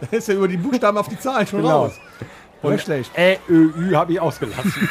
Da 0.00 0.16
ist 0.16 0.28
er 0.28 0.36
über 0.36 0.46
die 0.48 0.56
Buchstaben 0.56 0.96
auf 0.98 1.08
die 1.08 1.18
Zahlen 1.18 1.46
schon 1.46 1.62
Genau. 1.62 1.84
raus. 1.86 1.98
Und 2.62 2.80
schlecht. 2.80 3.10
Ä, 3.16 3.38
Ö, 3.48 3.70
Ü 3.76 3.94
habe 3.94 4.12
ich 4.12 4.20
ausgelassen. 4.20 4.72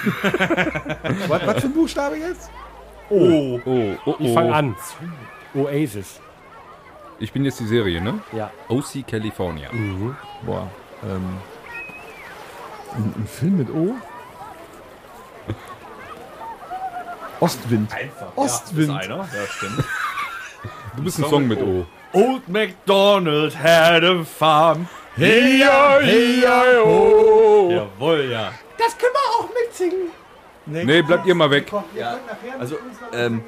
Was, 1.27 1.45
was 1.45 1.61
für 1.61 1.67
ein 1.67 1.73
Buchstabe 1.73 2.15
jetzt? 2.17 2.49
Oh, 3.09 3.59
oh, 3.65 3.93
oh. 4.05 4.15
Ich 4.19 4.33
fange 4.33 4.53
an. 4.53 4.75
Oasis. 5.53 6.19
Ich 7.19 7.31
bin 7.33 7.43
jetzt 7.45 7.59
die 7.59 7.67
Serie, 7.67 7.99
ne? 8.01 8.19
Ja. 8.31 8.51
OC 8.69 9.05
California. 9.07 9.69
Boah. 10.45 10.69
Ähm, 11.03 11.37
ein, 12.95 13.13
ein 13.17 13.27
Film 13.27 13.57
mit 13.57 13.69
O? 13.69 13.95
Ostwind. 17.39 17.93
Einfach. 17.93 18.35
Ostwind. 18.35 18.89
Ja, 18.89 18.99
ist 18.99 19.05
einer. 19.05 19.17
Ja, 19.17 19.47
stimmt. 19.49 19.83
Du 20.95 21.03
bist 21.03 21.19
ein 21.19 21.25
Song 21.29 21.47
mit 21.47 21.61
O. 21.61 21.85
Old 22.11 22.47
MacDonald 22.49 23.55
had 23.55 24.03
a 24.03 24.23
farm. 24.23 24.87
Hey, 25.15 25.63
hey, 26.01 26.43
oh. 26.83 27.69
Jawohl, 27.69 28.29
ja. 28.31 28.51
Das 28.79 28.97
können 28.97 29.13
wir 29.13 29.39
auch 29.39 29.49
mitsingen. 29.53 30.07
Nee, 30.65 31.01
bleibt 31.01 31.25
ihr 31.25 31.35
mal 31.35 31.49
weg. 31.49 31.71
Ja, 31.95 32.17
also, 32.59 32.77
ähm, 33.13 33.41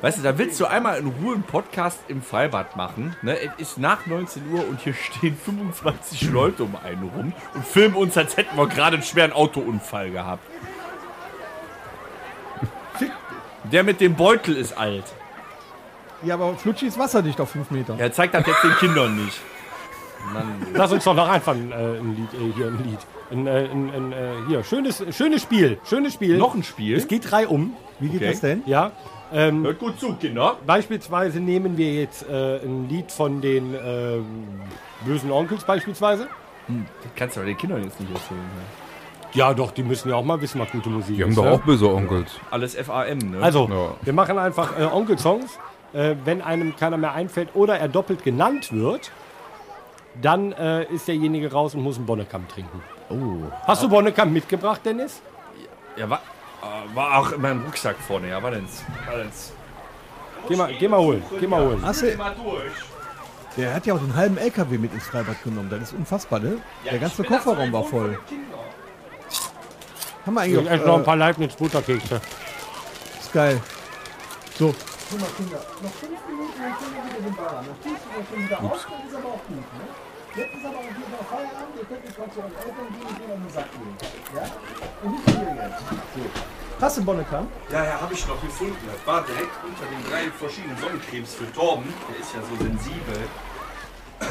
weißt 0.00 0.18
du, 0.18 0.22
da 0.22 0.38
willst 0.38 0.58
du 0.58 0.66
einmal 0.66 0.98
in 0.98 1.08
Ruhe 1.08 1.34
einen 1.34 1.42
Podcast 1.42 1.98
im 2.08 2.22
Freibad 2.22 2.76
machen. 2.76 3.14
Ne? 3.20 3.36
Es 3.38 3.50
ist 3.70 3.78
nach 3.78 4.06
19 4.06 4.50
Uhr 4.52 4.66
und 4.66 4.80
hier 4.80 4.94
stehen 4.94 5.36
25 5.36 6.30
Leute 6.30 6.64
um 6.64 6.76
einen 6.76 7.10
rum 7.14 7.32
und 7.54 7.66
filmen 7.66 7.94
uns, 7.94 8.16
als 8.16 8.36
hätten 8.36 8.56
wir 8.56 8.68
gerade 8.68 8.94
einen 8.94 9.04
schweren 9.04 9.32
Autounfall 9.32 10.10
gehabt. 10.10 10.44
Der 13.72 13.82
mit 13.82 14.00
dem 14.00 14.14
Beutel 14.14 14.56
ist 14.56 14.76
alt. 14.76 15.04
Ja, 16.22 16.34
aber 16.34 16.54
Flutschi 16.56 16.86
ist 16.86 16.98
wasserdicht 16.98 17.40
auf 17.40 17.50
5 17.50 17.70
Meter. 17.70 17.96
Er 17.98 18.12
zeigt 18.12 18.34
das 18.34 18.46
jetzt 18.46 18.62
den 18.62 18.76
Kindern 18.76 19.16
nicht. 19.24 19.40
Mann. 20.32 20.66
Lass 20.74 20.92
uns 20.92 21.02
doch 21.02 21.14
noch 21.14 21.28
einfach 21.28 21.52
ein, 21.54 21.72
äh, 21.72 21.74
ein 21.74 22.14
Lied, 22.14 22.34
äh, 22.34 22.52
hier 22.54 22.66
ein 22.66 22.84
Lied. 22.84 22.98
Ein, 23.32 23.46
äh, 23.48 23.68
ein, 23.72 23.90
ein, 23.92 24.12
äh, 24.12 24.32
hier, 24.46 24.62
schönes, 24.62 25.02
schönes 25.10 25.42
Spiel. 25.42 25.78
Schönes 25.88 26.14
Spiel. 26.14 26.38
Noch 26.38 26.54
ein 26.54 26.62
Spiel? 26.62 26.96
Es 26.96 27.08
geht 27.08 27.28
drei 27.28 27.48
um. 27.48 27.74
Wie 27.98 28.08
geht 28.08 28.20
Okay. 28.22 28.30
das 28.30 28.40
denn? 28.40 28.62
Ja. 28.66 28.92
Ähm, 29.32 29.64
Hört 29.64 29.78
gut 29.80 29.98
zu, 29.98 30.12
Kinder. 30.14 30.58
beispielsweise 30.66 31.40
nehmen 31.40 31.76
wir 31.76 31.92
jetzt 31.92 32.28
äh, 32.28 32.58
ein 32.62 32.88
Lied 32.88 33.10
von 33.10 33.40
den 33.40 33.74
äh, 33.74 34.18
bösen 35.04 35.32
Onkels 35.32 35.64
beispielsweise. 35.64 36.28
Das 36.68 36.76
kannst 37.16 37.36
du 37.36 37.40
aber 37.40 37.48
den 37.48 37.56
Kindern 37.56 37.82
jetzt 37.82 37.98
nicht 37.98 38.12
erzählen. 38.12 38.38
Ne? 38.38 38.62
Ja, 39.34 39.54
doch, 39.54 39.70
die 39.70 39.82
müssen 39.82 40.10
ja 40.10 40.16
auch 40.16 40.24
mal 40.24 40.40
wissen, 40.40 40.60
was 40.60 40.70
gute 40.70 40.90
Musik 40.90 41.16
Die 41.16 41.22
haben 41.22 41.30
ist. 41.30 41.38
doch 41.38 41.44
ne? 41.44 41.52
auch 41.52 41.60
böse 41.60 41.88
Onkels. 41.92 42.32
Alles 42.50 42.74
FAM, 42.76 43.18
ne? 43.18 43.38
Also, 43.40 43.68
Ja. 43.70 43.94
wir 44.02 44.12
machen 44.12 44.38
einfach 44.38 44.78
äh, 44.78 44.84
Onkel-Songs. 44.84 45.58
Äh, 45.94 46.16
wenn 46.24 46.40
einem 46.42 46.74
keiner 46.76 46.96
mehr 46.96 47.12
einfällt 47.12 47.50
oder 47.54 47.78
er 47.78 47.88
doppelt 47.88 48.24
genannt 48.24 48.72
wird, 48.72 49.10
dann 50.20 50.52
äh, 50.52 50.84
ist 50.84 51.08
derjenige 51.08 51.52
raus 51.52 51.74
und 51.74 51.82
muss 51.82 51.96
einen 51.96 52.06
Bonnekamp 52.06 52.48
trinken. 52.48 52.82
Oh. 53.10 53.50
Hast 53.66 53.82
du 53.82 53.88
Bonnekamp 53.88 54.32
mitgebracht, 54.32 54.80
Dennis? 54.84 55.20
ja, 55.96 56.08
war, 56.08 56.20
äh, 56.62 56.96
war 56.96 57.18
auch 57.18 57.32
in 57.32 57.40
meinem 57.42 57.62
Rucksack 57.64 57.96
vorne, 57.96 58.28
ja, 58.30 58.42
war 58.42 58.50
denn's. 58.50 58.82
War 59.06 59.16
denn's. 59.18 59.52
Geh 60.48 60.56
mal, 60.56 60.72
geh 60.78 60.88
mal 60.88 60.98
holen. 61.00 61.22
Geh 61.38 61.46
mal 61.46 61.64
holen. 61.64 61.80
Hast 61.82 62.02
du, 62.02 62.18
der 63.56 63.74
hat 63.74 63.86
ja 63.86 63.94
auch 63.94 63.98
den 63.98 64.14
halben 64.16 64.38
LKW 64.38 64.78
mit 64.78 64.92
ins 64.94 65.04
Freibad 65.06 65.42
genommen. 65.44 65.68
Das 65.70 65.80
ist 65.82 65.92
unfassbar, 65.92 66.40
ne? 66.40 66.56
der 66.90 66.98
ganze 66.98 67.22
Kofferraum 67.22 67.72
war 67.72 67.84
voll. 67.84 68.18
Haben 70.26 70.34
wir 70.34 70.40
eigentlich 70.42 70.64
Ich 70.64 70.70
esse 70.70 70.84
noch 70.84 70.92
auch, 70.92 70.96
ein 70.96 71.02
äh, 71.02 71.04
paar 71.04 71.16
Leibniz-Butterkekse. 71.16 72.20
ist 73.20 73.32
geil. 73.32 73.60
So. 74.58 74.74
Guck 75.10 75.20
mal, 75.20 75.28
Kinder, 75.36 75.58
noch 75.82 75.92
fünf 75.92 76.18
Minuten, 76.28 76.52
dann 76.62 76.72
können 76.78 76.94
wir 76.94 77.04
wieder 77.04 77.20
den 77.20 77.38
an. 77.38 77.64
Wieder 78.46 78.58
auf, 78.62 78.86
dann 78.88 79.08
ist 79.08 79.14
aber 79.16 79.28
auch 79.28 79.44
gut, 79.48 79.56
ne? 79.58 79.84
Jetzt 80.34 80.54
ist 80.54 80.64
aber 80.64 80.78
auch 80.78 80.88
wieder 80.88 81.20
Feierabend, 81.28 81.76
ihr 81.76 81.84
könnt 81.84 82.04
jetzt 82.06 82.18
mal 82.18 82.30
zu 82.32 82.40
euren 82.40 82.56
Eltern 82.56 82.88
gehen 82.88 83.04
und 83.04 83.18
denen 83.20 83.32
auf 83.32 83.42
den 83.42 83.52
Sack 83.52 83.68
gehen. 83.72 83.96
Ja? 84.32 84.44
Und 85.02 85.10
nicht 85.12 85.28
hier 85.28 85.52
jetzt. 85.52 85.82
So. 85.90 86.22
Hast 86.80 86.96
du 86.96 87.04
Bonnekamp? 87.04 87.48
Ja, 87.70 87.84
ja, 87.84 88.00
habe 88.00 88.14
ich 88.14 88.26
noch 88.26 88.40
gefunden. 88.40 88.78
Das 88.88 89.06
war 89.06 89.22
direkt 89.22 89.52
unter 89.62 89.84
den 89.92 90.02
drei 90.08 90.30
verschiedenen 90.32 90.78
Sonnencremes 90.78 91.34
für 91.34 91.52
Torben. 91.52 91.84
Der 92.08 92.16
ist 92.18 92.32
ja 92.32 92.40
so 92.40 92.56
sensibel. 92.64 93.18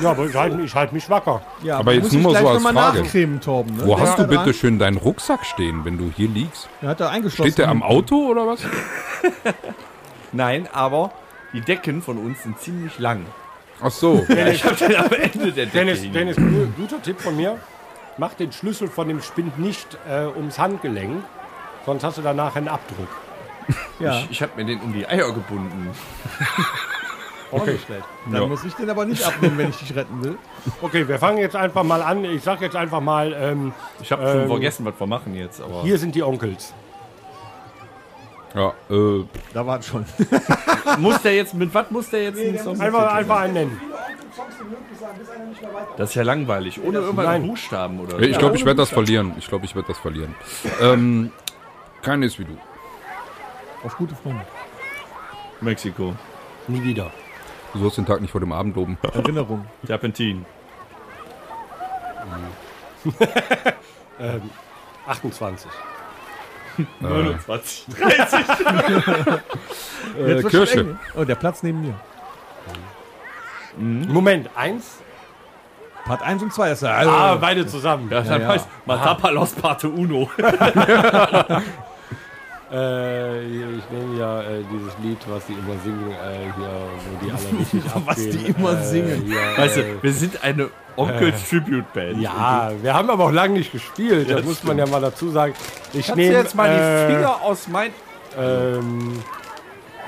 Ja, 0.02 0.12
aber 0.12 0.26
ich 0.26 0.36
halte 0.36 0.62
ich 0.62 0.74
halt 0.76 0.94
mich 0.94 1.10
wacker. 1.10 1.42
Ja, 1.64 1.78
Aber 1.80 1.94
jetzt 1.94 2.12
nur 2.14 2.32
mal 2.32 2.42
so 2.42 2.48
als 2.50 2.64
Frage. 2.64 3.40
Torben. 3.40 3.76
Ne? 3.78 3.86
Wo 3.86 3.96
Der 3.96 4.04
hast 4.04 4.18
du 4.20 4.24
bitte 4.24 4.44
dran. 4.46 4.54
schön 4.54 4.80
deinen 4.80 4.98
Rucksack 4.98 5.46
stehen, 5.46 5.84
wenn 5.86 5.98
du 5.98 6.12
hier 6.16 6.30
liegst? 6.30 6.70
Der 6.82 6.90
hat 6.90 7.00
da 7.00 7.10
eingeschlossen. 7.10 7.52
Steht 7.52 7.58
der 7.60 7.70
am 7.70 7.84
Auto 7.84 8.16
oder 8.30 8.48
was? 8.48 8.62
Nein, 10.32 10.68
aber 10.72 11.12
die 11.54 11.62
Decken 11.62 12.02
von 12.02 12.18
uns 12.18 12.44
sind 12.44 12.60
ziemlich 12.60 12.98
lang. 13.00 13.26
Ach 13.82 13.92
so. 13.92 14.26
Ich 14.30 14.64
habe 14.64 14.76
den 14.76 14.96
am 14.96 15.12
Ende 15.12 15.52
der 15.52 15.66
Decke 15.66 15.70
Dennis. 15.72 16.02
Dennis, 16.12 16.36
gu- 16.38 16.68
guter 16.78 17.02
Tipp 17.02 17.20
von 17.20 17.36
mir. 17.36 17.58
Mach 18.18 18.34
den 18.34 18.52
Schlüssel 18.52 18.88
von 18.88 19.08
dem 19.08 19.22
Spind 19.22 19.58
nicht 19.60 19.98
äh, 20.10 20.26
ums 20.38 20.60
Handgelenk, 20.60 21.24
sonst 21.86 22.04
hast 22.04 22.18
du 22.18 22.22
danach 22.22 22.56
einen 22.56 22.68
Abdruck. 22.68 23.08
Ja, 24.00 24.20
Ich, 24.20 24.32
ich 24.32 24.42
habe 24.42 24.52
mir 24.58 24.66
den 24.66 24.80
um 24.82 24.94
die 24.94 25.08
Eier 25.08 25.32
gebunden. 25.32 25.90
Okay. 27.52 27.78
dann 28.32 28.48
muss 28.50 28.64
ich 28.64 28.74
den 28.76 28.90
aber 28.90 29.06
nicht 29.06 29.24
abnehmen, 29.26 29.58
wenn 29.58 29.70
ich 29.70 29.78
dich 29.78 29.96
retten 29.96 30.24
will. 30.24 30.38
Okay, 30.82 31.08
wir 31.08 31.20
fangen 31.20 31.38
jetzt 31.40 31.56
einfach 31.56 31.84
mal 31.84 32.02
an. 32.02 32.24
Ich 32.24 32.44
sag 32.44 32.62
jetzt 32.62 32.76
einfach 32.76 33.02
mal, 33.02 33.34
ähm, 33.38 33.74
Ich 34.02 34.12
habe 34.12 34.26
schon 34.26 34.42
Ähm, 34.44 34.48
vergessen, 34.48 34.86
was 34.86 34.94
wir 34.98 35.08
machen 35.08 35.36
jetzt. 35.36 35.62
Aber 35.62 35.82
hier 35.84 35.98
sind 35.98 36.16
die 36.16 36.24
Onkels. 36.24 36.74
Ja, 38.54 38.74
äh, 38.90 39.24
Da 39.54 39.66
war 39.66 39.80
es 39.80 39.88
schon. 39.88 40.06
muss 41.00 41.22
der 41.22 41.36
jetzt 41.36 41.54
mit 41.54 41.74
was 41.74 41.90
muss 41.90 42.10
der 42.10 42.24
jetzt 42.24 42.40
einen 42.40 42.60
Song 42.60 42.80
Einfach, 42.80 43.14
einfach 43.14 43.40
einen 43.42 43.54
nennen. 43.54 43.82
Das 45.98 46.10
ist 46.10 46.16
ja 46.16 46.24
langweilig. 46.24 46.80
Ohne 46.84 47.00
irgendwelche 47.00 47.32
Nein. 47.32 47.48
Buchstaben 47.48 48.00
oder 48.00 48.20
ich 48.20 48.38
glaube, 48.38 48.56
ich 48.56 48.66
werde 48.66 48.78
das 48.78 48.90
verlieren. 48.90 49.34
Ich 49.38 49.48
glaube, 49.48 49.66
ich 49.66 49.76
werde 49.76 49.88
das 49.90 49.98
verlieren. 49.98 50.36
Ähm, 50.82 51.32
keiner 52.02 52.26
ist 52.26 52.40
wie 52.40 52.46
du. 52.46 52.58
Auf 53.84 53.98
gute 53.98 54.16
Freunde. 54.16 54.42
Mexiko. 55.60 56.14
Nie 56.68 56.84
wieder. 56.84 57.12
Du 57.74 57.80
sollst 57.80 57.98
den 57.98 58.06
Tag 58.06 58.22
nicht 58.22 58.32
vor 58.32 58.42
dem 58.42 58.52
Abend 58.52 58.76
loben. 58.76 58.98
Erinnerung. 59.14 59.66
Terpentin. 59.86 60.46
28. 65.08 65.70
29. 67.00 67.86
Äh, 67.98 68.04
Jetzt 68.04 70.16
wird's 70.16 70.42
schon 70.42 70.50
Kirsche. 70.52 70.80
eng. 70.82 71.00
Oh, 71.16 71.24
der 71.24 71.36
Platz 71.36 71.64
neben 71.64 71.82
mir. 71.82 71.94
Moment, 73.78 74.50
eins. 74.56 74.98
Part 76.06 76.24
1 76.24 76.42
und 76.44 76.54
2 76.54 76.72
ist 76.72 76.82
er. 76.82 76.96
Also, 76.96 77.12
Ah, 77.12 77.36
beide 77.36 77.66
zusammen. 77.68 78.10
Ja, 78.10 78.22
ja. 78.22 78.48
heißt 78.48 78.68
Matapalos 78.86 79.52
Parte 79.54 79.88
Uno. 79.88 80.30
Äh, 82.72 83.44
ich 83.44 83.90
nehme 83.90 84.18
ja 84.18 84.42
äh, 84.42 84.64
dieses 84.72 84.94
Lied, 85.04 85.18
was 85.28 85.46
die 85.46 85.54
immer 85.54 85.78
singen, 85.84 86.12
äh, 86.12 86.54
hier, 86.56 86.70
wo 87.10 87.26
die 87.26 87.32
alle 87.32 87.60
richtig 87.60 87.84
abgehen. 87.96 88.06
Was 88.06 88.18
die 88.18 88.46
immer 88.48 88.80
äh, 88.80 88.84
singen. 88.86 89.36
Weißt 89.58 89.78
äh, 89.78 89.82
du, 89.82 90.04
wir 90.04 90.14
sind 90.14 90.44
eine 90.44 90.70
Onkels 90.96 91.50
Tribute 91.50 91.92
Band. 91.94 92.22
ja, 92.22 92.72
wir 92.82 92.94
haben 92.94 93.10
aber 93.10 93.26
auch 93.26 93.32
lange 93.32 93.56
nicht 93.56 93.72
gespielt, 93.72 94.30
das, 94.30 94.38
das 94.38 94.46
muss 94.46 94.64
man 94.64 94.78
ja 94.78 94.86
mal 94.86 95.02
dazu 95.02 95.30
sagen. 95.30 95.54
Ich 95.94 96.14
nehme 96.16 96.36
jetzt 96.38 96.56
mal 96.56 96.70
die 96.70 96.80
äh, 96.80 97.16
Finger 97.16 97.42
aus 97.42 97.68
mein... 97.68 97.92
Ähm, 98.38 99.22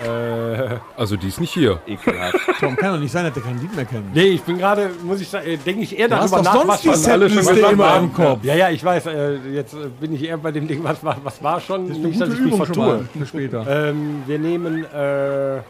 äh, 0.04 0.78
Also 0.98 1.16
die 1.18 1.28
ist 1.28 1.40
nicht 1.40 1.54
hier. 1.54 1.80
Ekelhaft. 1.88 2.36
Tom, 2.60 2.76
kann 2.76 2.94
doch 2.94 3.00
nicht 3.00 3.12
sein, 3.12 3.26
dass 3.26 3.34
der 3.34 3.44
kein 3.44 3.60
Lied 3.60 3.76
mehr 3.76 3.86
kennt. 3.86 4.14
nee, 4.14 4.24
ich 4.24 4.42
bin 4.44 4.58
gerade, 4.58 4.90
muss 5.04 5.22
ich 5.22 5.30
sagen, 5.30 5.48
äh, 5.48 5.58
denke 5.58 5.82
ich 5.84 5.98
eher 5.98 6.08
Du 6.10 6.16
hast 6.18 6.32
darüber 6.32 6.50
doch 6.50 6.54
nach, 6.66 6.66
sonst 6.78 6.84
die 6.84 6.88
was 6.90 7.08
alle 7.10 7.30
schon 7.30 7.38
Setliste 7.44 7.54
gesagt 7.56 7.74
immer 7.74 7.90
haben. 7.90 8.06
im 8.06 8.14
Kopf. 8.14 8.40
Ja, 8.44 8.56
ja, 8.56 8.70
ich 8.70 8.84
weiß, 8.84 9.06
äh, 9.08 9.36
jetzt 9.54 9.74
äh, 9.74 9.88
bin 10.00 10.14
ich 10.16 10.24
eher 10.24 10.38
bei 10.38 10.52
dem 10.52 10.68
Ding, 10.68 10.84
was 10.84 11.04
war, 11.04 11.18
was 11.24 11.42
war 11.44 11.60
schon, 11.62 11.88
Das 11.88 11.98
ist 11.98 12.04
nicht, 12.04 12.22
dass 12.22 12.30
ich 12.30 12.40
mich 12.40 12.48
Übung 12.54 12.66
schon 12.66 12.76
vertue. 12.76 12.86
mal 12.98 13.06
für 13.18 13.26
später. 13.26 13.66
Ähm, 13.90 14.24
wir 14.28 14.40
nehmen 14.40 14.86
äh, 14.94 15.58
äh, 15.58 15.62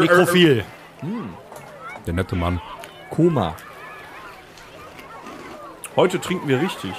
Nekrophil. 0.00 0.64
Der 2.06 2.14
nette 2.14 2.36
Mann. 2.36 2.60
Koma. 3.10 3.54
Heute 5.96 6.20
trinken 6.20 6.48
wir 6.48 6.60
richtig. 6.60 6.92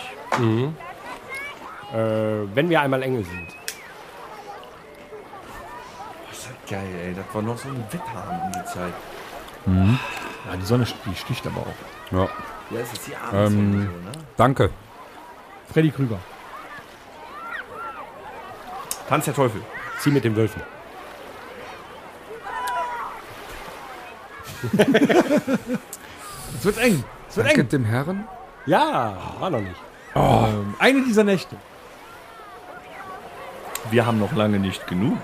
Äh, 1.94 1.98
wenn 2.54 2.70
wir 2.70 2.82
einmal 2.82 3.04
Engel 3.04 3.24
sind. 3.24 3.48
Das 6.30 6.40
ist 6.40 6.48
halt 6.48 6.55
geil, 6.70 6.88
ey. 7.04 7.14
Das 7.14 7.26
war 7.34 7.42
noch 7.42 7.58
so 7.58 7.70
ein 7.70 7.84
Wetter 7.92 8.42
um 8.44 8.52
die 8.52 8.66
Zeit. 8.66 8.94
Ja, 9.66 10.56
die 10.56 10.66
Sonne 10.66 10.86
die 11.06 11.16
sticht 11.16 11.46
aber 11.48 11.62
auch. 11.62 12.12
Ja. 12.12 12.30
Ja, 12.72 12.80
es 12.82 12.94
ist 12.94 13.08
die 13.08 13.16
Abendsonne 13.16 13.48
Ähm, 13.48 13.72
so, 13.74 14.10
ne? 14.20 14.26
Danke. 14.38 14.70
Freddy 15.72 15.92
Krüger. 15.92 16.20
Tanz 19.10 19.26
der 19.26 19.34
Teufel. 19.34 19.62
Zieh 20.00 20.12
mit 20.12 20.24
den 20.24 20.36
Wölfen. 20.36 20.62
Es 26.58 26.66
wird 26.66 26.78
eng. 26.80 27.04
Es 27.30 27.38
wird 27.38 27.48
Danke 27.48 27.62
eng. 27.62 27.70
dem 27.70 27.86
Herren. 27.86 28.28
Ja, 28.66 29.16
war 29.40 29.50
noch 29.52 29.60
nicht. 29.60 29.76
Ähm, 30.16 30.74
eine 30.80 31.04
dieser 31.04 31.24
Nächte. 31.24 31.56
Wir 33.92 34.06
haben 34.06 34.20
noch 34.20 34.34
lange 34.34 34.58
nicht 34.60 34.88
genug. 34.88 35.20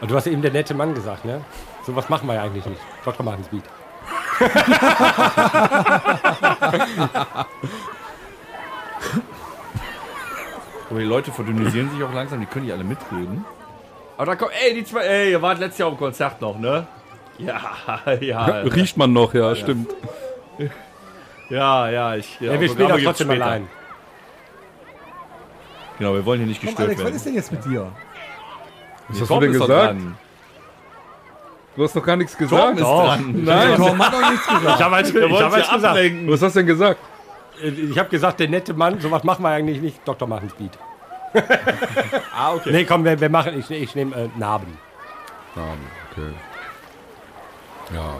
Aber 0.00 0.06
du 0.08 0.16
hast 0.16 0.26
eben 0.26 0.42
der 0.42 0.50
nette 0.50 0.74
Mann 0.74 0.94
gesagt, 0.94 1.24
ne? 1.24 1.42
So 1.86 1.94
was 1.94 2.08
machen 2.08 2.26
wir 2.26 2.34
ja 2.34 2.42
eigentlich 2.42 2.66
nicht. 2.66 2.80
Dr. 3.04 3.24
Martins 3.24 3.46
Beat. 3.48 3.62
Aber 10.90 10.98
die 10.98 11.04
Leute 11.06 11.30
verdünnisieren 11.30 11.90
sich 11.90 12.02
auch 12.02 12.12
langsam, 12.12 12.40
die 12.40 12.46
können 12.46 12.64
nicht 12.64 12.74
alle 12.74 12.84
mitreden. 12.84 13.44
Aber 14.16 14.26
da 14.26 14.36
kommt, 14.36 14.52
ey, 14.60 14.74
die 14.74 14.84
zwei, 14.84 15.02
ey, 15.02 15.30
ihr 15.30 15.40
wart 15.40 15.60
letztes 15.60 15.78
Jahr 15.78 15.88
am 15.90 15.96
Konzert 15.96 16.40
noch, 16.40 16.58
ne? 16.58 16.86
Ja, 17.38 17.62
ja. 18.20 18.44
Riecht 18.44 18.98
man 18.98 19.14
noch, 19.14 19.32
ja, 19.34 19.54
stimmt. 19.54 19.90
Ja, 21.48 21.88
ja, 21.88 22.14
ich. 22.14 22.38
Ja, 22.38 22.52
Ja, 22.52 22.60
wir 22.60 22.68
spielen 22.68 22.92
auch 22.92 22.98
trotzdem 23.02 23.30
allein. 23.30 23.66
Genau, 25.98 26.14
wir 26.14 26.24
wollen 26.24 26.38
hier 26.38 26.46
nicht 26.46 26.60
Komm, 26.60 26.68
gestört 26.68 26.90
Alex, 26.90 27.00
was 27.00 27.04
werden. 27.06 27.16
ist 27.16 27.26
denn 27.26 27.34
jetzt 27.34 27.50
mit 27.50 27.64
dir? 27.64 27.90
Was 29.10 29.20
hast 29.20 29.28
Tom 29.28 29.40
du 29.40 29.46
denn 29.46 29.58
doch 29.58 29.66
gesagt? 29.66 29.96
Du 31.76 31.84
hast 31.84 31.96
doch 31.96 32.04
gar 32.04 32.16
nichts 32.16 32.36
Tom 32.36 32.48
gesagt. 32.48 32.78
ist 32.78 32.84
dran. 32.84 33.34
Nein. 33.44 33.76
Tom 33.76 33.98
hat 33.98 34.12
noch 34.12 34.30
nichts 34.30 34.46
gesagt. 34.46 34.76
Ich 34.78 34.84
habe 34.84 34.94
halt, 34.96 35.14
ich 35.14 35.42
hab 35.42 35.52
halt 35.52 35.70
gesagt. 35.72 36.28
Was 36.28 36.42
hast 36.42 36.56
du 36.56 36.58
denn 36.60 36.66
gesagt? 36.66 37.00
Äh, 37.62 37.68
Ich 37.68 37.98
habe 37.98 38.08
gesagt, 38.08 38.40
der 38.40 38.48
nette 38.48 38.74
Mann, 38.74 39.00
sowas 39.00 39.24
machen 39.24 39.42
wir 39.42 39.50
eigentlich 39.50 39.80
nicht. 39.80 40.00
Dr. 40.06 40.28
Martens 40.28 40.54
Beat. 40.54 40.78
Ah, 42.34 42.54
okay. 42.54 42.72
Nee, 42.72 42.84
komm, 42.84 43.04
wir, 43.04 43.20
wir 43.20 43.28
machen, 43.28 43.58
ich, 43.58 43.70
ich 43.70 43.94
nehme 43.94 44.16
äh, 44.16 44.28
Narben. 44.36 44.76
Ja, 45.54 45.62
okay. 46.10 46.32
Ja, 47.94 48.16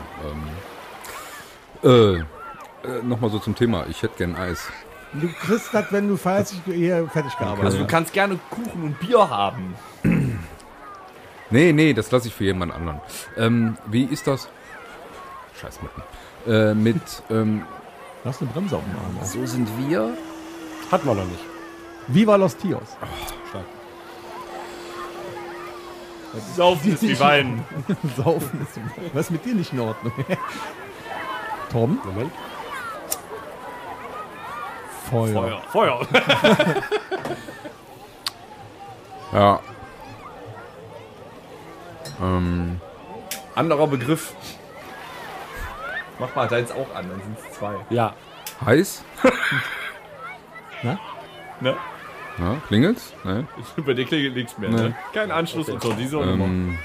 ähm. 1.83 2.23
Äh, 2.83 2.87
äh 2.87 3.03
nochmal 3.03 3.29
so 3.29 3.39
zum 3.39 3.55
Thema. 3.55 3.85
Ich 3.89 4.01
hätte 4.01 4.15
gern 4.17 4.35
Eis. 4.35 4.69
Du 5.13 5.27
kriegst 5.27 5.73
das, 5.73 5.85
wenn 5.91 6.07
du 6.07 6.15
feierst, 6.15 6.55
hier 6.65 7.07
fertig 7.11 7.37
gearbeitet 7.37 7.65
Also 7.65 7.77
du 7.79 7.87
kannst 7.87 8.13
gerne 8.13 8.39
Kuchen 8.49 8.83
und 8.83 8.99
Bier 8.99 9.29
haben. 9.29 9.75
Nee, 11.51 11.73
nee, 11.73 11.93
das 11.93 12.09
lasse 12.11 12.29
ich 12.29 12.33
für 12.33 12.45
jemand 12.45 12.73
anderen. 12.73 13.01
Ähm, 13.37 13.77
wie 13.85 14.05
ist 14.05 14.25
das? 14.27 14.49
Scheiß 15.59 15.79
Mutten. 15.81 16.01
Äh, 16.47 16.73
mit, 16.73 17.01
ähm, 17.29 17.63
hast 18.25 18.41
eine 18.41 18.49
Bremse 18.51 18.77
auf 18.77 18.83
dem 18.83 18.95
Arm. 18.97 19.25
so 19.25 19.45
sind 19.45 19.67
wir. 19.77 20.13
Hatten 20.91 21.07
wir 21.07 21.13
noch 21.15 21.25
nicht. 21.25 21.43
Viva 22.07 22.35
los 22.35 22.57
Tios. 22.57 22.97
Saufen 26.55 26.93
ist 26.93 27.01
wie 27.03 27.19
Wein. 27.19 27.63
Saufen 28.17 28.61
ist. 28.61 28.79
Was 29.13 29.25
ist 29.25 29.31
mit 29.31 29.45
dir 29.45 29.53
nicht 29.53 29.73
in 29.73 29.81
Ordnung? 29.81 30.13
Tom? 31.71 31.99
Moment. 32.05 32.31
Feuer. 35.09 35.61
Feuer. 35.71 36.07
Ja. 39.33 39.59
Ähm, 42.21 42.79
Anderer 43.55 43.87
Begriff. 43.87 44.33
Mach 46.19 46.35
mal 46.35 46.47
deins 46.47 46.71
auch 46.71 46.95
an, 46.95 47.09
dann 47.09 47.21
sind 47.21 47.37
es 47.39 47.57
zwei. 47.57 47.75
Ja. 47.89 48.13
heiß? 48.65 49.03
Ne? 51.63 51.75
Ja, 52.39 52.55
klingelt's? 52.67 53.13
Ne? 53.23 53.45
Über 53.75 53.93
die 53.93 54.03
klingelt 54.03 54.35
nichts 54.35 54.57
mehr. 54.57 54.71
Nee. 54.71 54.75
Ne? 54.75 54.95
Kein 55.13 55.29
Anschluss 55.29 55.69
und 55.69 55.79
so. 55.79 55.93
Die 55.93 56.07
soll 56.07 56.27
ähm, 56.27 56.75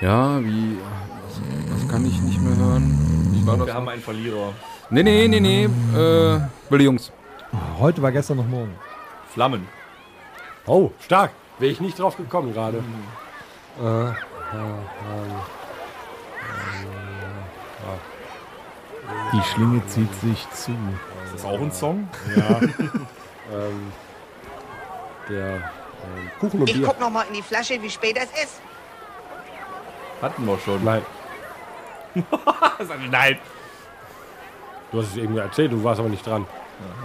ja, 0.00 0.40
wie. 0.40 0.78
Was, 1.24 1.40
was 1.72 1.88
kann 1.90 2.06
ich 2.06 2.20
nicht 2.20 2.40
mehr 2.40 2.56
hören? 2.56 3.34
Ich 3.34 3.44
war 3.44 3.58
Wir 3.58 3.66
das. 3.66 3.74
haben 3.74 3.88
einen 3.88 4.02
Verlierer. 4.02 4.52
Nee, 4.90 5.02
nee, 5.02 5.26
nee, 5.26 5.40
nee. 5.40 5.64
Äh, 5.64 6.40
Willi 6.70 6.84
Jungs. 6.84 7.10
Heute 7.78 8.02
war 8.02 8.12
gestern 8.12 8.36
noch 8.36 8.46
morgen. 8.46 8.74
Flammen. 9.32 9.66
Oh, 10.66 10.92
stark. 11.00 11.32
Wäre 11.58 11.72
ich 11.72 11.80
nicht 11.80 11.98
drauf 11.98 12.16
gekommen 12.16 12.52
gerade. 12.52 12.84
Die 19.32 19.42
Schlinge 19.52 19.84
zieht 19.86 20.14
sich 20.20 20.48
zu. 20.50 20.72
Ist 21.24 21.34
das 21.34 21.44
auch 21.44 21.60
ein 21.60 21.72
Song? 21.72 22.08
Ähm, 23.48 23.92
der 25.28 25.54
ähm, 25.54 26.30
Kuchen 26.40 26.58
und 26.62 26.68
Ich 26.68 26.74
Bier. 26.74 26.86
guck 26.88 26.98
noch 26.98 27.10
mal 27.10 27.22
in 27.28 27.34
die 27.34 27.42
Flasche, 27.42 27.80
wie 27.80 27.88
spät 27.88 28.16
es 28.16 28.24
ist. 28.42 28.60
Hatten 30.20 30.44
wir 30.44 30.58
schon. 30.58 30.82
Nein, 30.82 31.02
Nein. 33.08 33.38
du 34.90 34.98
hast 35.00 35.10
es 35.10 35.16
eben 35.16 35.38
erzählt, 35.38 35.70
du 35.70 35.84
warst 35.84 36.00
aber 36.00 36.08
nicht 36.08 36.26
dran. 36.26 36.44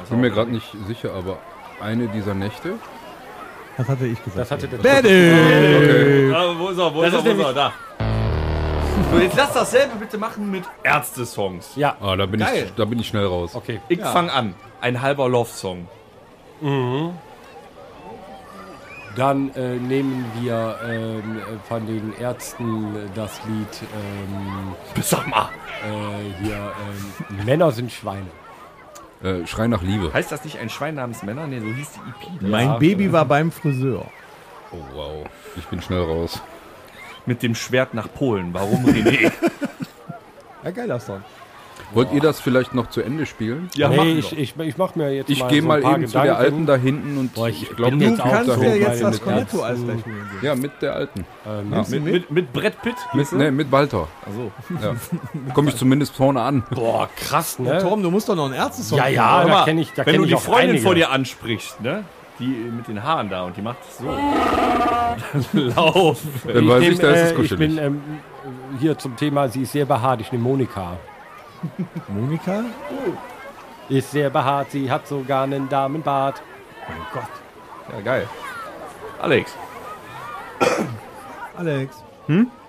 Ich 0.04 0.10
bin 0.10 0.20
mir 0.20 0.32
gerade 0.32 0.50
nicht 0.50 0.76
sicher, 0.88 1.14
aber 1.14 1.38
eine 1.80 2.08
dieser 2.08 2.34
Nächte. 2.34 2.74
Das 3.78 3.88
hatte 3.88 4.06
ich 4.06 4.24
gesagt. 4.24 4.38
Das 4.40 4.52
hatte 4.52 4.68
der 4.68 4.80
Okay. 4.80 6.34
Ah, 6.34 6.54
wo 6.58 6.68
ist 6.70 6.78
er? 6.78 6.94
Wo 6.94 7.02
Das 7.02 7.14
ist 7.14 7.26
er? 7.26 7.38
Wo 7.38 7.42
ist 7.42 7.48
er? 7.48 7.54
Da. 7.54 7.74
So, 9.12 9.18
jetzt 9.20 9.36
lass 9.38 9.54
dasselbe 9.54 9.96
bitte 9.98 10.18
machen 10.18 10.50
mit 10.52 10.64
Ärzte-Songs. 10.84 11.72
Ja, 11.76 11.96
Ah, 12.02 12.16
da 12.16 12.26
bin, 12.26 12.40
Geil. 12.40 12.66
ich, 12.68 12.74
da 12.76 12.86
bin 12.86 13.00
ich 13.00 13.08
schnell 13.08 13.26
raus. 13.26 13.56
okay. 13.56 13.80
Ich 13.90 14.00
fang 14.00 14.30
an. 14.30 14.54
Ein 14.82 15.02
halber 15.02 15.28
Love-Song. 15.30 15.88
Dann 19.16 19.54
äh, 19.56 19.76
nehmen 19.76 20.26
wir 20.40 20.78
ähm, 20.88 21.40
äh, 21.40 21.68
von 21.68 21.86
den 21.86 22.14
Ärzten 22.20 22.96
äh, 22.96 23.00
das 23.14 23.42
Lied 23.46 23.82
ähm, 23.94 25.02
Sag 25.02 25.28
mal. 25.28 25.50
äh, 25.84 26.44
hier 26.44 26.56
ähm, 26.56 27.46
Männer 27.46 27.72
sind 27.72 27.92
Schweine. 27.92 28.28
Äh, 29.24 29.46
Schrei 29.46 29.68
nach 29.68 29.84
Liebe. 29.84 30.12
Heißt 30.14 30.32
das 30.32 30.44
nicht 30.44 30.58
ein 30.60 30.70
Schwein 30.70 30.96
namens 30.96 31.22
Männer? 31.24 31.46
Nee, 31.48 31.60
so 31.60 31.68
hieß 31.68 31.90
die 31.92 32.00
EP. 32.40 32.42
Mein 32.42 32.68
Ja, 32.68 32.78
Baby 32.78 33.12
war 33.12 33.26
beim 33.26 33.52
Friseur. 33.52 34.06
Oh, 34.72 34.78
wow. 34.94 35.26
Ich 35.58 35.66
bin 35.68 35.82
schnell 35.82 36.02
raus. 36.02 36.42
Mit 37.26 37.44
dem 37.44 37.54
Schwert 37.54 37.94
nach 37.94 38.12
Polen. 38.12 38.54
Warum 38.54 38.86
René? 38.86 39.32
Ja, 40.64 40.70
geiler 40.70 41.00
Song. 41.00 41.24
Wollt 41.94 42.12
ihr 42.14 42.22
das 42.22 42.40
vielleicht 42.40 42.74
noch 42.74 42.90
zu 42.90 43.02
Ende 43.02 43.26
spielen? 43.26 43.70
ja, 43.76 43.90
machen 43.90 44.00
nee, 44.08 44.14
wir. 44.14 44.20
ich, 44.20 44.38
ich, 44.38 44.58
ich 44.60 44.78
mach 44.78 44.96
mir 44.96 45.14
jetzt 45.14 45.30
Ich 45.30 45.40
mal 45.40 45.48
gehe 45.50 45.62
so 45.62 45.68
mal 45.68 45.80
eben 45.84 46.06
zu 46.08 46.14
der 46.14 46.22
Gedanken. 46.22 46.32
alten 46.44 46.66
da 46.66 46.76
hinten 46.78 47.18
und 47.18 47.34
Boah, 47.34 47.50
ich 47.50 47.64
ich 47.64 47.76
glaube, 47.76 47.98
Du 47.98 48.04
jetzt 48.06 48.22
auch 48.22 48.30
kannst 48.32 48.52
so 48.54 48.62
ja 48.64 48.76
jetzt 48.76 49.04
das 49.04 49.22
Cornetto-Eis 49.22 49.70
Ärzten. 49.80 49.86
gleich 49.88 50.06
nehmen. 50.06 50.30
Ja, 50.42 50.56
mit 50.56 50.72
der 50.82 50.96
alten. 50.96 51.26
Ähm, 51.46 51.74
Ja. 51.74 51.84
mit, 51.90 52.04
mit, 52.04 52.32
mit 52.32 52.54
Brett 52.54 52.82
Pitt? 52.82 52.96
Mit, 53.14 53.32
nee, 53.34 53.52
mit 53.52 53.72
Walter. 53.72 54.08
Also. 54.26 54.52
Ja. 54.82 55.54
Komme 55.54 55.70
ich 55.70 55.76
zumindest 55.78 56.16
vorne 56.16 56.42
an. 56.42 56.64
Boah, 56.72 57.10
krass, 57.16 57.60
ne? 57.60 57.80
Tom, 57.82 58.02
du 58.04 58.12
musst 58.12 58.30
doch 58.30 58.36
noch 58.36 58.46
einen 58.46 58.54
Ärzte-Song 58.54 58.98
Ja, 58.98 59.08
ja, 59.08 59.42
Hör 59.44 59.50
da 59.50 59.66
kenne 59.66 59.82
ich, 59.82 59.92
da 59.94 60.06
Wenn 60.06 60.14
kenn 60.14 60.22
du 60.24 60.28
ich 60.30 60.36
die 60.36 60.42
Freundin 60.42 60.70
einige. 60.70 60.84
vor 60.84 60.96
dir 60.96 61.10
ansprichst, 61.12 61.82
ne? 61.82 62.04
Die 62.40 62.46
mit 62.46 62.88
den 62.88 63.04
Haaren 63.04 63.30
da 63.30 63.44
und 63.44 63.56
die 63.58 63.62
macht 63.62 63.78
so. 64.00 64.06
Lauf. 65.54 66.22
Dann 66.48 66.68
weiß 66.68 66.84
ich, 66.84 67.00
da 67.00 67.12
ist 67.12 67.20
es 67.20 67.28
äh, 67.28 67.30
ich 67.32 67.36
kuschelig. 67.36 67.60
bin 67.60 67.78
ähm, 67.78 68.02
hier 68.80 68.98
zum 68.98 69.16
Thema, 69.16 69.48
sie 69.50 69.62
ist 69.64 69.74
sehr 69.74 69.86
behaart. 69.86 70.22
Ich 70.22 70.32
nehme 70.32 70.44
Monika. 70.44 70.98
Monika? 72.08 72.64
Ist 73.90 74.12
sehr 74.12 74.30
behaart, 74.30 74.72
sie 74.72 74.90
hat 74.90 75.08
sogar 75.08 75.44
einen 75.44 75.68
Damenbart. 75.70 76.42
Ja, 77.92 78.02
geil. 78.02 78.28
Alex. 79.22 79.56
Alex. 81.58 82.04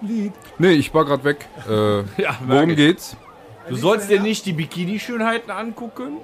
Lied. 0.00 0.32
Nee, 0.58 0.72
ich 0.72 0.92
war 0.92 1.04
gerade 1.04 1.24
weg. 1.24 1.48
Äh, 1.68 2.00
Ja, 2.22 2.36
worum 2.46 2.74
geht's? 2.74 3.16
Du 3.68 3.76
sollst 3.76 4.10
dir 4.10 4.20
nicht 4.20 4.44
die 4.46 4.52
Bikini-Schönheiten 4.52 5.50
angucken? 5.50 6.18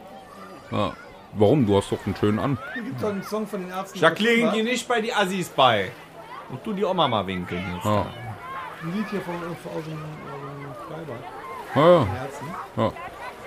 Ja. 0.70 0.92
Warum? 1.34 1.66
Du 1.66 1.76
hast 1.76 1.92
doch 1.92 2.04
einen 2.04 2.16
schönen 2.16 2.38
an. 2.38 2.58
Hier 2.74 2.82
gibt 2.82 3.02
doch 3.02 3.10
einen 3.10 3.22
Song 3.22 3.46
von 3.46 3.60
den 3.60 3.70
Ärzten. 3.70 3.98
Jacqueline, 3.98 4.50
geh 4.52 4.62
nicht 4.62 4.88
bei 4.88 5.00
die 5.00 5.12
Assis 5.12 5.48
bei. 5.50 5.92
Und 6.48 6.66
du 6.66 6.72
die 6.72 6.84
Oma 6.84 7.06
mal 7.06 7.26
winkeln 7.26 7.64
jetzt. 7.74 7.84
Ja. 7.84 8.06
Ein 8.82 8.92
Lied 8.94 9.08
hier 9.10 9.20
von, 9.20 9.34
aus 9.34 9.84
dem 9.84 9.92
ähm, 9.92 10.74
Freibad. 10.88 11.22
Ah, 11.74 12.06
Herzen. 12.06 12.46
Ja. 12.76 12.92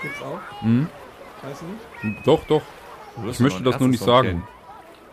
Gibt's 0.01 0.22
auch. 0.22 0.63
Mhm. 0.63 0.88
Weißt 1.41 1.61
du 1.61 2.07
nicht? 2.07 2.28
Doch, 2.28 2.43
doch. 2.45 2.61
Ich 3.30 3.39
möchte 3.39 3.63
das 3.63 3.80
nur 3.80 3.89
nicht 3.89 4.03
sagen. 4.03 4.43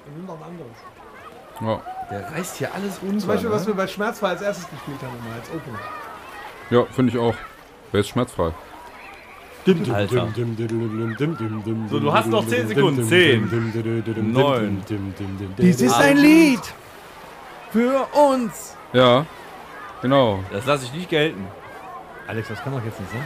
Dann 0.04 0.14
nimm 0.14 0.26
doch 0.26 0.36
ein 0.36 0.42
anderes. 0.42 0.76
Ja. 1.60 1.82
Der 2.10 2.32
reißt 2.32 2.56
hier 2.56 2.74
alles 2.74 3.02
runter. 3.02 3.18
Zum 3.18 3.28
Beispiel, 3.28 3.50
was 3.50 3.62
ne? 3.62 3.68
wir 3.68 3.74
bei 3.74 3.86
Schmerzfrei 3.86 4.28
als 4.28 4.42
erstes 4.42 4.70
gespielt 4.70 4.98
haben, 5.02 5.14
immer 5.24 5.34
als 5.34 5.50
Opener. 5.50 5.78
Ja, 6.70 6.84
finde 6.92 7.12
ich 7.12 7.18
auch. 7.18 7.34
Wer 7.92 8.00
ist 8.00 8.08
schmerzfrei? 8.08 8.52
Alter. 9.92 10.28
So, 10.34 11.76
So, 11.90 12.00
du 12.00 12.12
hast 12.12 12.28
noch 12.28 12.46
10 12.46 12.68
Sekunden. 12.68 13.04
10, 13.04 14.32
9. 14.32 14.82
Dies 15.58 15.80
ist 15.80 15.94
ein 15.94 16.16
Lied 16.16 16.60
für 17.70 18.06
uns. 18.14 18.76
Ja, 18.94 19.26
genau. 20.00 20.42
Das 20.50 20.64
lasse 20.64 20.86
ich 20.86 20.92
nicht 20.94 21.10
gelten. 21.10 21.46
Alex, 22.28 22.48
das 22.48 22.62
kann 22.62 22.72
doch 22.72 22.84
jetzt 22.84 23.00
nicht 23.00 23.10
sein. 23.10 23.24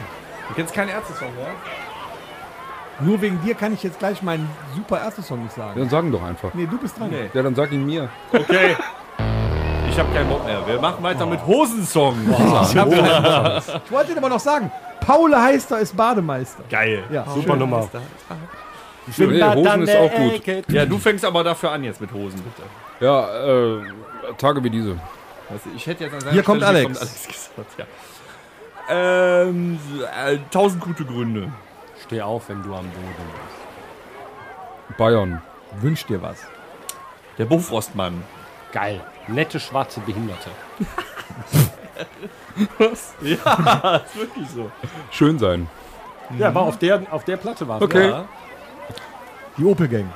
Du 0.49 0.55
kennst 0.55 0.73
keinen 0.75 0.89
Ärzte-Song, 0.91 1.29
ja? 1.39 3.05
Nur 3.05 3.21
wegen 3.21 3.41
dir 3.43 3.55
kann 3.55 3.73
ich 3.75 3.83
jetzt 3.83 3.99
gleich 3.99 4.23
meinen 4.23 4.49
super 4.77 5.01
Ärzte-Song 5.03 5.43
nicht 5.43 5.55
sagen. 5.55 5.79
Dann 5.79 5.89
sagen 5.89 6.13
doch 6.13 6.23
einfach. 6.23 6.55
Nee, 6.55 6.67
du 6.71 6.79
bist 6.79 6.99
dran. 6.99 7.11
Nee. 7.11 7.31
Ja, 7.35 7.43
dann 7.43 7.55
sag 7.55 7.73
ihn 7.73 7.85
mir. 7.85 8.09
Okay. 8.33 8.77
Ich 9.91 9.99
habe 9.99 10.13
keinen 10.15 10.29
Bock 10.29 10.45
mehr. 10.45 10.67
Wir 10.67 10.81
machen 10.81 11.03
weiter 11.03 11.27
mit 11.27 11.45
Hosensong. 11.45 12.17
Ich, 12.31 12.77
hab 12.77 12.89
ich 12.93 13.91
wollte 13.93 14.13
dir 14.13 14.19
aber 14.19 14.29
noch 14.29 14.41
sagen, 14.41 14.71
Paul 15.01 15.35
Heister 15.35 15.81
ist 15.81 15.97
Bademeister. 15.97 16.63
Geil. 16.71 17.03
Ja, 17.11 17.25
Super 17.27 17.51
schön. 17.51 17.59
Nummer. 17.59 17.89
Nee, 19.17 19.43
Hosen 19.43 19.83
ist 19.83 19.97
auch 19.97 20.13
gut. 20.15 20.43
Ja, 20.69 20.87
du 20.87 20.97
fängst 20.99 21.25
aber 21.25 21.43
dafür 21.43 21.73
an 21.73 21.83
jetzt 21.83 22.01
mit 22.01 22.13
Hosen, 22.13 22.41
bitte. 22.41 22.63
Ja, 23.05 23.29
äh, 23.45 23.83
Tage 24.39 24.63
wie 24.63 24.71
diese. 24.71 24.93
Du, 24.95 25.01
ich 25.77 25.87
hätte 25.87 26.05
jetzt 26.05 26.15
an 26.15 26.21
seiner 26.21 26.33
Hier 26.33 26.43
kommt 26.45 26.63
Stelle- 26.63 26.79
Alex. 26.79 27.01
Alex 27.01 27.27
gesagt, 27.27 27.79
ja. 27.79 27.85
Ähm, 28.95 29.79
äh, 30.27 30.37
tausend 30.51 30.83
gute 30.83 31.05
Gründe. 31.05 31.51
Steh 32.05 32.21
auf, 32.21 32.49
wenn 32.49 32.63
du 32.63 32.75
am 32.75 32.85
Boden 32.91 33.31
bist. 34.89 34.99
Bayern. 34.99 35.41
Wünsch 35.81 36.05
dir 36.05 36.21
was. 36.21 36.47
Der 37.39 37.47
Bofrostmann. 37.47 38.23
Geil. 38.73 39.01
Nette 39.29 39.59
schwarze 39.59 40.01
Behinderte. 40.01 40.51
Ja, 43.23 43.97
ist 44.05 44.17
wirklich 44.17 44.49
so. 44.55 44.71
Schön 45.11 45.39
sein. 45.39 45.69
Ja, 46.39 46.55
war 46.55 46.63
auf 46.63 46.79
der, 46.79 47.03
auf 47.11 47.25
der 47.25 47.37
Platte 47.37 47.67
war 47.67 47.81
Okay. 47.81 48.11
Ja. 48.11 48.25
Die 49.57 49.65
Opel 49.65 49.89
Gang. 49.89 50.13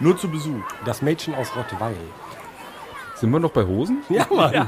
Nur 0.00 0.16
zu 0.16 0.28
Besuch. 0.28 0.62
Das 0.84 1.02
Mädchen 1.02 1.34
aus 1.34 1.54
Rottweil. 1.54 1.96
Sind 3.14 3.30
wir 3.30 3.38
noch 3.38 3.50
bei 3.50 3.64
Hosen? 3.64 4.02
Ja, 4.08 4.26
Mann. 4.30 4.52
Ja, 4.52 4.66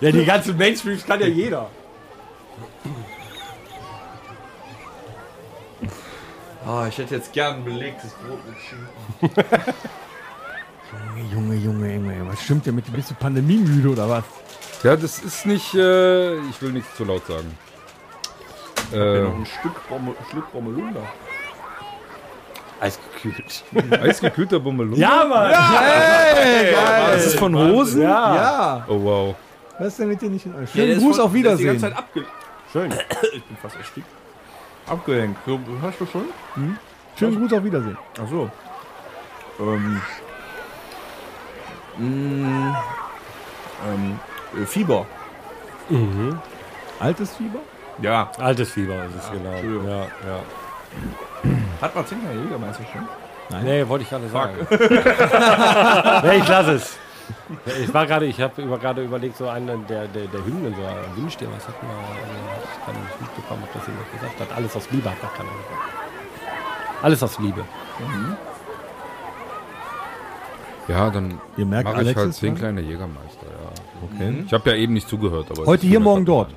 die 0.00 0.24
ganzen 0.24 0.56
Mainstreams 0.56 1.04
kann 1.06 1.20
ja 1.20 1.26
jeder. 1.26 1.68
Ah, 6.66 6.86
ich 6.88 6.96
hätte 6.98 7.14
jetzt 7.16 7.32
gern 7.32 7.56
ein 7.56 7.64
belegtes 7.64 8.12
Brot 8.12 8.38
mit 8.48 8.56
Schinken. 8.58 9.44
Junge, 11.32 11.54
Junge, 11.56 11.92
Junge, 11.94 12.26
was 12.30 12.42
stimmt 12.42 12.64
denn 12.66 12.74
mit 12.76 12.86
dir? 12.86 12.92
Bist 12.92 13.10
du 13.10 13.14
pandemiemüde 13.14 13.90
oder 13.90 14.08
was? 14.08 14.24
Ja, 14.82 14.96
das 14.96 15.18
ist 15.18 15.44
nicht, 15.46 15.74
äh, 15.74 16.36
ich 16.48 16.60
will 16.62 16.72
nicht 16.72 16.86
zu 16.96 17.04
laut 17.04 17.26
sagen. 17.26 17.56
Ja, 18.92 18.98
Äh, 18.98 19.22
noch 19.22 19.34
ein 19.34 19.46
Stück, 19.46 19.72
Rommel, 19.90 20.14
Stück 20.30 20.44
Rommelunda. 20.54 21.00
Eisgekühlt. 22.80 23.64
eisgekühlter 24.02 24.60
Bummelung. 24.60 24.98
Ja, 24.98 25.24
Mann! 25.24 25.50
Hey, 25.54 26.72
geil. 26.72 27.12
Das 27.14 27.26
ist 27.26 27.38
von 27.38 27.54
Hosen? 27.56 28.02
Ja. 28.02 28.34
Ja, 28.34 28.84
Oh, 28.88 29.00
wow. 29.02 29.34
Was 29.78 29.88
ist 29.88 29.98
denn 29.98 30.08
mit 30.08 30.20
dir 30.20 30.30
nicht 30.30 30.46
in 30.46 30.52
Ordnung? 30.52 30.68
Ja, 30.68 30.82
Schönen 30.82 30.90
ist 30.92 31.02
Gruß 31.02 31.18
auf 31.20 31.32
der 31.32 31.40
ist 31.40 31.58
Die 31.58 31.64
Wiedersehen. 31.64 31.66
ganze 31.66 31.80
Zeit 31.80 31.96
abge 31.96 32.24
Schön. 32.72 32.92
ich 33.32 33.44
bin 33.44 33.56
fast 33.60 33.76
erstickt. 33.76 34.06
Abgehängt. 34.86 35.36
So, 35.46 35.58
hörst 35.80 36.00
du 36.00 36.06
schon? 36.06 36.24
Schönen 37.18 37.40
Gruß 37.40 37.52
auf 37.52 37.64
Wiedersehen. 37.64 37.98
Ach 38.22 38.28
so. 38.28 38.50
Ähm. 39.60 40.00
mh, 41.98 42.82
ähm. 43.88 44.18
äh, 44.60 44.66
Fieber. 44.66 45.06
Altes 46.98 47.36
Fieber? 47.36 47.60
Ja. 48.02 48.30
Altes 48.38 48.72
Fieber 48.72 49.04
ist 49.04 49.14
es, 49.16 49.30
genau. 49.30 49.50
Entschuldigung. 49.50 49.88
Ja, 49.88 50.00
ja. 50.00 50.40
Hat 51.80 51.94
man 51.94 52.06
Zinker 52.06 52.32
Jägermeister 52.32 52.84
schon? 52.92 53.62
Nee, 53.62 53.86
wollte 53.86 54.04
ich 54.04 54.10
gerade 54.10 54.28
sagen. 54.28 54.54
nee, 56.26 56.36
ich 56.38 56.48
lasse 56.48 56.72
es. 56.72 56.96
Ich 57.82 57.92
war 57.94 58.06
gerade, 58.06 58.26
ich 58.26 58.40
habe 58.40 58.62
über, 58.62 58.78
gerade 58.78 59.02
überlegt, 59.02 59.36
so 59.36 59.48
einen 59.48 59.86
der, 59.86 60.06
der, 60.08 60.26
der 60.26 60.44
Hymnen, 60.44 60.74
so 60.74 60.82
ein 60.82 61.16
Wünsch 61.16 61.36
dir 61.36 61.48
was 61.54 61.66
hat 61.66 61.82
man, 61.82 61.90
also 61.92 62.10
ich 62.62 62.84
kann 62.84 62.94
nicht 63.02 63.20
mitbekommen, 63.20 63.62
ob 63.64 63.72
das 63.72 63.86
jemand 63.86 64.12
gesagt 64.12 64.40
hat. 64.40 64.56
Alles 64.56 64.76
aus 64.76 64.90
Liebe 64.90 65.10
hat 65.10 65.20
gar 65.20 65.32
keiner 65.32 65.50
gesagt. 65.50 67.02
Alles 67.02 67.22
aus 67.22 67.38
Liebe. 67.38 67.64
Ja, 70.88 71.10
dann 71.10 71.40
Ihr 71.56 71.66
merkt, 71.66 71.90
mache 71.90 72.02
ich 72.02 72.16
halt 72.16 72.34
zehn 72.34 72.50
dran. 72.50 72.58
kleine 72.58 72.80
Jägermeister, 72.82 73.46
ja. 73.46 74.14
Okay. 74.14 74.44
Ich 74.46 74.52
habe 74.52 74.70
ja 74.70 74.76
eben 74.76 74.92
nicht 74.92 75.08
zugehört, 75.08 75.50
aber... 75.50 75.64
Heute 75.66 75.86
hier, 75.86 76.00
morgen 76.00 76.24
dort. 76.24 76.50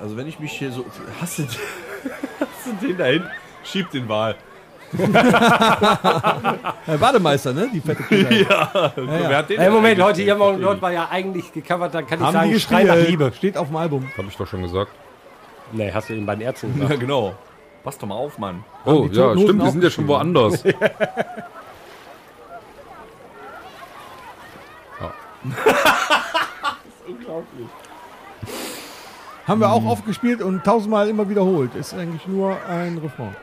Also 0.00 0.16
wenn 0.16 0.26
ich 0.26 0.38
mich 0.38 0.52
hier 0.52 0.70
so. 0.70 0.84
Hast 1.20 1.38
du, 1.38 1.42
hast 2.40 2.66
du 2.66 2.86
den 2.86 2.98
da 2.98 3.04
hinten? 3.04 3.28
Schieb 3.62 3.90
den 3.90 4.08
Wahl. 4.08 4.36
Herr 6.86 6.98
Bademeister, 6.98 7.52
ne? 7.52 7.68
Die 7.72 7.80
fette 7.80 8.02
Kuh. 8.02 8.14
ja. 8.48 8.92
Wer 8.96 9.36
hat 9.38 9.50
den 9.50 9.60
Hey, 9.60 9.70
Moment, 9.70 10.00
heute 10.02 10.22
hier, 10.22 10.36
morgen 10.36 10.52
gespielt? 10.58 10.68
dort 10.74 10.82
war 10.82 10.92
ja 10.92 11.08
eigentlich 11.10 11.52
gecovert, 11.52 11.94
dann 11.94 12.06
kann 12.06 12.18
ich 12.20 12.24
Haben 12.24 12.32
sagen, 12.32 12.50
die 12.52 12.60
Schrei 12.60 12.84
nach. 12.84 12.96
Liebe. 12.96 13.32
Steht 13.36 13.56
auf 13.56 13.68
dem 13.68 13.76
Album. 13.76 14.08
Habe 14.16 14.28
ich 14.28 14.36
doch 14.36 14.46
schon 14.46 14.62
gesagt. 14.62 14.90
Nee, 15.72 15.90
hast 15.92 16.08
du 16.08 16.14
eben 16.14 16.26
bei 16.26 16.34
den 16.36 16.42
Ärzten 16.42 16.68
Ja, 16.76 16.82
gesagt. 16.84 17.00
genau. 17.00 17.34
Pass 17.82 17.98
doch 17.98 18.06
mal 18.06 18.14
auf, 18.14 18.38
Mann. 18.38 18.64
Oh, 18.84 19.08
ja, 19.10 19.34
Toten 19.34 19.40
stimmt, 19.42 19.62
die 19.62 19.70
sind 19.70 19.84
ja 19.84 19.90
schon 19.90 20.08
woanders. 20.08 20.64
Haben 29.46 29.60
wir 29.60 29.70
auch 29.70 29.84
oft 29.84 30.06
gespielt 30.06 30.40
und 30.40 30.64
tausendmal 30.64 31.08
immer 31.08 31.28
wiederholt. 31.28 31.74
Ist 31.74 31.94
eigentlich 31.94 32.26
nur 32.26 32.56
ein 32.66 32.98
Refrain. 32.98 33.36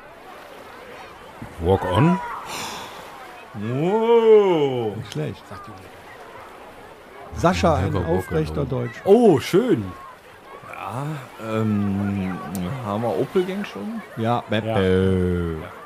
Walk 1.62 1.84
on? 1.86 2.20
Oh. 3.74 4.94
Nicht 4.96 5.12
schlecht. 5.12 5.44
Sascha, 7.36 7.76
ein 7.76 7.86
Never 7.86 8.00
walk 8.08 8.18
aufrechter. 8.20 8.66
Deutsch. 8.66 9.02
Oh, 9.06 9.40
schön. 9.40 9.92
Ähm, 11.44 12.38
haben 12.86 13.04
wir 13.04 13.18
Opel 13.20 13.44
Gang 13.44 13.66
schon? 13.66 14.02
Ja, 14.18 14.44
Ja. 14.50 14.80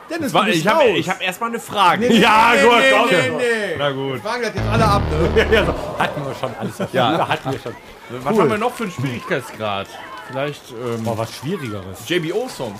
Dennis, 0.09 0.33
War, 0.33 0.41
du 0.45 0.51
bist 0.51 0.59
ich 0.59 0.67
habe 0.69 1.01
hab 1.07 1.21
erstmal 1.21 1.49
eine 1.49 1.59
Frage. 1.59 2.13
Ja, 2.13 2.53
gut, 2.61 2.71
komm. 2.91 3.37
nee. 3.37 3.75
Na 3.77 3.91
gut. 3.91 4.21
Fragen 4.21 4.43
das 4.43 4.53
jetzt 4.53 4.67
alle 4.71 4.85
ab, 4.85 5.01
ne? 5.35 5.47
Ja, 5.51 5.65
so, 5.65 5.73
hatten 5.97 6.25
wir 6.25 6.35
schon 6.35 6.51
alles. 6.59 6.93
Ja. 6.93 7.27
Hatten 7.27 7.51
wir 7.51 7.59
schon. 7.59 7.75
Was 8.23 8.37
haben 8.37 8.49
wir 8.51 8.57
noch 8.57 8.71
für 8.71 8.83
einen 8.83 8.91
Schwierigkeitsgrad? 8.91 9.87
Vielleicht 10.27 10.61
ähm, 10.71 11.03
Boah, 11.03 11.17
was 11.17 11.33
Schwierigeres. 11.33 12.07
JBO-Songs. 12.07 12.79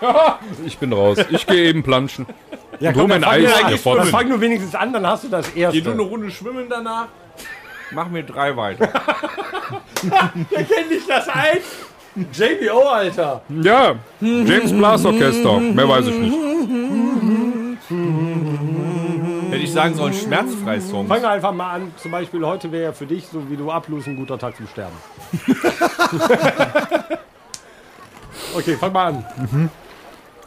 Ich 0.66 0.78
bin 0.78 0.92
raus. 0.92 1.18
Ich 1.30 1.46
gehe 1.46 1.66
eben 1.66 1.82
planschen. 1.82 2.26
Ja, 2.80 2.90
ein 2.90 2.96
dann 3.08 3.22
fang, 3.22 3.30
Eis 3.32 3.50
dann 3.60 3.78
vorne. 3.78 4.04
fang 4.06 4.28
nur 4.28 4.40
wenigstens 4.40 4.74
an, 4.74 4.92
dann 4.92 5.06
hast 5.06 5.24
du 5.24 5.28
das 5.28 5.52
Geh 5.54 5.62
du 5.62 5.68
eine 5.68 5.76
erste. 5.76 6.00
Runde 6.02 6.30
schwimmen 6.30 6.66
danach. 6.68 7.08
Mach 7.92 8.08
mir 8.08 8.22
drei 8.24 8.56
weiter. 8.56 8.88
Kenn 10.50 10.90
ich 10.90 11.06
das 11.06 11.28
ein? 11.28 11.58
JBO, 12.32 12.80
Alter. 12.88 13.42
Ja, 13.62 13.94
James 14.20 14.72
Blas 14.72 15.04
Orchester. 15.04 15.60
Mehr 15.60 15.88
weiß 15.88 16.06
ich 16.06 16.14
nicht. 16.18 16.34
Hätte 19.50 19.62
ich 19.62 19.72
sagen 19.72 19.94
sollen, 19.94 20.14
schmerzfrei 20.14 20.80
Songs. 20.80 21.08
Fang 21.08 21.24
einfach 21.24 21.52
mal 21.52 21.74
an. 21.74 21.92
Zum 21.96 22.10
Beispiel 22.10 22.44
heute 22.44 22.72
wäre 22.72 22.84
ja 22.84 22.92
für 22.92 23.06
dich, 23.06 23.26
so 23.28 23.48
wie 23.50 23.56
du 23.56 23.70
ablust, 23.70 24.08
ein 24.08 24.16
guter 24.16 24.38
Tag 24.38 24.56
zum 24.56 24.66
Sterben. 24.66 24.96
okay, 28.56 28.76
fang 28.76 28.92
mal 28.92 29.06
an. 29.08 29.70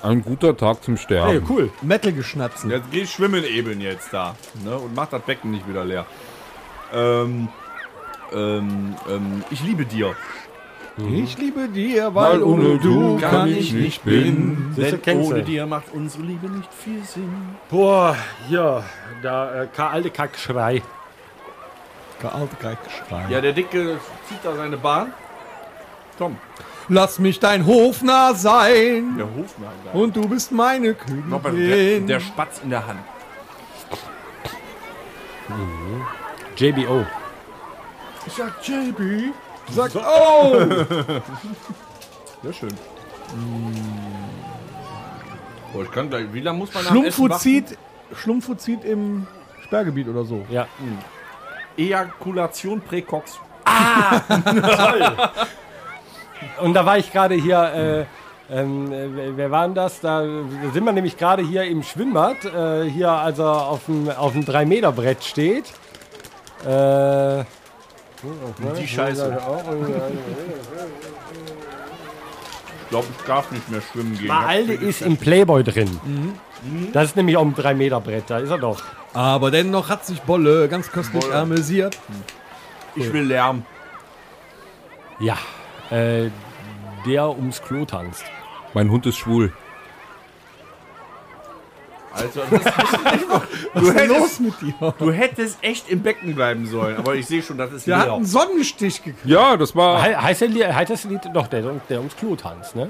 Ein 0.01 0.24
guter 0.24 0.55
Tag 0.55 0.84
zum 0.84 0.95
Hey, 0.95 1.03
Sterben. 1.03 1.45
cool. 1.49 1.72
Metal 1.82 2.14
geschnatzen. 2.14 2.70
Jetzt 2.72 2.89
geh 2.91 3.05
schwimmen 3.05 3.43
eben 3.43 3.82
jetzt 3.82 4.14
da. 4.14 4.36
Ne? 4.64 4.76
Und 4.78 4.95
mach 4.95 5.07
das 5.07 5.22
Becken 5.24 5.51
nicht 5.51 5.68
wieder 5.68 5.84
leer. 5.84 6.05
Ähm, 6.93 7.49
ähm, 8.34 8.95
ähm, 9.10 9.43
ich 9.49 9.62
liebe 9.64 9.86
dir. 9.86 10.16
Ich 10.97 11.38
liebe 11.38 11.70
dir, 11.70 12.14
weil 12.14 12.43
ohne 12.43 12.78
du 12.78 13.18
kann 13.20 13.47
ich 13.47 13.72
nicht 13.72 14.03
bin. 14.03 14.76
Kennst 15.01 15.32
ohne 15.32 15.43
dir 15.43 15.66
macht 15.66 15.86
unsere 15.93 16.24
Liebe 16.24 16.49
nicht 16.49 16.74
viel 16.74 17.01
Sinn. 17.05 17.32
Boah, 17.70 18.18
ja, 18.49 18.84
da, 19.22 19.64
äh, 19.64 19.68
Ka- 19.68 19.91
alte 19.91 20.10
Kackschrei. 20.10 20.82
Alte 22.22 22.55
Geiggeschrei. 22.62 23.28
Ja, 23.30 23.39
der 23.39 23.53
Dicke 23.53 23.97
zieht 24.28 24.39
da 24.43 24.53
seine 24.57 24.76
Bahn. 24.76 25.14
Tom, 26.18 26.36
Lass 26.90 27.20
mich 27.20 27.40
dein 27.40 27.66
Hofnarr 27.68 28.34
sein 28.34 29.16
der 29.18 29.28
Hofmann 29.28 29.70
da. 29.86 29.92
und 29.92 30.16
du 30.16 30.28
bist 30.28 30.52
meine 30.52 30.96
Norbert, 31.28 31.54
der, 31.56 31.70
Königin. 31.70 32.08
der 32.08 32.20
Spatz 32.20 32.62
in 32.64 32.72
der 32.72 32.86
Hand. 32.88 33.00
JBO. 36.58 37.06
Ich 38.26 38.34
sag 38.34 38.68
JB. 38.68 39.34
Sag, 39.72 39.92
oh! 39.96 40.60
Sehr 42.44 42.54
schön. 42.54 42.74
Boah, 45.72 45.84
ich 45.84 45.92
kann 45.92 46.10
gleich. 46.10 46.26
Wie 46.34 46.42
lange 46.42 46.58
muss 46.58 46.74
man? 46.74 46.84
Schlumpfuzid, 46.84 47.78
Schlumpfuzid 48.16 48.84
im 48.84 49.28
Sperrgebiet 49.64 50.08
oder 50.08 50.26
so. 50.26 50.44
Ja. 50.50 50.68
Ejakulation 51.78 52.82
präcox. 52.82 53.40
Und 56.62 56.74
da 56.74 56.86
war 56.86 56.98
ich 56.98 57.12
gerade 57.12 57.36
hier, 57.36 58.08
äh, 58.50 58.54
ähm, 58.54 58.92
äh, 58.92 59.36
wer 59.36 59.52
war 59.52 59.66
denn 59.66 59.76
das? 59.76 60.00
Da 60.02 60.24
sind 60.74 60.84
wir 60.84 60.92
nämlich 60.92 61.18
gerade 61.18 61.44
hier 61.44 61.64
im 61.64 61.84
Schwimmbad, 61.84 62.46
äh, 62.46 62.86
hier 62.90 63.12
als 63.12 63.40
er 63.40 63.68
auf 63.68 63.86
dem, 63.86 64.10
auf 64.10 64.32
dem 64.34 64.44
3-Meter-Brett 64.44 65.24
steht. 65.24 65.66
Äh, 66.66 67.44
Die 68.80 68.88
Scheiße. 68.88 69.38
Ich 72.84 72.90
glaube, 72.90 73.08
ich 73.20 73.26
darf 73.26 73.52
nicht 73.52 73.70
mehr 73.70 73.82
schwimmen 73.82 74.18
gehen. 74.18 74.28
Maalde 74.28 74.74
ist 74.74 75.02
im 75.02 75.16
Playboy 75.18 75.64
drin. 75.64 76.00
Das 76.92 77.06
ist 77.06 77.16
nämlich 77.16 77.38
auch 77.38 77.46
ein 77.46 77.56
3-Meter-Brett, 77.56 78.24
da 78.28 78.40
ist 78.40 78.50
er 78.50 78.58
doch. 78.58 78.82
Aber 79.14 79.52
dennoch 79.52 79.90
hat 79.90 80.06
sich 80.06 80.22
Bolle 80.22 80.68
ganz 80.68 80.92
köstlich 80.92 81.32
amüsiert. 81.34 81.98
Ich 82.96 83.12
will 83.14 83.24
Lärm. 83.24 83.64
Ja, 85.20 85.38
äh, 85.92 86.30
der 87.06 87.30
ums 87.30 87.62
Klo 87.62 87.86
tanzt. 87.86 88.24
Mein 88.74 88.90
Hund 88.92 89.06
ist 89.06 89.18
schwul. 89.18 89.52
Also, 92.12 92.42
das 92.50 92.66
Was 93.74 93.84
ist 93.96 94.08
los 94.08 94.40
mit 94.40 94.54
dir? 94.62 94.94
du 94.98 95.12
hättest 95.12 95.60
echt 95.64 95.90
im 95.90 96.02
Becken 96.02 96.34
bleiben 96.36 96.66
sollen. 96.66 96.98
Aber 96.98 97.16
ich 97.16 97.28
sehe 97.28 97.42
schon, 97.44 97.58
das 97.58 97.72
ist 97.72 97.88
Der 97.88 97.98
hat 97.98 98.06
leer. 98.08 98.16
einen 98.16 98.26
Sonnenstich 98.26 99.04
gekriegt. 99.04 99.26
Ja, 99.26 99.56
das 99.58 99.76
war. 99.76 100.04
He 100.04 100.16
heißt, 100.16 100.42
der, 100.42 100.48
Lied- 100.50 100.74
heißt 100.74 100.90
das 100.90 101.04
Lied 101.04 101.22
doch, 101.34 101.48
der, 101.48 101.62
der 101.90 102.00
ums 102.00 102.16
Klo 102.18 102.36
tanzt, 102.36 102.76
ne? 102.76 102.90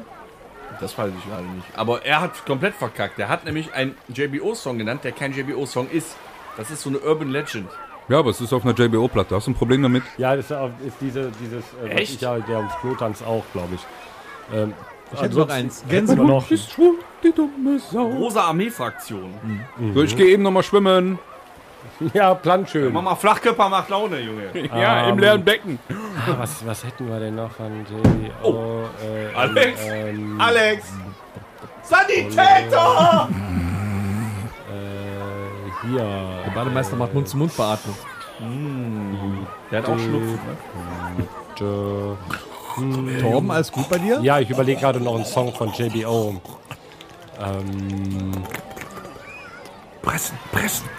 Das 0.80 0.98
weiß 0.98 1.12
ich 1.18 1.30
gerade 1.30 1.44
nicht. 1.44 1.68
Aber 1.76 2.06
er 2.06 2.22
hat 2.22 2.46
komplett 2.46 2.74
verkackt. 2.76 3.20
Er 3.20 3.28
hat 3.28 3.44
nämlich 3.44 3.74
einen 3.74 3.98
JBO-Song 4.08 4.78
genannt, 4.78 5.04
der 5.04 5.12
kein 5.12 5.34
JBO-Song 5.34 5.90
ist. 5.90 6.16
Das 6.56 6.72
ist 6.72 6.82
so 6.82 6.90
eine 6.90 7.00
Urban 7.00 7.30
Legend. 7.30 7.70
Ja, 8.10 8.20
aber 8.20 8.32
es 8.32 8.42
ist 8.42 8.52
auf 8.54 8.66
einer 8.66 8.74
JBO-Platte. 8.74 9.36
Hast 9.36 9.48
du 9.48 9.52
ein 9.52 9.56
Problem 9.56 9.84
damit? 9.84 10.04
Ja, 10.18 10.36
das 10.36 10.46
ist, 10.46 10.52
auch- 10.52 10.70
ist 10.86 10.98
diese, 11.00 11.32
dieses, 11.40 11.64
äh, 11.64 11.84
was 11.84 11.92
Echt? 12.02 12.16
ich 12.16 12.22
ja, 12.22 12.38
der 12.40 12.58
ums 12.58 12.74
Klo 12.82 12.96
tanzt 12.96 13.24
auch, 13.26 13.44
glaube 13.54 13.76
ich. 13.76 13.82
Ähm, 14.56 14.74
Ich 15.14 15.22
hätte 15.22 15.38
noch 15.40 15.50
eins. 15.50 15.84
Wir 15.88 16.02
noch. 16.02 16.50
ist 16.52 16.72
schwul, 16.72 16.96
die 17.24 17.32
dumme 17.32 17.80
Sau. 17.80 18.06
Rosa 18.08 18.42
Armee-Fraktion. 18.46 19.34
So, 19.94 20.04
ich 20.04 20.16
gehe 20.16 20.28
eben 20.28 20.44
nochmal 20.44 20.64
schwimmen. 20.64 21.20
Ja, 22.14 22.34
Planschön. 22.34 22.92
Mama, 22.92 23.16
Flachkörper 23.16 23.70
macht 23.70 23.90
Laune, 23.90 24.20
Junge. 24.20 24.52
Ja, 24.76 25.08
im 25.10 25.18
leeren 25.18 25.44
Becken. 25.46 25.80
Ah, 25.90 26.36
was, 26.38 26.66
was 26.66 26.84
hätten 26.84 27.08
wir 27.10 27.20
denn 27.22 27.36
noch 27.36 27.52
von 27.52 27.86
JBO? 27.86 28.84
äh, 29.02 29.34
Alex? 29.36 29.80
Ähm, 29.88 30.40
Alex! 30.42 30.88
Sanitäter! 31.84 33.30
Hier. 35.82 36.44
Der 36.46 36.52
Bademeister 36.54 36.96
macht 36.96 37.14
Mund-zu-Mund-Beatmung. 37.14 37.96
Der 39.72 39.80
hat 39.80 39.90
auch 39.90 40.00
Schnupfen. 40.00 40.40
Ne? 41.60 42.18
Äh, 43.18 43.22
Torben, 43.22 43.52
alles 43.52 43.72
gut 43.72 43.90
bei 43.90 43.98
dir? 43.98 44.20
ja, 44.22 44.40
ich 44.40 44.50
überlege 44.50 44.80
gerade 44.80 45.00
noch 45.02 45.16
einen 45.16 45.26
Song 45.26 45.54
von 45.54 45.74
JBO. 45.74 46.42
Ähm, 47.42 48.32
Pressen, 50.02 50.38
pressen. 50.52 50.90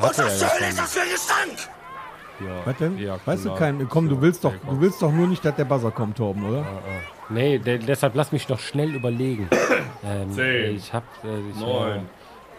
Was 0.00 0.10
ist 0.10 0.18
das 0.18 0.52
für 0.52 0.74
das 0.74 0.92
für 0.92 1.00
ein 1.00 1.08
Gestank? 1.10 1.76
Was 2.64 2.76
denn? 2.76 2.98
Ja, 2.98 3.18
weißt 3.24 3.44
du 3.44 3.48
genau. 3.48 3.58
keinen? 3.58 3.88
Komm, 3.88 4.08
du 4.08 4.20
willst 4.20 4.44
doch, 4.44 4.52
du 4.52 4.80
willst 4.80 5.00
doch 5.00 5.10
nur 5.10 5.26
nicht, 5.26 5.44
dass 5.44 5.56
der 5.56 5.64
Buzzer 5.64 5.90
kommt, 5.90 6.18
Torben, 6.18 6.44
oder? 6.44 6.66
Nee, 7.28 7.58
de 7.58 7.78
deshalb 7.78 8.14
lass 8.14 8.32
mich 8.32 8.48
noch 8.48 8.60
schnell 8.60 8.94
überlegen. 8.94 9.48
Ähm, 10.04 10.30
Zehn, 10.30 10.76
ich 10.76 10.92
hab, 10.92 11.02
äh, 11.24 11.50
ich, 11.50 11.56
neun, 11.58 11.96
äh, 11.96 12.00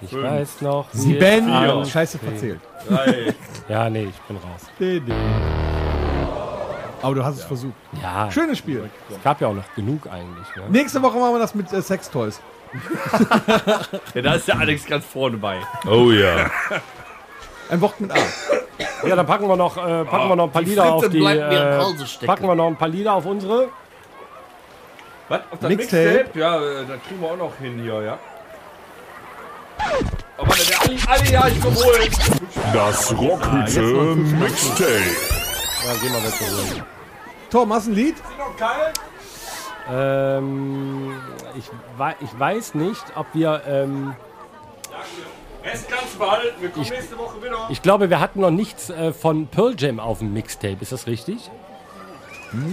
ich 0.02 0.10
fünf, 0.10 0.24
weiß 0.24 0.62
noch. 0.62 0.88
Sieben. 0.92 1.86
Scheiße 1.86 2.18
verzählt. 2.18 2.60
Drei. 2.90 3.34
Ja, 3.70 3.90
nee, 3.90 4.04
ich 4.10 4.20
bin 4.28 4.36
raus. 4.36 4.66
Nee, 4.80 5.02
nee. 5.06 5.14
Aber 7.02 7.16
du 7.16 7.24
hast 7.24 7.38
es 7.38 7.44
versucht. 7.46 7.76
Ja, 8.02 8.30
Schönes 8.32 8.58
Spiel. 8.58 8.90
es 9.10 9.24
gab 9.24 9.40
ja 9.40 9.48
auch 9.48 9.54
noch 9.54 9.74
genug 9.76 10.08
eigentlich. 10.08 10.48
Ne? 10.58 10.64
Nächste 10.70 11.02
Woche 11.02 11.18
machen 11.20 11.36
wir 11.36 11.40
das 11.40 11.56
mit 11.56 11.72
äh, 11.72 11.82
Sextoys. 11.82 12.42
Ja, 14.14 14.22
da 14.22 14.34
ist 14.34 14.48
der 14.48 14.60
Alex 14.60 14.86
ganz 14.86 15.06
vorne 15.06 15.38
bei. 15.38 15.58
Oh 15.90 16.12
ja. 16.12 16.50
Ein 17.70 17.80
Wort 17.80 18.02
mit 18.02 18.12
A. 18.12 18.16
Ja, 19.08 19.16
dann 19.16 19.26
packen 19.26 19.48
wir 19.48 19.56
noch, 19.56 19.78
äh, 19.78 20.04
packen 20.04 20.30
wir 20.30 20.36
noch 20.36 20.46
ein 20.46 20.52
paar 20.52 20.62
Lieder 20.62 20.92
auf 20.92 21.08
die. 21.08 21.24
Äh, 21.24 22.26
packen 22.26 22.46
wir 22.48 22.56
noch 22.56 22.68
ein 22.68 22.76
paar 22.76 22.90
Lieder 22.90 23.14
auf 23.14 23.26
unsere. 23.26 23.70
Was? 25.30 25.42
Auf 25.52 25.60
das 25.60 25.70
Mixtape? 25.70 26.14
Mixtape? 26.14 26.40
Ja, 26.40 26.62
äh, 26.62 26.86
das 26.86 27.02
kriegen 27.08 27.22
wir 27.22 27.32
auch 27.32 27.38
noch 27.38 27.58
hin 27.58 27.80
hier, 27.82 28.02
ja. 28.02 28.20
Oh, 30.38 30.48
warte, 30.48 30.66
der 30.66 30.82
Ali, 30.82 30.98
Ali, 31.08 31.32
ja, 31.32 31.48
ich 31.48 31.62
komm 31.62 31.76
holen. 31.76 32.12
Das 32.74 33.18
Rockhütte 33.18 33.82
Mixtape. 33.82 35.38
Ja, 35.86 35.94
gehen 36.02 36.14
wir 36.14 36.24
weg. 36.24 36.34
so. 36.34 36.82
Torben, 37.50 37.74
hast 37.74 37.88
du 37.88 37.92
ein 37.92 37.96
Lied? 37.96 38.16
Ähm, 39.90 41.16
ich, 41.58 41.70
ich 42.22 42.40
weiß 42.40 42.76
nicht, 42.76 43.04
ob 43.16 43.28
wir. 43.34 43.62
Ähm, 43.68 44.16
Rest 45.64 45.90
kannst 45.90 46.16
du 46.16 46.20
behalten, 46.20 46.62
wir 46.62 46.70
kommen 46.70 46.90
nächste 46.90 47.18
Woche 47.18 47.44
wieder. 47.44 47.68
ich 47.70 47.82
glaube, 47.82 48.10
wir 48.10 48.20
hatten 48.22 48.40
noch 48.40 48.52
nichts 48.52 48.90
äh, 48.90 49.12
von 49.12 49.48
Pearl 49.48 49.76
Jam 49.78 50.00
auf 50.00 50.20
dem 50.20 50.34
Mixtape. 50.34 50.78
Ist 50.82 50.92
das 50.94 51.08
richtig? 51.08 51.50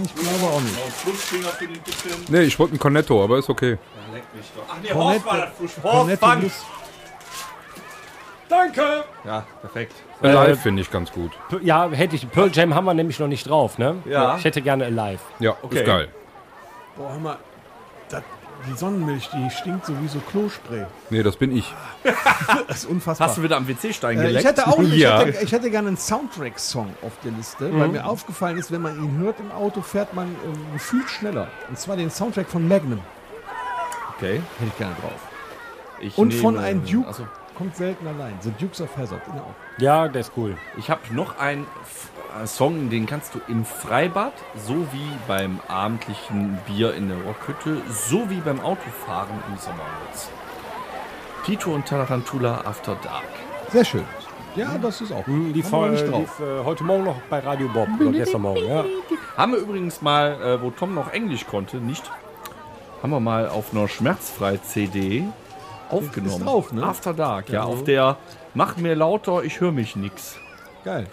Ich 0.03 0.15
glaube 0.15 0.53
auch 0.53 0.61
nicht. 0.61 0.75
Den 1.59 1.81
bisschen. 1.83 2.25
Nee, 2.29 2.41
ich 2.43 2.57
wollte 2.57 2.71
einen 2.73 2.79
Cornetto, 2.79 3.23
aber 3.23 3.37
ist 3.39 3.49
okay. 3.49 3.77
Leck 4.13 4.23
mich 4.35 4.45
doch. 4.55 4.63
Ach 4.69 4.75
nee, 4.81 4.93
Horst 4.93 5.25
war 5.25 5.37
das. 5.37 5.83
Horst, 5.83 6.19
fang! 6.19 6.51
Danke! 8.47 9.03
Ja, 9.25 9.45
perfekt. 9.61 9.93
Live 10.21 10.61
finde 10.61 10.81
ich 10.81 10.91
ganz 10.91 11.11
gut. 11.11 11.31
P- 11.49 11.59
Ja, 11.63 11.89
hätte 11.89 12.15
ich. 12.15 12.29
Pearl 12.29 12.51
Jam 12.53 12.73
haben 12.75 12.85
wir 12.85 12.93
nämlich 12.93 13.19
noch 13.19 13.27
nicht 13.27 13.49
drauf, 13.49 13.77
ne? 13.77 13.97
Ja. 14.05 14.37
Ich 14.37 14.43
hätte 14.45 14.61
gerne 14.61 14.85
Alive. 14.85 15.19
Ja, 15.39 15.55
Okay. 15.61 15.79
ist 15.79 15.85
geil. 15.85 16.09
Boah, 16.95 17.11
hör 17.11 17.19
mal. 17.19 17.37
Die 18.67 18.77
Sonnenmilch, 18.77 19.29
die 19.33 19.49
stinkt 19.51 19.85
sowieso 19.85 20.19
Klospray. 20.19 20.85
Nee, 21.09 21.23
das 21.23 21.35
bin 21.37 21.55
ich. 21.55 21.73
Das 22.67 22.77
ist 22.79 22.85
unfassbar. 22.85 23.27
Hast 23.27 23.37
du 23.37 23.43
wieder 23.43 23.57
am 23.57 23.67
WC-Stein 23.67 24.17
Äh, 24.17 24.21
geleckt? 24.23 24.39
ich 24.39 24.45
hätte 24.45 24.67
auch 24.67 24.79
ich 24.79 24.93
Ja. 24.95 25.19
hätte, 25.19 25.43
ich 25.43 25.51
hätte 25.51 25.69
gerne 25.71 25.89
einen 25.89 25.97
Soundtrack-Song 25.97 26.93
auf 27.01 27.11
der 27.23 27.31
Liste, 27.31 27.71
weil 27.77 27.87
mir 27.89 28.05
aufgefallen 28.05 28.57
ist, 28.57 28.71
wenn 28.71 28.81
man 28.81 28.97
ihn 29.01 29.17
hört 29.19 29.39
im 29.39 29.51
Auto, 29.51 29.81
fährt 29.81 30.13
man 30.13 30.27
ähm, 30.27 30.73
gefühlt 30.73 31.09
schneller. 31.09 31.47
Und 31.69 31.77
zwar 31.79 31.95
den 31.97 32.09
Soundtrack 32.09 32.47
von 32.47 32.67
Magnum. 32.67 32.99
Okay. 34.17 34.41
Hätte 34.59 34.71
ich 34.71 34.77
gerne 34.77 34.95
drauf. 35.01 35.11
Ich 35.99 36.17
Und 36.17 36.33
von 36.33 36.55
nehme- 36.55 36.65
einem 36.65 36.85
Duke. 36.85 37.07
Also, 37.07 37.27
Kommt 37.55 37.75
selten 37.77 38.05
allein. 38.05 38.33
The 38.41 38.51
Dukes 38.59 38.81
of 38.81 38.89
Hazzard. 38.97 39.23
Genau. 39.25 39.55
Ja, 39.77 40.09
der 40.09 40.21
ist 40.21 40.33
cool. 40.35 40.57
ich 40.77 40.89
habe 40.89 40.99
noch 41.11 41.39
einen 41.39 41.63
äh, 41.63 41.65
Song, 42.45 42.89
den 42.89 43.05
kannst 43.05 43.33
du 43.33 43.39
im 43.47 43.65
Freibad, 43.65 44.33
sowie 44.55 45.09
beim 45.27 45.59
abendlichen 45.67 46.59
Bier 46.67 46.93
in 46.93 47.07
der 47.07 47.17
Rockhütte, 47.21 47.81
sowie 47.89 48.41
beim 48.43 48.59
Autofahren 48.59 49.41
im 49.49 49.57
Sommer 49.57 49.85
nutzen. 50.05 50.29
Tito 51.45 51.73
und 51.73 51.85
Tarantula 51.85 52.61
After 52.65 52.95
Dark. 52.95 53.23
Sehr 53.71 53.85
schön. 53.85 54.03
Ja, 54.55 54.77
das 54.77 55.01
ist 55.01 55.11
auch. 55.11 55.25
Hm, 55.27 55.53
Folge 55.63 55.93
nicht 55.93 56.11
drauf. 56.11 56.39
lief 56.39 56.47
äh, 56.47 56.63
heute 56.63 56.83
Morgen 56.83 57.03
noch 57.05 57.21
bei 57.29 57.39
Radio 57.39 57.67
Bob. 57.67 57.87
Oder 57.99 58.11
gestern 58.11 58.41
Morgen, 58.41 58.67
ja. 58.67 58.85
Haben 59.37 59.53
wir 59.53 59.59
übrigens 59.59 60.01
mal, 60.01 60.41
äh, 60.41 60.61
wo 60.61 60.71
Tom 60.71 60.93
noch 60.93 61.11
Englisch 61.11 61.45
konnte, 61.45 61.77
nicht, 61.77 62.09
haben 63.01 63.11
wir 63.11 63.19
mal 63.19 63.49
auf 63.49 63.73
einer 63.73 63.87
schmerzfrei 63.87 64.57
CD 64.57 65.23
aufgenommen. 65.89 66.37
Ist 66.37 66.45
drauf, 66.45 66.71
ne? 66.71 66.83
After 66.83 67.13
Dark, 67.13 67.49
ja, 67.49 67.63
auf 67.63 67.83
der 67.83 68.17
Mach 68.53 68.77
mir 68.77 68.95
lauter, 68.95 69.43
ich 69.43 69.59
höre 69.59 69.73
mich 69.73 69.97
nix. 69.97 70.37
Geil. 70.85 71.07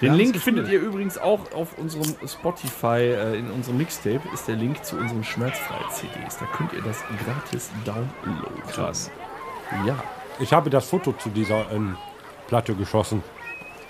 Den 0.00 0.14
Link 0.14 0.36
findet 0.36 0.68
ihr 0.68 0.80
übrigens 0.80 1.18
auch 1.18 1.52
auf 1.52 1.76
unserem 1.76 2.14
Spotify, 2.26 3.00
äh, 3.00 3.38
in 3.38 3.50
unserem 3.50 3.76
Mixtape 3.76 4.22
ist 4.32 4.48
der 4.48 4.56
Link 4.56 4.82
zu 4.84 4.96
unseren 4.96 5.22
Schmerzfrei-CDs. 5.22 6.38
Da 6.38 6.46
könnt 6.56 6.72
ihr 6.72 6.82
das 6.82 7.02
gratis 7.24 7.70
downloaden. 7.84 8.62
Krass. 8.70 9.10
Ja. 9.86 10.02
Ich 10.38 10.52
habe 10.52 10.70
das 10.70 10.88
Foto 10.88 11.12
zu 11.12 11.28
dieser 11.28 11.70
ähm, 11.70 11.96
Platte 12.48 12.74
geschossen. 12.74 13.22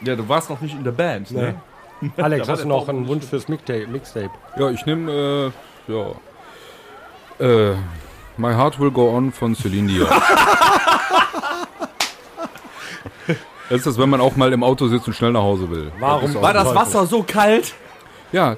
Ja, 0.02 0.16
du 0.16 0.28
warst 0.28 0.50
noch 0.50 0.60
nicht 0.60 0.74
in 0.74 0.82
der 0.82 0.92
Band, 0.92 1.30
ne? 1.30 1.54
Alex, 2.16 2.48
hast 2.48 2.64
du 2.64 2.68
noch 2.68 2.88
einen 2.88 3.06
Wunsch 3.06 3.26
fürs 3.26 3.46
Mixtape? 3.48 3.86
Mixtape? 3.86 4.30
Ja, 4.56 4.70
ich 4.70 4.84
nehme, 4.86 5.52
äh, 5.88 5.92
ja. 5.92 6.14
Äh, 7.38 7.76
My 8.36 8.52
Heart 8.54 8.80
Will 8.80 8.90
Go 8.90 9.14
On 9.14 9.30
von 9.32 9.54
Celine 9.54 9.88
Dion. 9.88 10.08
Das 13.70 13.78
ist 13.78 13.86
das, 13.86 13.98
wenn 13.98 14.10
man 14.10 14.20
auch 14.20 14.36
mal 14.36 14.52
im 14.52 14.62
Auto 14.62 14.86
sitzt 14.88 15.06
und 15.06 15.14
schnell 15.14 15.32
nach 15.32 15.42
Hause 15.42 15.70
will. 15.70 15.90
Warum 15.98 16.22
Das 16.22 16.30
ist 16.34 16.42
War 16.42 16.52
das 16.52 16.74
Wasser 16.74 17.06
so 17.06 17.22
kalt? 17.22 17.72
Ja, 18.32 18.56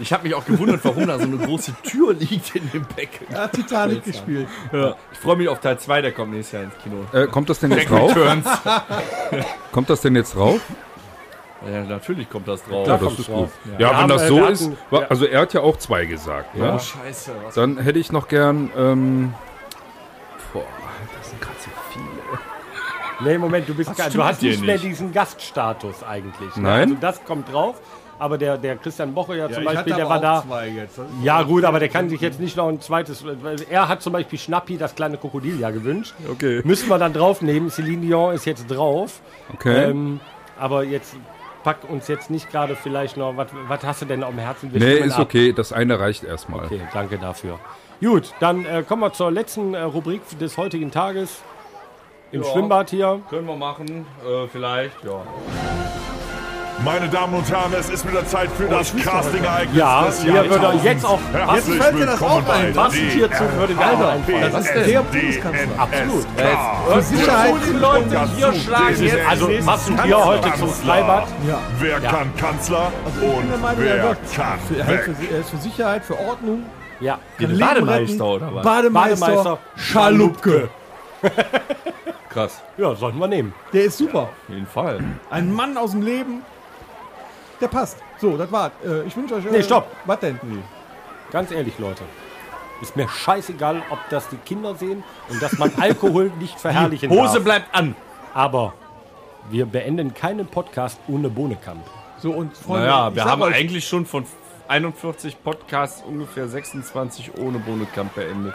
Ich 0.00 0.12
habe 0.12 0.24
mich 0.24 0.34
auch 0.34 0.44
gewundert, 0.44 0.80
warum 0.82 1.06
da 1.06 1.16
so 1.16 1.24
eine 1.24 1.36
große 1.36 1.74
Tür 1.84 2.12
liegt 2.14 2.56
in 2.56 2.68
dem 2.72 2.84
Becken. 2.96 3.26
Er 3.30 3.42
hat 3.42 3.52
Titanic 3.52 4.02
gespielt. 4.02 4.48
Ja. 4.72 4.96
Ich 5.12 5.18
freue 5.18 5.36
mich 5.36 5.48
auf 5.48 5.60
Teil 5.60 5.78
2, 5.78 6.02
der 6.02 6.10
kommt 6.12 6.32
nächstes 6.32 6.52
Jahr 6.54 6.62
ins 6.64 6.74
Kino. 6.82 6.96
äh, 7.12 7.26
kommt 7.28 7.48
das 7.50 7.60
denn 7.60 7.70
jetzt 7.70 7.88
drauf? 7.90 8.12
Kommt 9.72 9.90
das 9.90 10.00
denn 10.00 10.16
jetzt 10.16 10.34
drauf? 10.34 10.60
Ja, 11.72 11.82
natürlich 11.82 12.28
kommt 12.30 12.46
das 12.48 12.62
drauf. 12.64 12.86
Ja, 12.86 12.96
das 12.96 13.18
ist 13.18 13.26
gut. 13.26 13.48
Ja, 13.78 13.90
Wir 13.92 13.98
wenn 14.00 14.08
das 14.08 14.26
so 14.28 14.44
ist, 14.46 14.62
hatten- 14.62 14.76
wa- 14.90 15.00
ja. 15.02 15.06
also 15.08 15.24
er 15.26 15.40
hat 15.40 15.52
ja 15.54 15.60
auch 15.60 15.76
zwei 15.76 16.04
gesagt. 16.06 16.50
Oh, 16.54 16.58
Ne? 16.58 16.78
scheiße. 16.80 17.32
Was 17.44 17.54
Dann 17.54 17.78
hätte 17.78 17.98
ich 17.98 18.10
noch 18.12 18.26
gern, 18.28 18.70
ähm, 18.76 19.34
boah, 20.52 20.62
das 21.18 21.30
sind 21.30 21.40
gerade 21.40 21.56
so 21.58 21.70
viele. 21.92 22.38
Nee, 23.20 23.38
Moment, 23.38 23.68
du, 23.68 23.74
bist, 23.74 23.94
gar- 23.96 24.10
du 24.10 24.22
hast 24.22 24.42
dir 24.42 24.50
nicht 24.50 24.62
mehr 24.64 24.74
nicht? 24.74 24.84
diesen 24.84 25.12
Gaststatus 25.12 26.02
eigentlich. 26.02 26.54
ne? 26.56 26.62
Nein. 26.62 26.82
Also 26.82 26.96
das 27.00 27.24
kommt 27.24 27.52
drauf. 27.52 27.80
Aber 28.20 28.36
der, 28.36 28.58
der 28.58 28.76
Christian 28.76 29.14
Boche 29.14 29.36
ja, 29.36 29.48
zum 29.48 29.62
ich 29.62 29.68
Beispiel, 29.68 29.94
der 29.94 30.08
war 30.08 30.20
da. 30.20 30.44
Ja 31.22 31.42
gut, 31.42 31.64
aber 31.64 31.78
der 31.78 31.88
kann 31.88 32.08
sich 32.08 32.20
jetzt 32.20 32.40
nicht 32.40 32.56
noch 32.56 32.68
ein 32.68 32.80
zweites. 32.80 33.24
Er 33.70 33.88
hat 33.88 34.02
zum 34.02 34.12
Beispiel 34.12 34.38
Schnappi, 34.38 34.76
das 34.76 34.94
kleine 34.96 35.18
Krokodil, 35.18 35.60
ja 35.60 35.70
gewünscht. 35.70 36.14
Okay. 36.28 36.60
Müssen 36.64 36.88
wir 36.88 36.98
dann 36.98 37.12
draufnehmen. 37.12 37.70
Celine 37.70 38.04
Dion 38.04 38.34
ist 38.34 38.44
jetzt 38.44 38.66
drauf. 38.66 39.20
Okay. 39.54 39.90
Ähm, 39.90 40.20
aber 40.58 40.82
jetzt 40.82 41.14
pack 41.62 41.88
uns 41.88 42.08
jetzt 42.08 42.28
nicht 42.30 42.50
gerade 42.50 42.74
vielleicht 42.74 43.16
noch. 43.16 43.36
Was, 43.36 43.48
was 43.68 43.82
hast 43.84 44.02
du 44.02 44.06
denn 44.06 44.24
am 44.24 44.36
Herzen? 44.38 44.72
Wir 44.72 44.80
nee, 44.80 44.94
ist 44.94 45.12
ab. 45.14 45.20
okay. 45.20 45.52
Das 45.52 45.72
eine 45.72 46.00
reicht 46.00 46.24
erstmal. 46.24 46.64
Okay, 46.64 46.80
danke 46.92 47.18
dafür. 47.18 47.60
Gut, 48.00 48.32
dann 48.40 48.64
äh, 48.64 48.82
kommen 48.86 49.02
wir 49.02 49.12
zur 49.12 49.30
letzten 49.30 49.74
äh, 49.74 49.82
Rubrik 49.82 50.22
des 50.40 50.56
heutigen 50.56 50.90
Tages. 50.90 51.42
Im 52.30 52.42
Ja. 52.42 52.48
Schwimmbad 52.50 52.90
hier. 52.90 53.20
können 53.30 53.46
wir 53.46 53.56
machen? 53.56 54.06
Äh, 54.22 54.46
vielleicht, 54.52 55.02
ja. 55.04 55.20
Meine 56.84 57.08
Damen 57.08 57.34
und 57.34 57.50
Herren, 57.50 57.72
es 57.76 57.90
ist 57.90 58.08
wieder 58.08 58.24
Zeit 58.24 58.48
für 58.56 58.68
das 58.68 58.94
Casting-Ereignis 58.94 59.76
Ja, 59.76 60.04
des 60.06 60.22
hier 60.22 60.48
würde 60.48 60.78
jetzt 60.84 61.04
auch 61.04 61.18
Herzlich 61.32 61.76
fällt 61.82 61.98
dir 61.98 62.06
das 62.06 62.22
auch 62.22 62.36
ein? 62.36 62.44
bei 62.44 62.70
Passend 62.72 63.10
hierzu 63.10 63.42
würde 63.56 63.74
mir 63.74 63.80
auch 63.84 64.08
einfallen. 64.12 64.52
Das 64.52 64.64
ist 64.66 64.74
der 64.86 65.02
Bundeskanzler. 65.02 65.68
Absolut. 65.76 66.26
Für 66.92 67.02
Sicherheit. 67.02 67.54
Leute 67.80 68.28
hier 68.36 68.52
schlagen 68.52 69.02
jetzt. 69.02 69.28
Also 69.28 69.50
passend 69.66 70.04
hier 70.04 70.24
heute 70.24 70.54
zum 70.54 70.68
Freibad. 70.68 71.26
Wer 71.80 72.00
kann 72.00 72.36
Kanzler 72.36 72.92
der 73.20 73.28
und 73.28 73.50
er 73.50 73.78
wer 73.78 74.14
kann 74.28 74.58
Für, 74.68 74.80
er, 75.34 75.40
ist 75.40 75.50
für 75.50 75.56
Sicherheit, 75.56 76.04
für 76.04 76.16
Ordnung. 76.20 76.62
Ja. 77.00 77.18
Bademeister 77.40 78.24
oder 78.24 78.54
was? 78.54 78.62
Bademeister, 78.64 79.26
Bademeister 79.26 79.58
Schalupke. 79.76 80.68
Krass. 82.30 82.60
Ja, 82.76 82.94
sollten 82.94 83.18
wir 83.18 83.26
nehmen. 83.28 83.54
Der 83.72 83.84
ist 83.84 83.98
super. 83.98 84.22
Auf 84.22 84.48
jeden 84.48 84.66
Fall. 84.66 85.02
Ein 85.30 85.52
Mann 85.52 85.76
aus 85.76 85.92
dem 85.92 86.02
Leben. 86.02 86.42
Der 87.60 87.68
passt. 87.68 87.98
So, 88.18 88.36
das 88.36 88.50
war's. 88.52 88.72
Äh, 88.84 89.02
ich 89.06 89.16
wünsche 89.16 89.34
euch. 89.34 89.46
Äh, 89.46 89.50
Nee, 89.50 89.62
stopp. 89.62 89.86
Was 90.04 90.20
denn? 90.20 90.38
Ganz 91.30 91.50
ehrlich, 91.50 91.78
Leute. 91.78 92.02
Ist 92.80 92.94
mir 92.96 93.08
scheißegal, 93.08 93.82
ob 93.90 93.98
das 94.10 94.28
die 94.28 94.36
Kinder 94.36 94.74
sehen 94.76 95.02
und 95.28 95.42
dass 95.42 95.58
man 95.58 95.72
Alkohol 95.80 96.30
nicht 96.38 96.58
verherrlichen 96.60 97.10
Hose 97.10 97.34
darf. 97.34 97.44
bleibt 97.44 97.74
an. 97.74 97.96
Aber 98.34 98.74
wir 99.50 99.66
beenden 99.66 100.14
keinen 100.14 100.46
Podcast 100.46 101.00
ohne 101.08 101.28
Bohnekamp. 101.28 101.80
So, 102.18 102.32
und 102.32 102.56
Freunde. 102.56 102.86
Naja, 102.86 103.08
ich 103.08 103.14
wir 103.16 103.22
sag 103.22 103.30
haben 103.32 103.42
euch, 103.42 103.54
eigentlich 103.54 103.88
schon 103.88 104.06
von 104.06 104.24
41 104.68 105.42
Podcasts, 105.42 106.02
ungefähr 106.06 106.46
26 106.46 107.38
ohne 107.38 107.58
Bohnenkamp 107.58 108.14
beendet. 108.14 108.54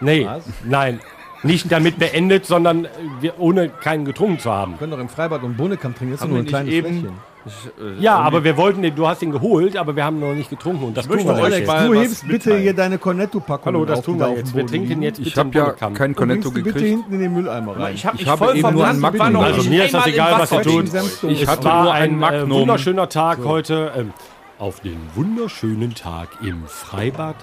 Nee, 0.00 0.28
nein. 0.64 1.00
Nicht 1.44 1.70
damit 1.70 1.98
beendet, 1.98 2.46
sondern 2.46 2.84
äh, 2.86 2.88
wir, 3.20 3.38
ohne 3.38 3.68
keinen 3.68 4.04
getrunken 4.04 4.38
zu 4.40 4.50
haben. 4.50 4.72
Wir 4.72 4.78
können 4.78 4.92
doch 4.92 4.98
im 4.98 5.08
Freibad 5.08 5.42
und 5.44 5.56
Bohnekamp 5.56 5.96
trinken. 5.96 6.14
Das 6.14 6.22
ist 6.22 6.28
nur 6.28 6.38
wir 6.38 6.42
ein 6.42 6.46
kleines 6.46 6.72
eben-. 6.72 7.18
Ich, 7.46 7.52
äh, 7.80 8.02
Ja, 8.02 8.16
aber 8.18 8.42
wir 8.42 8.56
wollten 8.56 8.82
den, 8.82 8.94
du 8.96 9.06
hast 9.06 9.22
ihn 9.22 9.30
geholt, 9.30 9.76
aber 9.76 9.94
wir 9.94 10.04
haben 10.04 10.18
noch 10.18 10.34
nicht 10.34 10.50
getrunken 10.50 10.84
und 10.86 10.96
das 10.96 11.06
tun 11.06 11.14
möchte 11.16 11.28
wir 11.36 11.42
euch 11.44 11.58
jetzt. 11.58 11.68
Alex, 11.70 11.86
du 11.86 11.94
hebst 11.94 12.28
bitte 12.28 12.58
hier 12.58 12.74
deine 12.74 12.98
Cornetto-Packung 12.98 13.66
Hallo, 13.66 13.84
das 13.84 14.02
tun 14.02 14.18
wir 14.18 14.34
jetzt. 14.34 14.54
Wir 14.54 14.66
trinken 14.66 15.00
jetzt 15.00 15.20
Ich 15.20 15.26
bitte 15.26 15.40
habe 15.40 15.56
ja 15.56 15.70
kein 15.72 15.92
Und 16.10 16.16
Cornetto 16.16 16.48
du 16.48 16.54
bitte 16.54 16.72
gekriegt. 16.72 16.88
hinten 16.88 17.14
in 17.14 17.20
den 17.20 17.32
Mülleimer 17.32 17.78
rein. 17.78 17.94
ich 17.94 18.04
habe 18.04 18.16
Ich 18.16 18.22
mich 18.22 18.28
habe 18.30 18.44
voll 18.46 18.56
eben 18.56 18.72
nur 18.72 18.86
ein 18.86 18.98
Magnum. 18.98 19.36
Also 19.36 19.70
mir 19.70 19.84
ist 19.84 19.94
das 19.94 20.06
egal, 20.08 20.40
was 20.40 20.52
ihr 20.52 20.62
tut. 20.62 20.90
Ich 21.30 21.46
hatte 21.46 21.64
war 21.64 21.82
nur 21.84 21.92
ein 21.94 22.02
ein 22.02 22.10
äh, 22.10 22.16
Magnum. 22.16 22.60
wunderschöner 22.62 23.08
Tag 23.08 23.38
heute. 23.44 23.92
Ähm, 23.96 24.12
auf 24.58 24.80
den 24.80 24.98
wunderschönen 25.14 25.94
Tag 25.94 26.28
im 26.42 26.64
Freibad. 26.66 27.36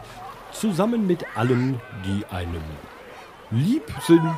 Zusammen 0.52 1.08
mit 1.08 1.26
allen, 1.36 1.80
die 2.06 2.26
einem 2.34 2.62
lieb 3.52 3.84
sind. 4.02 4.36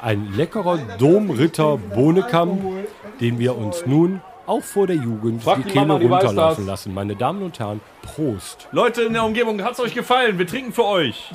Ein 0.00 0.32
leckerer 0.34 0.78
Domritter 0.98 1.76
Bohnekamp, 1.76 2.60
den 3.20 3.38
wir 3.38 3.56
uns 3.56 3.86
nun 3.86 4.20
auch 4.46 4.62
vor 4.62 4.86
der 4.86 4.96
Jugend 4.96 5.42
Frag 5.42 5.58
die 5.58 5.62
die 5.62 5.70
Kehle 5.70 5.92
runterlaufen 5.92 6.66
lassen. 6.66 6.92
Meine 6.92 7.14
Damen 7.14 7.42
und 7.42 7.58
Herren, 7.58 7.80
Prost. 8.02 8.68
Leute 8.72 9.02
in 9.02 9.12
der 9.12 9.24
Umgebung, 9.24 9.62
hat's 9.62 9.78
euch 9.78 9.94
gefallen? 9.94 10.38
Wir 10.38 10.46
trinken 10.46 10.72
für 10.72 10.84
euch. 10.84 11.30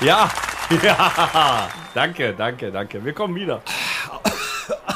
Ja, 0.00 0.30
ja. 0.82 1.68
Danke, 1.94 2.34
danke, 2.36 2.70
danke. 2.72 3.04
Wir 3.04 3.12
kommen 3.12 3.34
wieder. 3.34 3.60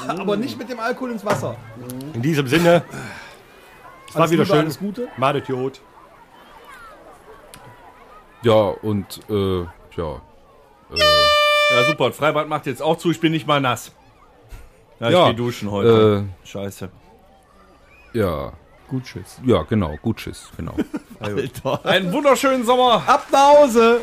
Aber 0.09 0.37
nicht 0.37 0.59
mit 0.59 0.71
dem 0.71 0.81
Alkohol 0.81 1.13
ins 1.13 1.25
Wasser. 1.25 1.57
In 2.15 2.23
diesem 2.23 2.47
Sinne, 2.47 2.83
es 4.09 4.15
war 4.15 4.31
wieder 4.31 4.45
Liebe, 4.45 4.47
schön. 4.47 4.65
alles 4.65 4.79
Gute. 4.79 5.09
Madet 5.17 5.49
Jod. 5.49 5.81
Ja, 8.43 8.53
und 8.53 9.21
äh, 9.29 9.63
ja. 9.97 10.21
Ja, 10.91 11.85
super. 11.87 12.09
Das 12.09 12.17
Freibad 12.17 12.49
macht 12.49 12.67
jetzt 12.67 12.83
auch 12.83 12.99
zu. 12.99 13.11
Ich 13.11 13.21
bin 13.21 13.33
nicht 13.33 13.47
mal 13.47 13.61
nass. 13.61 13.93
Ja, 15.01 15.09
ich 15.09 15.13
Ja, 15.15 15.29
geh 15.31 15.35
duschen 15.37 15.71
heute. 15.71 16.27
Äh, 16.45 16.47
Scheiße. 16.47 16.89
ja. 18.13 18.53
Gut, 18.87 19.05
tschüss. 19.05 19.41
Ja, 19.47 19.63
genau. 19.63 19.97
Gut, 20.03 20.19
tschüss. 20.19 20.51
Genau. 20.59 20.75
Einen 21.85 22.13
wunderschönen 22.13 22.65
Sommer. 22.67 23.03
Ab 23.07 23.27
nach 23.33 23.55
Hause! 23.55 24.03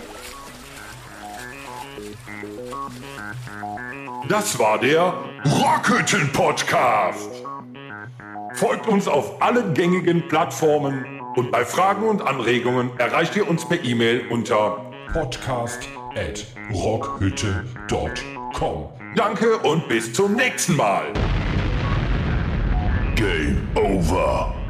Das 4.28 4.58
war 4.58 4.80
der 4.80 5.14
Rockhütten 5.46 6.32
Podcast. 6.32 7.30
Folgt 8.56 8.88
uns 8.88 9.08
auf 9.08 9.40
allen 9.42 9.74
gängigen 9.76 10.28
Plattformen 10.28 11.22
und 11.36 11.52
bei 11.52 11.64
Fragen 11.64 12.08
und 12.08 12.22
Anregungen 12.22 12.92
erreicht 12.98 13.36
ihr 13.36 13.48
uns 13.48 13.68
per 13.68 13.84
E-Mail 13.84 14.28
unter 14.30 14.84
podcast@rockhütte.com. 16.14 18.89
Danke 19.16 19.57
und 19.59 19.88
bis 19.88 20.12
zum 20.14 20.36
nächsten 20.36 20.76
Mal. 20.76 21.14
Game 23.16 23.68
over. 23.76 24.61